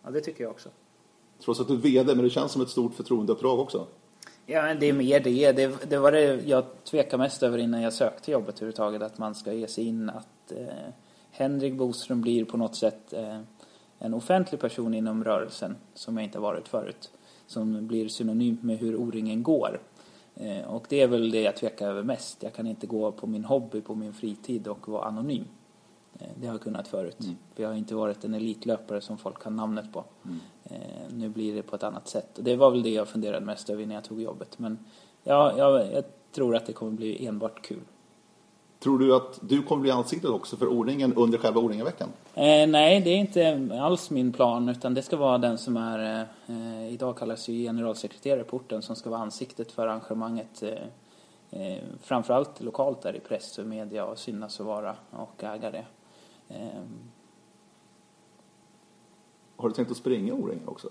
ja, 0.03 0.11
det 0.11 0.21
tycker 0.21 0.43
jag 0.43 0.51
också. 0.51 0.69
Trots 1.43 1.59
att 1.59 1.67
du 1.67 1.73
är 1.73 1.77
VD, 1.77 2.15
men 2.15 2.23
det 2.23 2.29
känns 2.29 2.51
som 2.51 2.61
ett 2.61 2.69
stort 2.69 2.93
förtroendeuppdrag 2.93 3.59
också. 3.59 3.87
Ja, 4.51 4.73
det 4.73 4.85
är 4.85 4.93
mer 4.93 5.19
det. 5.19 5.51
det. 5.51 5.89
Det 5.89 5.97
var 5.97 6.11
det 6.11 6.47
jag 6.47 6.65
tvekade 6.83 7.23
mest 7.23 7.43
över 7.43 7.57
innan 7.57 7.81
jag 7.81 7.93
sökte 7.93 8.31
jobbet 8.31 8.55
överhuvudtaget. 8.55 9.01
Att 9.01 9.17
man 9.17 9.35
ska 9.35 9.53
ge 9.53 9.67
sig 9.67 9.87
in 9.87 10.09
att 10.09 10.51
eh, 10.51 10.93
Henrik 11.31 11.73
Boström 11.73 12.21
blir 12.21 12.45
på 12.45 12.57
något 12.57 12.75
sätt 12.75 13.13
eh, 13.13 13.39
en 13.99 14.13
offentlig 14.13 14.61
person 14.61 14.93
inom 14.93 15.23
rörelsen 15.23 15.75
som 15.93 16.17
jag 16.17 16.23
inte 16.23 16.39
varit 16.39 16.67
förut. 16.67 17.11
Som 17.47 17.87
blir 17.87 18.07
synonymt 18.07 18.63
med 18.63 18.77
hur 18.77 18.95
O-ringen 18.95 19.43
går. 19.43 19.81
Eh, 20.35 20.67
och 20.67 20.85
det 20.89 21.01
är 21.01 21.07
väl 21.07 21.31
det 21.31 21.41
jag 21.41 21.55
tvekar 21.55 21.89
över 21.89 22.03
mest. 22.03 22.43
Jag 22.43 22.53
kan 22.53 22.67
inte 22.67 22.87
gå 22.87 23.11
på 23.11 23.27
min 23.27 23.45
hobby 23.45 23.81
på 23.81 23.95
min 23.95 24.13
fritid 24.13 24.67
och 24.67 24.87
vara 24.87 25.05
anonym. 25.05 25.45
Eh, 26.21 26.27
det 26.35 26.47
har 26.47 26.53
jag 26.53 26.61
kunnat 26.61 26.87
förut. 26.87 27.19
Mm. 27.19 27.35
För 27.55 27.63
jag 27.63 27.69
har 27.69 27.75
inte 27.75 27.95
varit 27.95 28.23
en 28.23 28.33
elitlöpare 28.33 29.01
som 29.01 29.17
folk 29.17 29.43
kan 29.43 29.55
namnet 29.55 29.93
på. 29.93 30.03
Mm. 30.25 30.39
Eh, 30.63 31.13
nu 31.13 31.29
blir 31.29 31.55
det 31.55 31.61
på 31.61 31.75
ett 31.75 31.83
annat 31.83 32.07
sätt. 32.07 32.37
Och 32.37 32.43
det 32.43 32.55
var 32.55 32.71
väl 32.71 32.83
det 32.83 32.89
jag 32.89 33.07
funderade 33.07 33.45
mest 33.45 33.69
över 33.69 33.85
när 33.85 33.95
jag 33.95 34.03
tog 34.03 34.21
jobbet. 34.21 34.59
Men 34.59 34.79
ja, 35.23 35.57
jag, 35.57 35.93
jag 35.93 36.03
tror 36.31 36.55
att 36.55 36.65
det 36.65 36.73
kommer 36.73 36.91
bli 36.91 37.25
enbart 37.25 37.61
kul. 37.61 37.81
Tror 38.83 38.99
du 38.99 39.15
att 39.15 39.39
du 39.41 39.63
kommer 39.63 39.81
bli 39.81 39.91
ansiktet 39.91 40.29
också 40.29 40.57
för 40.57 40.67
O-ringen 40.67 41.13
under 41.13 41.37
själva 41.37 41.61
O-ringen-veckan? 41.61 42.09
Eh, 42.35 42.67
nej, 42.67 43.01
det 43.01 43.09
är 43.09 43.17
inte 43.17 43.69
alls 43.81 44.09
min 44.09 44.31
plan 44.31 44.69
utan 44.69 44.93
det 44.93 45.01
ska 45.01 45.17
vara 45.17 45.37
den 45.37 45.57
som 45.57 45.77
är, 45.77 46.27
eh, 46.47 46.93
idag 46.93 47.17
kallas 47.17 47.47
ju 47.47 47.63
generalsekreterare 47.63 48.43
på 48.43 48.57
orten, 48.57 48.81
som 48.81 48.95
ska 48.95 49.09
vara 49.09 49.21
ansiktet 49.21 49.71
för 49.71 49.87
arrangemanget. 49.87 50.63
Eh, 50.63 51.61
eh, 51.61 51.77
framförallt 52.01 52.61
lokalt 52.61 53.01
där 53.01 53.15
i 53.15 53.19
press 53.19 53.57
och 53.57 53.65
media 53.65 54.05
och 54.05 54.19
synas 54.19 54.59
och 54.59 54.65
vara 54.65 54.95
och 55.11 55.43
äga 55.43 55.71
det. 55.71 55.85
Eh, 56.55 56.81
har 59.57 59.69
du 59.69 59.75
tänkt 59.75 59.91
att 59.91 59.97
springa 59.97 60.33
O-ringen 60.33 60.67
också? 60.67 60.89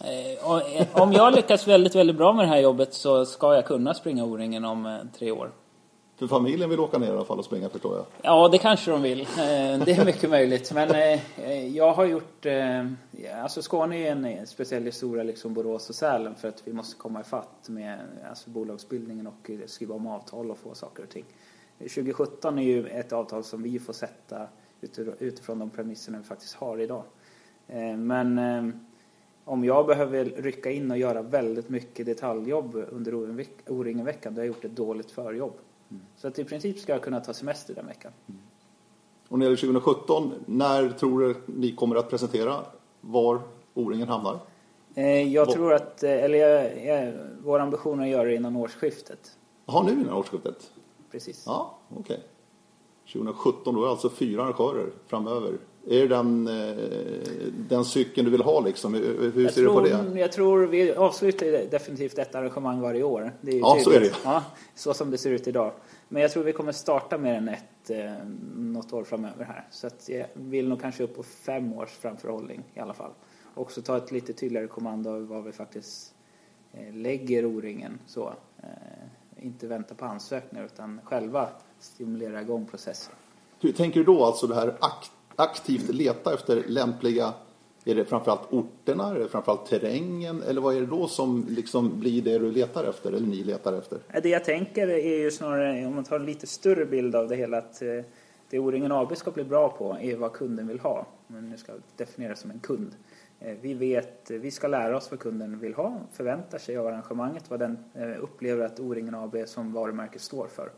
Eh, 0.00 1.02
om 1.02 1.12
jag 1.12 1.34
lyckas 1.34 1.68
väldigt, 1.68 1.94
väldigt 1.94 2.16
bra 2.16 2.32
med 2.32 2.44
det 2.44 2.48
här 2.48 2.60
jobbet 2.60 2.94
så 2.94 3.26
ska 3.26 3.54
jag 3.54 3.66
kunna 3.66 3.94
springa 3.94 4.24
O-ringen 4.24 4.64
om 4.64 4.86
eh, 4.86 4.98
tre 5.18 5.30
år. 5.30 5.50
För 6.16 6.26
familjen 6.26 6.70
vill 6.70 6.80
åka 6.80 6.98
ner 6.98 7.06
i 7.06 7.10
alla 7.10 7.24
fall 7.24 7.38
och 7.38 7.44
springa 7.44 7.68
förstår 7.68 7.96
jag. 7.96 8.04
Ja, 8.22 8.48
det 8.48 8.58
kanske 8.58 8.90
de 8.90 9.02
vill. 9.02 9.28
Det 9.36 9.92
är 9.92 10.04
mycket 10.04 10.30
möjligt. 10.30 10.72
Men 10.72 11.18
jag 11.74 11.92
har 11.92 12.04
gjort... 12.04 12.46
Alltså 13.42 13.62
Skåne 13.62 13.96
är 13.96 14.10
en 14.12 14.46
speciell 14.46 14.84
historia, 14.84 15.22
liksom 15.22 15.54
Borås 15.54 15.88
och 15.88 15.94
Sälen, 15.94 16.34
för 16.34 16.48
att 16.48 16.62
vi 16.64 16.72
måste 16.72 16.96
komma 16.96 17.20
ifatt 17.20 17.68
med 17.68 17.98
alltså 18.28 18.50
bolagsbildningen 18.50 19.26
och 19.26 19.50
skriva 19.66 19.94
om 19.94 20.06
avtal 20.06 20.50
och 20.50 20.58
få 20.58 20.74
saker 20.74 21.02
och 21.02 21.08
ting. 21.08 21.24
2017 21.78 22.58
är 22.58 22.62
ju 22.62 22.86
ett 22.86 23.12
avtal 23.12 23.44
som 23.44 23.62
vi 23.62 23.78
får 23.78 23.92
sätta 23.92 24.46
utifrån 25.18 25.58
de 25.58 25.70
premisserna 25.70 26.18
vi 26.18 26.24
faktiskt 26.24 26.54
har 26.54 26.78
idag. 26.78 27.02
Eh, 27.68 27.96
men 27.96 28.38
eh, 28.38 28.74
om 29.44 29.64
jag 29.64 29.86
behöver 29.86 30.24
rycka 30.24 30.70
in 30.70 30.90
och 30.90 30.98
göra 30.98 31.22
väldigt 31.22 31.68
mycket 31.68 32.06
detaljjobb 32.06 32.84
under 32.90 33.14
O-ringen-veckan, 33.68 34.34
då 34.34 34.40
har 34.40 34.44
jag 34.44 34.54
gjort 34.54 34.64
ett 34.64 34.76
dåligt 34.76 35.10
förjobb. 35.10 35.54
Mm. 35.90 36.02
Så 36.16 36.28
att 36.28 36.38
i 36.38 36.44
princip 36.44 36.78
ska 36.78 36.92
jag 36.92 37.02
kunna 37.02 37.20
ta 37.20 37.32
semester 37.32 37.74
den 37.74 37.86
veckan. 37.86 38.12
Mm. 38.28 38.40
Och 39.28 39.38
när 39.38 39.46
det 39.46 39.50
gäller 39.50 39.56
2017, 39.56 40.32
när 40.46 40.88
tror 40.88 41.20
du 41.20 41.34
ni 41.46 41.74
kommer 41.74 41.96
att 41.96 42.10
presentera 42.10 42.60
var 43.00 43.40
O-ringen 43.74 44.08
hamnar? 44.08 44.38
Eh, 44.94 45.32
jag 45.32 45.50
tror 45.50 45.72
att, 45.72 46.02
eller 46.02 46.38
jag, 46.38 46.86
jag, 46.86 47.12
vår 47.42 47.58
ambition 47.58 48.00
är 48.00 48.04
att 48.04 48.10
göra 48.10 48.24
det 48.24 48.34
innan 48.34 48.56
årsskiftet. 48.56 49.38
Jaha, 49.66 49.82
nu 49.82 49.92
innan 49.92 50.14
årsskiftet? 50.14 50.72
Precis. 51.10 51.44
Ja, 51.46 51.78
okej. 51.88 52.00
Okay. 52.00 52.18
2017, 53.12 53.74
då 53.74 53.80
är 53.80 53.84
det 53.84 53.90
alltså 53.90 54.10
fyra 54.10 54.42
arrangörer 54.42 54.86
framöver. 55.06 55.52
Är 55.86 56.00
det 56.00 56.06
den, 56.08 56.48
eh, 56.48 57.52
den 57.68 57.84
cykeln 57.84 58.24
du 58.24 58.30
vill 58.30 58.42
ha 58.42 58.60
liksom? 58.60 58.94
Hur 58.94 59.42
jag 59.42 59.52
ser 59.52 59.62
tror, 59.62 59.82
du 59.82 59.90
på 59.90 60.04
det? 60.04 60.20
Jag 60.20 60.32
tror 60.32 60.66
vi 60.66 60.92
avslutar 60.92 61.70
definitivt 61.70 62.18
ett 62.18 62.34
arrangemang 62.34 62.80
varje 62.80 63.02
år. 63.02 63.32
Det 63.40 63.50
är 63.50 63.58
ja, 63.58 63.74
tydligt. 63.74 63.84
så 63.84 63.90
är 63.90 64.00
det 64.00 64.12
ja, 64.24 64.44
Så 64.74 64.94
som 64.94 65.10
det 65.10 65.18
ser 65.18 65.30
ut 65.30 65.48
idag. 65.48 65.72
Men 66.08 66.22
jag 66.22 66.30
tror 66.30 66.44
vi 66.44 66.52
kommer 66.52 66.72
starta 66.72 67.18
mer 67.18 67.34
än 67.34 67.48
ett 67.48 67.90
eh, 67.90 68.12
något 68.56 68.92
år 68.92 69.04
framöver 69.04 69.44
här. 69.44 69.66
Så 69.70 69.86
att 69.86 70.08
jag 70.08 70.26
vill 70.34 70.68
nog 70.68 70.80
kanske 70.80 71.04
upp 71.04 71.16
på 71.16 71.22
fem 71.22 71.72
års 71.72 71.90
framförhållning 71.90 72.62
i 72.74 72.80
alla 72.80 72.94
fall. 72.94 73.10
Också 73.54 73.82
ta 73.82 73.96
ett 73.96 74.12
lite 74.12 74.32
tydligare 74.32 74.66
kommando 74.66 75.10
över 75.10 75.26
vad 75.26 75.44
vi 75.44 75.52
faktiskt 75.52 76.14
eh, 76.72 76.94
lägger 76.94 77.46
O-ringen 77.46 77.98
så. 78.06 78.32
Inte 79.42 79.66
vänta 79.66 79.94
på 79.94 80.04
ansökningar 80.04 80.64
utan 80.64 81.00
själva 81.04 81.48
stimulera 81.80 82.40
igång 82.40 82.66
processen. 82.66 83.14
Hur 83.60 83.72
tänker 83.72 84.00
du 84.00 84.04
då 84.04 84.24
alltså 84.24 84.46
det 84.46 84.54
här 84.54 84.76
akt 84.80 85.10
aktivt 85.36 85.88
leta 85.88 86.34
efter 86.34 86.64
lämpliga 86.66 87.32
är 87.84 87.94
det 87.94 88.04
framförallt 88.04 88.52
orterna, 88.52 89.08
är 89.08 89.18
det 89.18 89.28
framförallt 89.28 89.66
terrängen 89.66 90.42
eller 90.42 90.60
vad 90.60 90.76
är 90.76 90.80
det 90.80 90.86
då 90.86 91.08
som 91.08 91.46
liksom 91.48 92.00
blir 92.00 92.22
det 92.22 92.38
du 92.38 92.52
letar 92.52 92.84
efter 92.84 93.12
eller 93.12 93.26
ni 93.26 93.44
letar 93.44 93.72
efter? 93.72 93.98
Det 94.22 94.28
jag 94.28 94.44
tänker 94.44 94.88
är 94.88 95.18
ju 95.18 95.30
snarare, 95.30 95.86
om 95.86 95.94
man 95.94 96.04
tar 96.04 96.16
en 96.16 96.26
lite 96.26 96.46
större 96.46 96.86
bild 96.86 97.16
av 97.16 97.28
det 97.28 97.36
hela, 97.36 97.58
att 97.58 97.82
eh, 97.82 97.88
det 98.50 98.58
O-ringen 98.58 98.92
AB 98.92 99.16
ska 99.16 99.30
bli 99.30 99.44
bra 99.44 99.68
på 99.68 99.96
är 100.00 100.16
vad 100.16 100.32
kunden 100.32 100.68
vill 100.68 100.80
ha. 100.80 101.06
Men 101.26 101.50
nu 101.50 101.56
ska 101.56 101.72
definiera 101.96 102.36
som 102.36 102.50
en 102.50 102.58
kund. 102.58 102.90
Eh, 103.40 103.56
vi 103.60 103.74
vet, 103.74 104.30
vi 104.30 104.50
ska 104.50 104.68
lära 104.68 104.96
oss 104.96 105.10
vad 105.10 105.20
kunden 105.20 105.58
vill 105.58 105.74
ha, 105.74 106.00
förväntar 106.12 106.58
sig 106.58 106.76
av 106.76 106.86
arrangemanget, 106.86 107.50
vad 107.50 107.60
den 107.60 107.78
eh, 107.94 108.22
upplever 108.22 108.64
att 108.64 108.80
O-ringen 108.80 109.14
AB 109.14 109.36
som 109.46 109.72
varumärke 109.72 110.18
står 110.18 110.46
för 110.46 110.70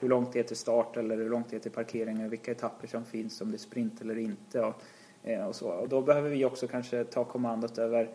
hur 0.00 0.08
långt 0.08 0.32
det 0.32 0.38
är 0.38 0.42
till 0.42 0.56
start 0.56 0.96
eller 0.96 1.16
hur 1.16 1.30
långt 1.30 1.50
det 1.50 1.56
är 1.56 1.60
till 1.60 1.70
parkeringen, 1.70 2.30
vilka 2.30 2.50
etapper 2.50 2.86
som 2.86 3.04
finns, 3.04 3.40
om 3.40 3.50
det 3.50 3.56
är 3.56 3.58
sprint 3.58 4.00
eller 4.00 4.18
inte 4.18 4.60
och, 4.60 4.74
eh, 5.22 5.46
och 5.46 5.56
så. 5.56 5.68
Och 5.68 5.88
då 5.88 6.02
behöver 6.02 6.30
vi 6.30 6.44
också 6.44 6.66
kanske 6.66 7.04
ta 7.04 7.24
kommandot 7.24 7.78
över 7.78 8.10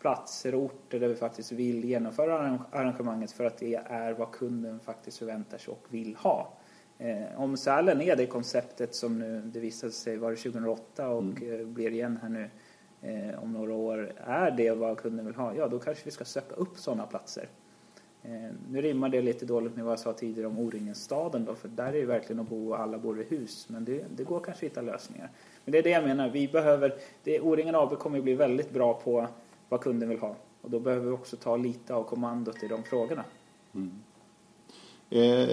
platser 0.00 0.54
och 0.54 0.62
orter 0.62 1.00
där 1.00 1.08
vi 1.08 1.14
faktiskt 1.14 1.52
vill 1.52 1.84
genomföra 1.84 2.58
arrangemanget 2.70 3.32
för 3.32 3.44
att 3.44 3.58
det 3.58 3.74
är 3.74 4.12
vad 4.12 4.30
kunden 4.30 4.80
faktiskt 4.80 5.18
förväntar 5.18 5.58
sig 5.58 5.72
och 5.72 5.86
vill 5.88 6.16
ha. 6.16 6.52
Eh, 6.98 7.40
om 7.40 7.56
Sälen 7.56 8.00
är 8.00 8.16
det 8.16 8.26
konceptet 8.26 8.94
som 8.94 9.18
nu, 9.18 9.40
det 9.40 9.60
visade 9.60 9.92
sig 9.92 10.16
vara 10.16 10.36
2008 10.36 11.08
och 11.08 11.22
mm. 11.22 11.60
Eh, 11.60 11.66
blir 11.66 11.90
igen 11.90 12.18
här 12.22 12.28
nu 12.28 12.50
om 13.42 13.52
några 13.52 13.74
år, 13.74 14.12
är 14.16 14.50
det 14.50 14.70
vad 14.70 14.98
kunden 14.98 15.26
vill 15.26 15.34
ha, 15.34 15.54
ja 15.54 15.68
då 15.68 15.78
kanske 15.78 16.04
vi 16.04 16.10
ska 16.10 16.24
söka 16.24 16.54
upp 16.54 16.78
sådana 16.78 17.06
platser. 17.06 17.48
Eh, 18.22 18.30
nu 18.70 18.82
rimmar 18.82 19.08
det 19.08 19.22
lite 19.22 19.46
dåligt 19.46 19.76
med 19.76 19.84
vad 19.84 19.92
jag 19.92 19.98
sa 19.98 20.12
tidigare 20.12 20.48
om 20.48 20.58
O-ringen-staden 20.58 21.44
då, 21.44 21.54
för 21.54 21.68
där 21.68 21.86
är 21.86 21.92
det 21.92 22.06
verkligen 22.06 22.40
att 22.40 22.48
bo 22.48 22.68
och 22.68 22.80
alla 22.80 22.98
bor 22.98 23.20
i 23.20 23.24
hus. 23.24 23.66
Men 23.68 23.84
det, 23.84 24.04
det 24.16 24.24
går 24.24 24.40
kanske 24.40 24.66
att 24.66 24.70
hitta 24.70 24.82
lösningar. 24.82 25.30
Men 25.64 25.72
det 25.72 25.78
är 25.78 25.82
det 25.82 25.90
jag 25.90 26.04
menar, 26.04 26.28
vi 26.28 26.48
behöver, 26.48 26.94
O-ringen 27.42 27.74
AB 27.74 27.98
kommer 27.98 28.18
att 28.18 28.24
bli 28.24 28.34
väldigt 28.34 28.70
bra 28.70 28.94
på 28.94 29.26
vad 29.68 29.80
kunden 29.80 30.08
vill 30.08 30.18
ha. 30.18 30.36
Och 30.62 30.70
då 30.70 30.80
behöver 30.80 31.06
vi 31.06 31.12
också 31.12 31.36
ta 31.36 31.56
lite 31.56 31.94
av 31.94 32.02
kommandot 32.02 32.62
i 32.62 32.68
de 32.68 32.82
frågorna. 32.82 33.24
Mm. 33.74 33.92
Eh, 35.10 35.48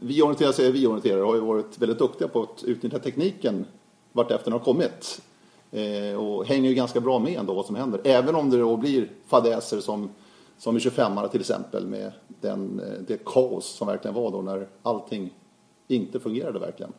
vi 0.00 0.22
orienterare 0.22 0.52
säger 0.52 0.68
alltså, 0.68 0.80
vi 0.80 0.86
orienterare 0.86 1.24
har 1.24 1.34
ju 1.34 1.40
varit 1.40 1.78
väldigt 1.78 1.98
duktiga 1.98 2.28
på 2.28 2.42
att 2.42 2.64
utnyttja 2.64 2.98
tekniken 2.98 3.66
vartefter 4.12 4.44
den 4.44 4.52
har 4.52 4.64
kommit. 4.64 5.22
Eh, 5.70 6.18
och 6.18 6.46
hänger 6.46 6.68
ju 6.68 6.74
ganska 6.74 7.00
bra 7.00 7.18
med 7.18 7.38
ändå 7.38 7.54
vad 7.54 7.66
som 7.66 7.76
händer. 7.76 8.00
Även 8.04 8.34
om 8.34 8.50
det 8.50 8.58
då 8.58 8.76
blir 8.76 9.08
fadäser 9.26 9.80
som 9.80 10.10
som 10.58 10.76
i 10.76 10.80
25 10.80 11.28
till 11.30 11.40
exempel 11.40 11.86
med 11.86 12.12
den, 12.40 12.80
eh, 12.80 13.00
det 13.06 13.24
kaos 13.24 13.66
som 13.66 13.86
verkligen 13.86 14.14
var 14.14 14.30
då 14.30 14.42
när 14.42 14.68
allting 14.82 15.32
inte 15.88 16.20
fungerade 16.20 16.58
verkligen. 16.58 16.92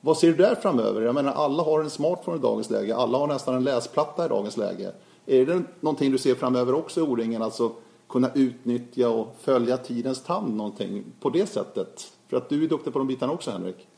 Vad 0.00 0.18
ser 0.18 0.28
du 0.28 0.34
där 0.34 0.54
framöver? 0.54 1.02
Jag 1.02 1.14
menar 1.14 1.32
alla 1.32 1.62
har 1.62 1.80
en 1.80 1.90
smartphone 1.90 2.36
i 2.36 2.40
dagens 2.40 2.70
läge, 2.70 2.96
alla 2.96 3.18
har 3.18 3.26
nästan 3.26 3.54
en 3.54 3.64
läsplatta 3.64 4.26
i 4.26 4.28
dagens 4.28 4.56
läge. 4.56 4.92
Är 5.26 5.46
det 5.46 5.62
någonting 5.80 6.12
du 6.12 6.18
ser 6.18 6.34
framöver 6.34 6.74
också 6.74 7.00
i 7.00 7.02
O-ringen, 7.02 7.42
alltså 7.42 7.72
kunna 8.08 8.30
utnyttja 8.34 9.08
och 9.08 9.36
följa 9.40 9.76
tidens 9.76 10.22
tand 10.22 10.56
någonting 10.56 11.04
på 11.20 11.30
det 11.30 11.46
sättet? 11.46 12.12
För 12.28 12.36
att 12.36 12.48
du 12.48 12.64
är 12.64 12.68
duktig 12.68 12.92
på 12.92 12.98
de 12.98 13.08
bitarna 13.08 13.32
också 13.32 13.50
Henrik. 13.50 13.88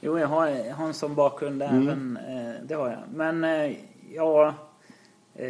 Jo, 0.00 0.18
jag 0.18 0.28
har, 0.28 0.48
jag 0.48 0.74
har 0.74 0.86
en 0.86 0.94
sån 0.94 1.14
bakgrund 1.14 1.62
mm. 1.62 1.82
även, 1.82 2.16
eh, 2.16 2.54
det 2.62 2.74
har 2.74 2.88
jag. 2.88 2.98
Men 3.14 3.44
eh, 3.44 3.76
ja... 4.14 4.54
Eh, 5.34 5.48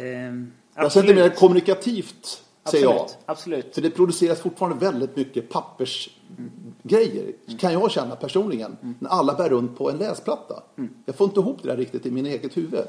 jag 0.75 0.91
ser 0.91 1.03
det 1.03 1.15
mer 1.15 1.29
kommunikativt 1.29 2.44
Säger 2.71 2.85
jag. 2.85 3.07
Absolut. 3.25 3.75
För 3.75 3.81
det 3.81 3.89
produceras 3.89 4.39
fortfarande 4.39 4.85
väldigt 4.85 5.15
mycket 5.15 5.49
pappersgrejer, 5.49 7.33
kan 7.59 7.73
jag 7.73 7.91
känna 7.91 8.15
personligen. 8.15 8.77
När 8.99 9.09
alla 9.09 9.33
bär 9.33 9.49
runt 9.49 9.77
på 9.77 9.89
en 9.89 9.97
läsplatta. 9.97 10.63
Jag 11.05 11.15
får 11.15 11.27
inte 11.27 11.39
ihop 11.39 11.63
det 11.63 11.69
där 11.69 11.77
riktigt 11.77 12.05
i 12.05 12.11
min 12.11 12.25
eget 12.25 12.57
huvud. 12.57 12.85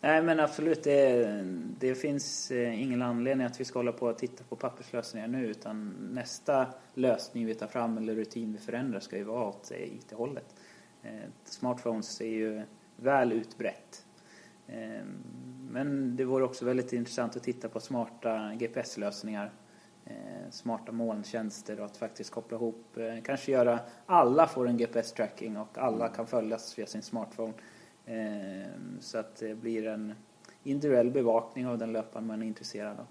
Nej 0.00 0.22
men 0.22 0.40
absolut, 0.40 0.84
det, 0.84 1.26
det 1.78 1.94
finns 1.94 2.50
eh, 2.50 2.82
ingen 2.82 3.02
anledning 3.02 3.46
att 3.46 3.60
vi 3.60 3.64
ska 3.64 3.78
hålla 3.78 3.92
på 3.92 4.06
och 4.06 4.18
titta 4.18 4.44
på 4.44 4.56
papperslösningar 4.56 5.28
nu 5.28 5.46
utan 5.46 5.94
nästa 6.12 6.66
lösning 6.94 7.46
vi 7.46 7.54
tar 7.54 7.66
fram 7.66 7.98
eller 7.98 8.14
rutin 8.14 8.52
vi 8.52 8.58
förändrar 8.58 9.00
ska 9.00 9.16
ju 9.16 9.24
vara 9.24 9.48
åt 9.48 9.70
eh, 9.70 9.82
IT-hållet. 9.82 10.54
Eh, 11.02 11.10
smartphones 11.44 12.20
är 12.20 12.26
ju 12.26 12.62
väl 12.96 13.32
utbrett. 13.32 14.04
Eh, 14.68 15.04
men 15.70 16.16
det 16.16 16.24
vore 16.24 16.44
också 16.44 16.64
väldigt 16.64 16.92
intressant 16.92 17.36
att 17.36 17.42
titta 17.42 17.68
på 17.68 17.80
smarta 17.80 18.54
GPS-lösningar, 18.54 19.52
eh, 20.04 20.50
smarta 20.50 20.92
molntjänster 20.92 21.80
och 21.80 21.86
att 21.86 21.96
faktiskt 21.96 22.30
koppla 22.30 22.56
ihop, 22.56 22.96
eh, 22.96 23.22
kanske 23.24 23.52
göra, 23.52 23.78
alla 24.06 24.46
får 24.46 24.68
en 24.68 24.76
GPS-tracking 24.76 25.56
och 25.56 25.78
alla 25.78 26.08
kan 26.08 26.26
följas 26.26 26.78
via 26.78 26.86
sin 26.86 27.02
smartphone. 27.02 27.52
Eh, 28.04 28.70
så 29.00 29.18
att 29.18 29.36
det 29.36 29.54
blir 29.54 29.86
en 29.86 30.14
individuell 30.62 31.10
bevakning 31.10 31.66
av 31.66 31.78
den 31.78 31.92
löparen 31.92 32.26
man 32.26 32.42
är 32.42 32.46
intresserad 32.46 33.00
av. 33.00 33.06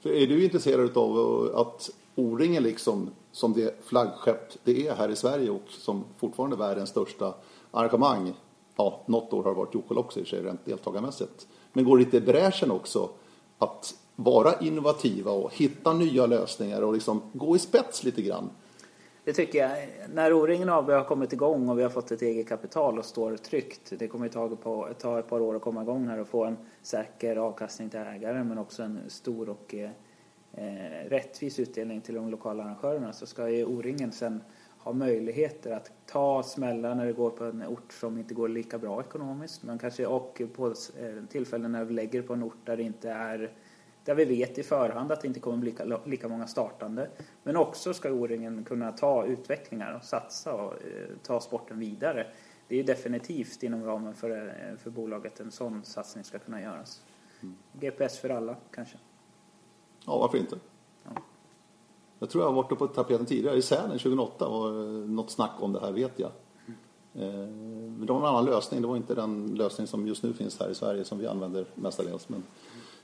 För 0.00 0.10
är 0.10 0.26
du 0.26 0.44
intresserad 0.44 0.96
av 0.96 1.16
att 1.54 1.90
O-ringen 2.14 2.62
liksom, 2.62 3.10
som 3.32 3.52
det 3.52 3.84
flaggskepp 3.84 4.64
det 4.64 4.88
är 4.88 4.94
här 4.94 5.08
i 5.08 5.16
Sverige 5.16 5.50
och 5.50 5.68
som 5.68 6.04
fortfarande 6.16 6.56
är 6.56 6.58
världens 6.58 6.90
största 6.90 7.34
arrangemang. 7.70 8.34
Ja, 8.76 9.02
något 9.06 9.32
år 9.32 9.42
har 9.42 9.50
det 9.50 9.56
varit 9.56 9.74
Jokol 9.74 9.98
också 9.98 10.20
i 10.20 10.22
och 10.22 10.26
för 10.26 10.36
sig 10.36 10.44
rent 10.44 10.64
deltagarmässigt. 10.64 11.46
Men 11.72 11.84
går 11.84 11.98
lite 11.98 12.16
i 12.16 12.20
bräschen 12.20 12.70
också 12.70 13.10
att 13.58 13.94
vara 14.16 14.60
innovativa 14.60 15.30
och 15.30 15.54
hitta 15.54 15.92
nya 15.92 16.26
lösningar 16.26 16.82
och 16.82 16.94
liksom 16.94 17.22
gå 17.32 17.56
i 17.56 17.58
spets 17.58 18.04
lite 18.04 18.22
grann. 18.22 18.50
Det 19.24 19.32
tycker 19.32 19.58
jag. 19.58 19.88
När 20.14 20.32
O-ringen 20.32 20.68
AB 20.68 20.90
har 20.90 21.04
kommit 21.04 21.32
igång 21.32 21.68
och 21.68 21.78
vi 21.78 21.82
har 21.82 21.90
fått 21.90 22.10
ett 22.10 22.22
eget 22.22 22.48
kapital 22.48 22.98
och 22.98 23.04
står 23.04 23.36
tryggt. 23.36 23.92
Det 23.98 24.08
kommer 24.08 24.28
ta, 24.28 24.48
på, 24.48 24.88
ta 24.98 25.18
ett 25.18 25.28
par 25.28 25.40
år 25.40 25.56
att 25.56 25.62
komma 25.62 25.82
igång 25.82 26.08
här 26.08 26.18
och 26.18 26.28
få 26.28 26.44
en 26.44 26.56
säker 26.82 27.36
avkastning 27.36 27.90
till 27.90 28.00
ägaren 28.00 28.48
men 28.48 28.58
också 28.58 28.82
en 28.82 29.00
stor 29.08 29.48
och 29.48 29.74
eh, 29.74 29.90
eh 30.52 31.08
rättvis 31.08 31.58
utdelning 31.58 32.00
till 32.00 32.14
de 32.14 32.30
lokala 32.30 32.64
arrangörerna 32.64 33.12
så 33.12 33.26
ska 33.26 33.48
ju 33.48 33.64
O-ringen 33.64 34.12
sen 34.12 34.40
ha 34.86 34.92
möjligheter 34.92 35.70
att 35.70 35.92
ta 36.06 36.42
smällar 36.42 36.94
när 36.94 37.06
det 37.06 37.12
går 37.12 37.30
på 37.30 37.44
en 37.44 37.66
ort 37.66 37.92
som 37.92 38.18
inte 38.18 38.34
går 38.34 38.48
lika 38.48 38.78
bra 38.78 39.00
ekonomiskt 39.00 39.62
men 39.62 39.78
kanske 39.78 40.06
och 40.06 40.42
på 40.54 40.66
eh, 40.66 41.24
tillfällen 41.28 41.72
när 41.72 41.84
vi 41.84 41.94
lägger 41.94 42.22
på 42.22 42.32
en 42.32 42.42
ort 42.42 42.58
där 42.64 42.76
det 42.76 42.82
inte 42.82 43.10
är 43.10 43.52
där 44.04 44.14
vi 44.14 44.24
vet 44.24 44.58
i 44.58 44.62
förhand 44.62 45.12
att 45.12 45.20
det 45.20 45.28
inte 45.28 45.40
kommer 45.40 45.58
bli 45.58 45.70
lika, 45.70 46.00
lika 46.04 46.28
många 46.28 46.46
startande. 46.46 47.10
Men 47.42 47.56
också 47.56 47.94
ska 47.94 48.12
O-ringen 48.12 48.64
kunna 48.64 48.92
ta 48.92 49.26
utvecklingar 49.26 49.96
och 49.96 50.04
satsa 50.04 50.54
och 50.54 50.72
eh, 50.72 51.16
ta 51.22 51.40
sporten 51.40 51.78
vidare. 51.78 52.26
Det 52.68 52.80
är 52.80 52.84
definitivt 52.84 53.62
inom 53.62 53.84
ramen 53.84 54.14
för, 54.14 54.30
eh, 54.30 54.76
för 54.76 54.90
bolaget 54.90 55.40
en 55.40 55.50
sån 55.50 55.84
satsning 55.84 56.24
ska 56.24 56.38
kunna 56.38 56.62
göras. 56.62 57.02
Mm. 57.42 57.56
GPS 57.72 58.18
för 58.18 58.30
alla 58.30 58.56
kanske. 58.70 58.98
Ja, 60.06 60.18
varför 60.18 60.38
inte? 60.38 60.56
Jag 62.18 62.30
tror 62.30 62.44
jag 62.44 62.48
har 62.48 62.54
varit 62.54 62.72
uppe 62.72 62.86
på 62.86 62.86
tapeten 62.86 63.26
tidigare. 63.26 63.56
I 63.56 63.62
Sälen 63.62 63.90
2008 63.90 64.48
var 64.48 64.68
eh, 64.68 65.08
något 65.08 65.30
snack 65.30 65.52
om 65.58 65.72
det 65.72 65.80
här 65.80 65.92
vet 65.92 66.18
jag. 66.18 66.30
Eh, 67.14 67.48
men 67.98 68.06
det 68.06 68.12
var 68.12 68.20
en 68.20 68.26
annan 68.26 68.44
lösning. 68.44 68.82
Det 68.82 68.88
var 68.88 68.96
inte 68.96 69.14
den 69.14 69.46
lösning 69.46 69.86
som 69.86 70.06
just 70.06 70.22
nu 70.22 70.32
finns 70.32 70.60
här 70.60 70.70
i 70.70 70.74
Sverige 70.74 71.04
som 71.04 71.18
vi 71.18 71.26
använder 71.26 71.66
mestadels. 71.74 72.28
Men 72.28 72.42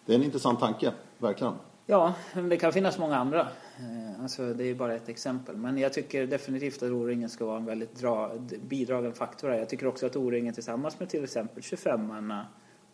det 0.06 0.12
är 0.12 0.18
en 0.18 0.24
intressant 0.24 0.60
tanke, 0.60 0.92
verkligen. 1.18 1.54
Ja, 1.86 2.14
men 2.34 2.48
det 2.48 2.56
kan 2.56 2.72
finnas 2.72 2.98
många 2.98 3.16
andra. 3.16 3.40
Eh, 3.40 4.22
alltså, 4.22 4.54
det 4.54 4.64
är 4.64 4.74
bara 4.74 4.94
ett 4.94 5.08
exempel. 5.08 5.56
Men 5.56 5.78
jag 5.78 5.92
tycker 5.92 6.26
definitivt 6.26 6.82
att 6.82 6.90
O-ringen 6.90 7.28
ska 7.28 7.46
vara 7.46 7.56
en 7.56 7.64
väldigt 7.64 7.94
dra, 8.00 8.30
bidragande 8.68 9.16
faktor. 9.16 9.50
Jag 9.50 9.68
tycker 9.68 9.86
också 9.86 10.06
att 10.06 10.16
O-ringen 10.16 10.54
tillsammans 10.54 11.00
med 11.00 11.08
till 11.08 11.24
exempel 11.24 11.62
25 11.62 12.32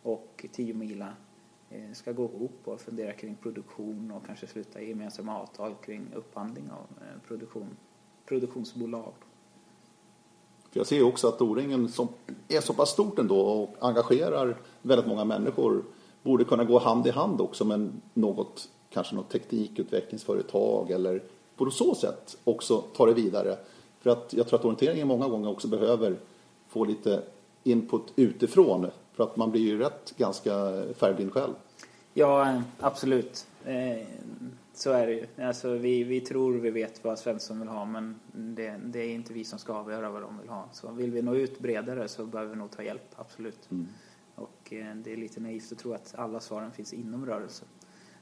och 0.02 0.46
10 0.52 0.74
mila 0.74 1.08
Eh, 1.70 1.92
ska 1.92 2.12
gå 2.12 2.24
ihop 2.24 2.60
och 2.64 2.80
fundera 2.80 3.12
kring 3.12 3.34
produktion 3.34 4.10
och 4.10 4.26
kanske 4.26 4.46
sluta 4.46 4.82
gemensamma 4.82 5.38
avtal 5.40 5.74
kring 5.84 6.06
upphandling 6.14 6.70
av 6.70 7.02
eh, 7.02 7.28
produktion, 7.28 7.76
produktionsbolag. 8.26 9.12
För 10.70 10.80
jag 10.80 10.86
ser 10.86 11.02
också 11.02 11.28
att 11.28 11.42
O-ringen 11.42 11.88
som 11.88 12.08
är 12.48 12.60
så 12.60 12.74
pass 12.74 12.90
stort 12.90 13.18
ändå 13.18 13.40
och 13.40 13.76
engagerar 13.78 14.56
väldigt 14.82 15.06
många 15.06 15.24
människor 15.24 15.84
borde 16.22 16.44
kunna 16.44 16.64
gå 16.64 16.78
hand 16.78 17.06
i 17.06 17.10
hand 17.10 17.40
också 17.40 17.64
med 17.64 17.92
något, 18.14 18.68
kanske 18.90 19.14
något 19.14 19.30
teknikutvecklingsföretag 19.30 20.90
eller 20.90 21.22
på 21.56 21.70
så 21.70 21.94
sätt 21.94 22.38
också 22.44 22.80
ta 22.96 23.06
det 23.06 23.14
vidare. 23.14 23.58
För 24.00 24.10
att 24.10 24.32
jag 24.32 24.48
tror 24.48 24.58
att 24.58 24.64
orienteringen 24.64 25.08
många 25.08 25.28
gånger 25.28 25.50
också 25.50 25.68
behöver 25.68 26.16
få 26.68 26.84
lite 26.84 27.22
input 27.64 28.12
utifrån 28.16 28.86
för 29.18 29.24
att 29.24 29.36
man 29.36 29.50
blir 29.50 29.62
ju 29.62 29.78
rätt 29.78 30.14
ganska 30.16 30.50
färgblind 30.94 31.32
själv. 31.32 31.54
Ja, 32.14 32.62
absolut. 32.80 33.46
Eh, 33.64 34.06
så 34.74 34.90
är 34.90 35.06
det 35.06 35.12
ju. 35.12 35.26
Alltså, 35.44 35.70
vi, 35.70 36.04
vi 36.04 36.20
tror 36.20 36.52
vi 36.52 36.70
vet 36.70 37.04
vad 37.04 37.18
Svensson 37.18 37.60
vill 37.60 37.68
ha 37.68 37.84
men 37.84 38.20
det, 38.32 38.80
det, 38.84 38.98
är 38.98 39.14
inte 39.14 39.32
vi 39.32 39.44
som 39.44 39.58
ska 39.58 39.72
avgöra 39.72 40.10
vad 40.10 40.22
de 40.22 40.38
vill 40.38 40.48
ha. 40.48 40.68
Så 40.72 40.92
vill 40.92 41.10
vi 41.10 41.22
nå 41.22 41.34
ut 41.34 41.60
bredare 41.60 42.08
så 42.08 42.26
behöver 42.26 42.50
vi 42.50 42.58
nog 42.58 42.70
ta 42.70 42.82
hjälp, 42.82 43.14
absolut. 43.16 43.70
Mm. 43.70 43.86
Och 44.34 44.72
eh, 44.72 44.94
det 44.94 45.12
är 45.12 45.16
lite 45.16 45.40
naivt 45.40 45.72
att 45.72 45.78
tro 45.78 45.92
att 45.92 46.14
alla 46.18 46.40
svaren 46.40 46.70
finns 46.70 46.92
inom 46.92 47.26
rörelsen. 47.26 47.68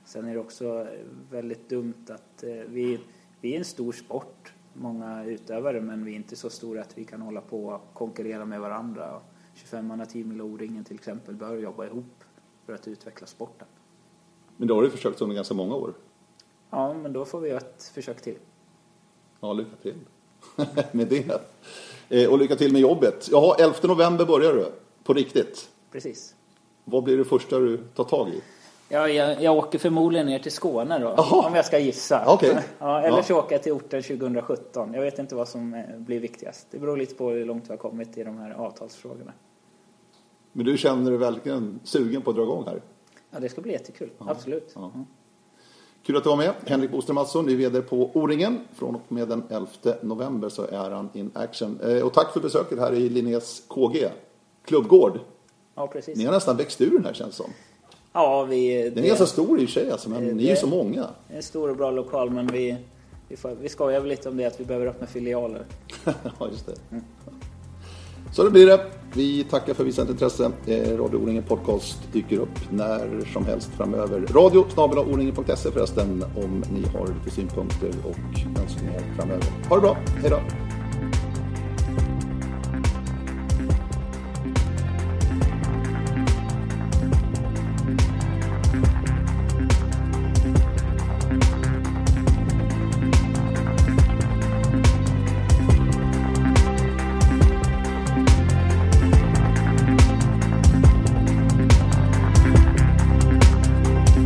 Sen 0.04 0.24
är 0.24 0.34
det 0.34 0.40
också 0.40 0.86
väldigt 1.30 1.68
dumt 1.68 2.06
att 2.08 2.42
eh, 2.42 2.50
vi, 2.50 3.00
vi 3.40 3.54
är 3.54 3.58
en 3.58 3.64
stor 3.64 3.92
sport, 3.92 4.52
många 4.72 5.24
utövare, 5.24 5.80
men 5.80 6.04
vi 6.04 6.12
är 6.12 6.16
inte 6.16 6.36
så 6.36 6.50
stora 6.50 6.80
att 6.80 6.98
vi 6.98 7.04
kan 7.04 7.22
hålla 7.22 7.40
på 7.40 7.66
och 7.66 7.94
konkurrera 7.94 8.44
med 8.44 8.60
varandra. 8.60 9.20
25-manna 9.56 10.06
team 10.06 10.30
eller 10.30 10.44
O-ringen 10.44 10.84
till 10.84 10.96
exempel 10.96 11.34
bör 11.34 11.56
jobba 11.56 11.86
ihop 11.86 12.24
för 12.66 12.72
att 12.74 12.88
utveckla 12.88 13.26
sporten. 13.26 13.66
Men 14.56 14.68
då 14.68 14.74
har 14.74 14.82
du 14.82 14.90
försökt 14.90 15.20
under 15.20 15.36
ganska 15.36 15.54
många 15.54 15.74
år? 15.74 15.94
Ja, 16.70 16.94
men 16.94 17.12
då 17.12 17.24
får 17.24 17.40
vi 17.40 17.48
göra 17.48 17.58
ett 17.58 17.90
försök 17.94 18.22
till. 18.22 18.38
Ja, 19.40 19.52
lycka 19.52 19.76
till 19.82 19.94
med 20.92 21.08
det. 21.08 21.40
Eh, 22.08 22.30
och 22.30 22.38
lycka 22.38 22.56
till 22.56 22.72
med 22.72 22.80
jobbet. 22.80 23.28
Jaha, 23.30 23.56
11 23.58 23.76
november 23.82 24.24
börjar 24.24 24.54
du, 24.54 24.72
på 25.04 25.12
riktigt? 25.12 25.68
Precis. 25.92 26.34
Vad 26.84 27.04
blir 27.04 27.16
det 27.16 27.24
första 27.24 27.58
du 27.58 27.76
tar 27.94 28.04
tag 28.04 28.28
i? 28.28 28.42
Ja, 28.88 29.08
jag, 29.08 29.42
jag 29.42 29.56
åker 29.56 29.78
förmodligen 29.78 30.26
ner 30.26 30.38
till 30.38 30.52
Skåne 30.52 30.98
då, 30.98 31.08
Aha. 31.08 31.46
om 31.46 31.54
jag 31.54 31.64
ska 31.64 31.78
gissa. 31.78 32.34
Okay. 32.34 32.54
Ja, 32.78 33.02
eller 33.02 33.22
så 33.22 33.38
åker 33.38 33.54
jag 33.54 33.62
till 33.62 33.72
orten 33.72 34.02
2017. 34.02 34.94
Jag 34.94 35.02
vet 35.02 35.18
inte 35.18 35.34
vad 35.34 35.48
som 35.48 35.74
eh, 35.74 35.96
blir 35.96 36.20
viktigast. 36.20 36.66
Det 36.70 36.78
beror 36.78 36.96
lite 36.96 37.14
på 37.14 37.30
hur 37.30 37.44
långt 37.44 37.64
vi 37.66 37.70
har 37.70 37.76
kommit 37.76 38.18
i 38.18 38.24
de 38.24 38.38
här 38.38 38.50
avtalsfrågorna. 38.50 39.32
Men 40.56 40.64
du 40.64 40.78
känner 40.78 41.10
dig 41.10 41.18
verkligen 41.18 41.80
sugen 41.84 42.22
på 42.22 42.30
att 42.30 42.36
dra 42.36 42.42
igång 42.42 42.64
här? 42.66 42.82
Ja, 43.30 43.40
det 43.40 43.48
ska 43.48 43.60
bli 43.60 43.72
jättekul. 43.72 44.10
Ja. 44.18 44.26
Absolut. 44.30 44.72
Ja. 44.74 44.92
Kul 46.02 46.16
att 46.16 46.24
du 46.24 46.30
var 46.30 46.36
med. 46.36 46.52
Henrik 46.66 46.90
Boström 46.90 47.14
Mattsson, 47.14 47.46
ny 47.46 47.56
VD 47.56 47.82
på 47.82 48.10
O-ringen. 48.14 48.60
Från 48.74 48.94
och 48.94 49.12
med 49.12 49.28
den 49.28 49.42
11 49.50 49.66
november 50.02 50.48
så 50.48 50.62
är 50.62 50.90
han 50.90 51.08
in 51.12 51.30
action. 51.34 51.80
Eh, 51.80 52.06
och 52.06 52.12
tack 52.12 52.32
för 52.32 52.40
besöket 52.40 52.78
här 52.78 52.92
i 52.92 53.08
Linnés 53.08 53.62
KG, 53.68 54.08
klubbgård. 54.64 55.20
Ja, 55.74 55.86
precis. 55.86 56.18
Ni 56.18 56.24
har 56.24 56.32
nästan 56.32 56.56
växt 56.56 56.80
ur 56.80 56.90
den 56.90 57.04
här 57.04 57.12
känns 57.12 57.34
som. 57.34 57.50
Ja, 58.12 58.44
vi... 58.44 58.82
Den 58.82 58.98
är 58.98 59.02
det, 59.02 59.08
ganska 59.08 59.26
stor 59.26 59.60
i 59.60 59.64
och 59.64 59.68
för 59.68 59.80
sig 59.80 59.90
alltså, 59.90 60.10
men 60.10 60.26
det, 60.26 60.34
ni 60.34 60.46
är 60.46 60.50
ju 60.50 60.56
så 60.56 60.66
många. 60.66 61.06
Det 61.28 61.32
är 61.32 61.36
en 61.36 61.42
stor 61.42 61.70
och 61.70 61.76
bra 61.76 61.90
lokal, 61.90 62.30
men 62.30 62.46
vi, 62.46 62.76
vi, 63.28 63.36
får, 63.36 63.54
vi 63.60 63.68
skojar 63.68 64.00
väl 64.00 64.08
lite 64.08 64.28
om 64.28 64.36
det 64.36 64.44
att 64.44 64.60
vi 64.60 64.64
behöver 64.64 64.86
öppna 64.86 65.06
filialer. 65.06 65.64
ja, 66.04 66.48
just 66.50 66.66
det. 66.66 66.74
Mm. 66.90 67.04
Så 68.32 68.44
det 68.44 68.50
blir 68.50 68.66
det. 68.66 68.80
Vi 69.12 69.44
tackar 69.44 69.74
för 69.74 69.84
visat 69.84 70.10
intresse. 70.10 70.50
Eh, 70.66 70.98
Radio 70.98 71.16
O-ringen 71.16 71.42
Podcast 71.42 72.12
dyker 72.12 72.38
upp 72.38 72.70
när 72.70 73.32
som 73.32 73.44
helst 73.44 73.70
framöver. 73.76 74.20
Radio 74.20 74.58
o 74.58 74.64
förresten 75.72 76.24
om 76.36 76.64
ni 76.72 76.98
har 76.98 77.06
lite 77.06 77.30
synpunkter 77.36 77.90
och 78.04 78.60
önskningar 78.62 79.02
framöver. 79.16 79.44
Ha 79.68 79.76
det 79.76 79.82
bra. 79.82 79.96
Hej 80.22 80.30
då. 80.30 80.65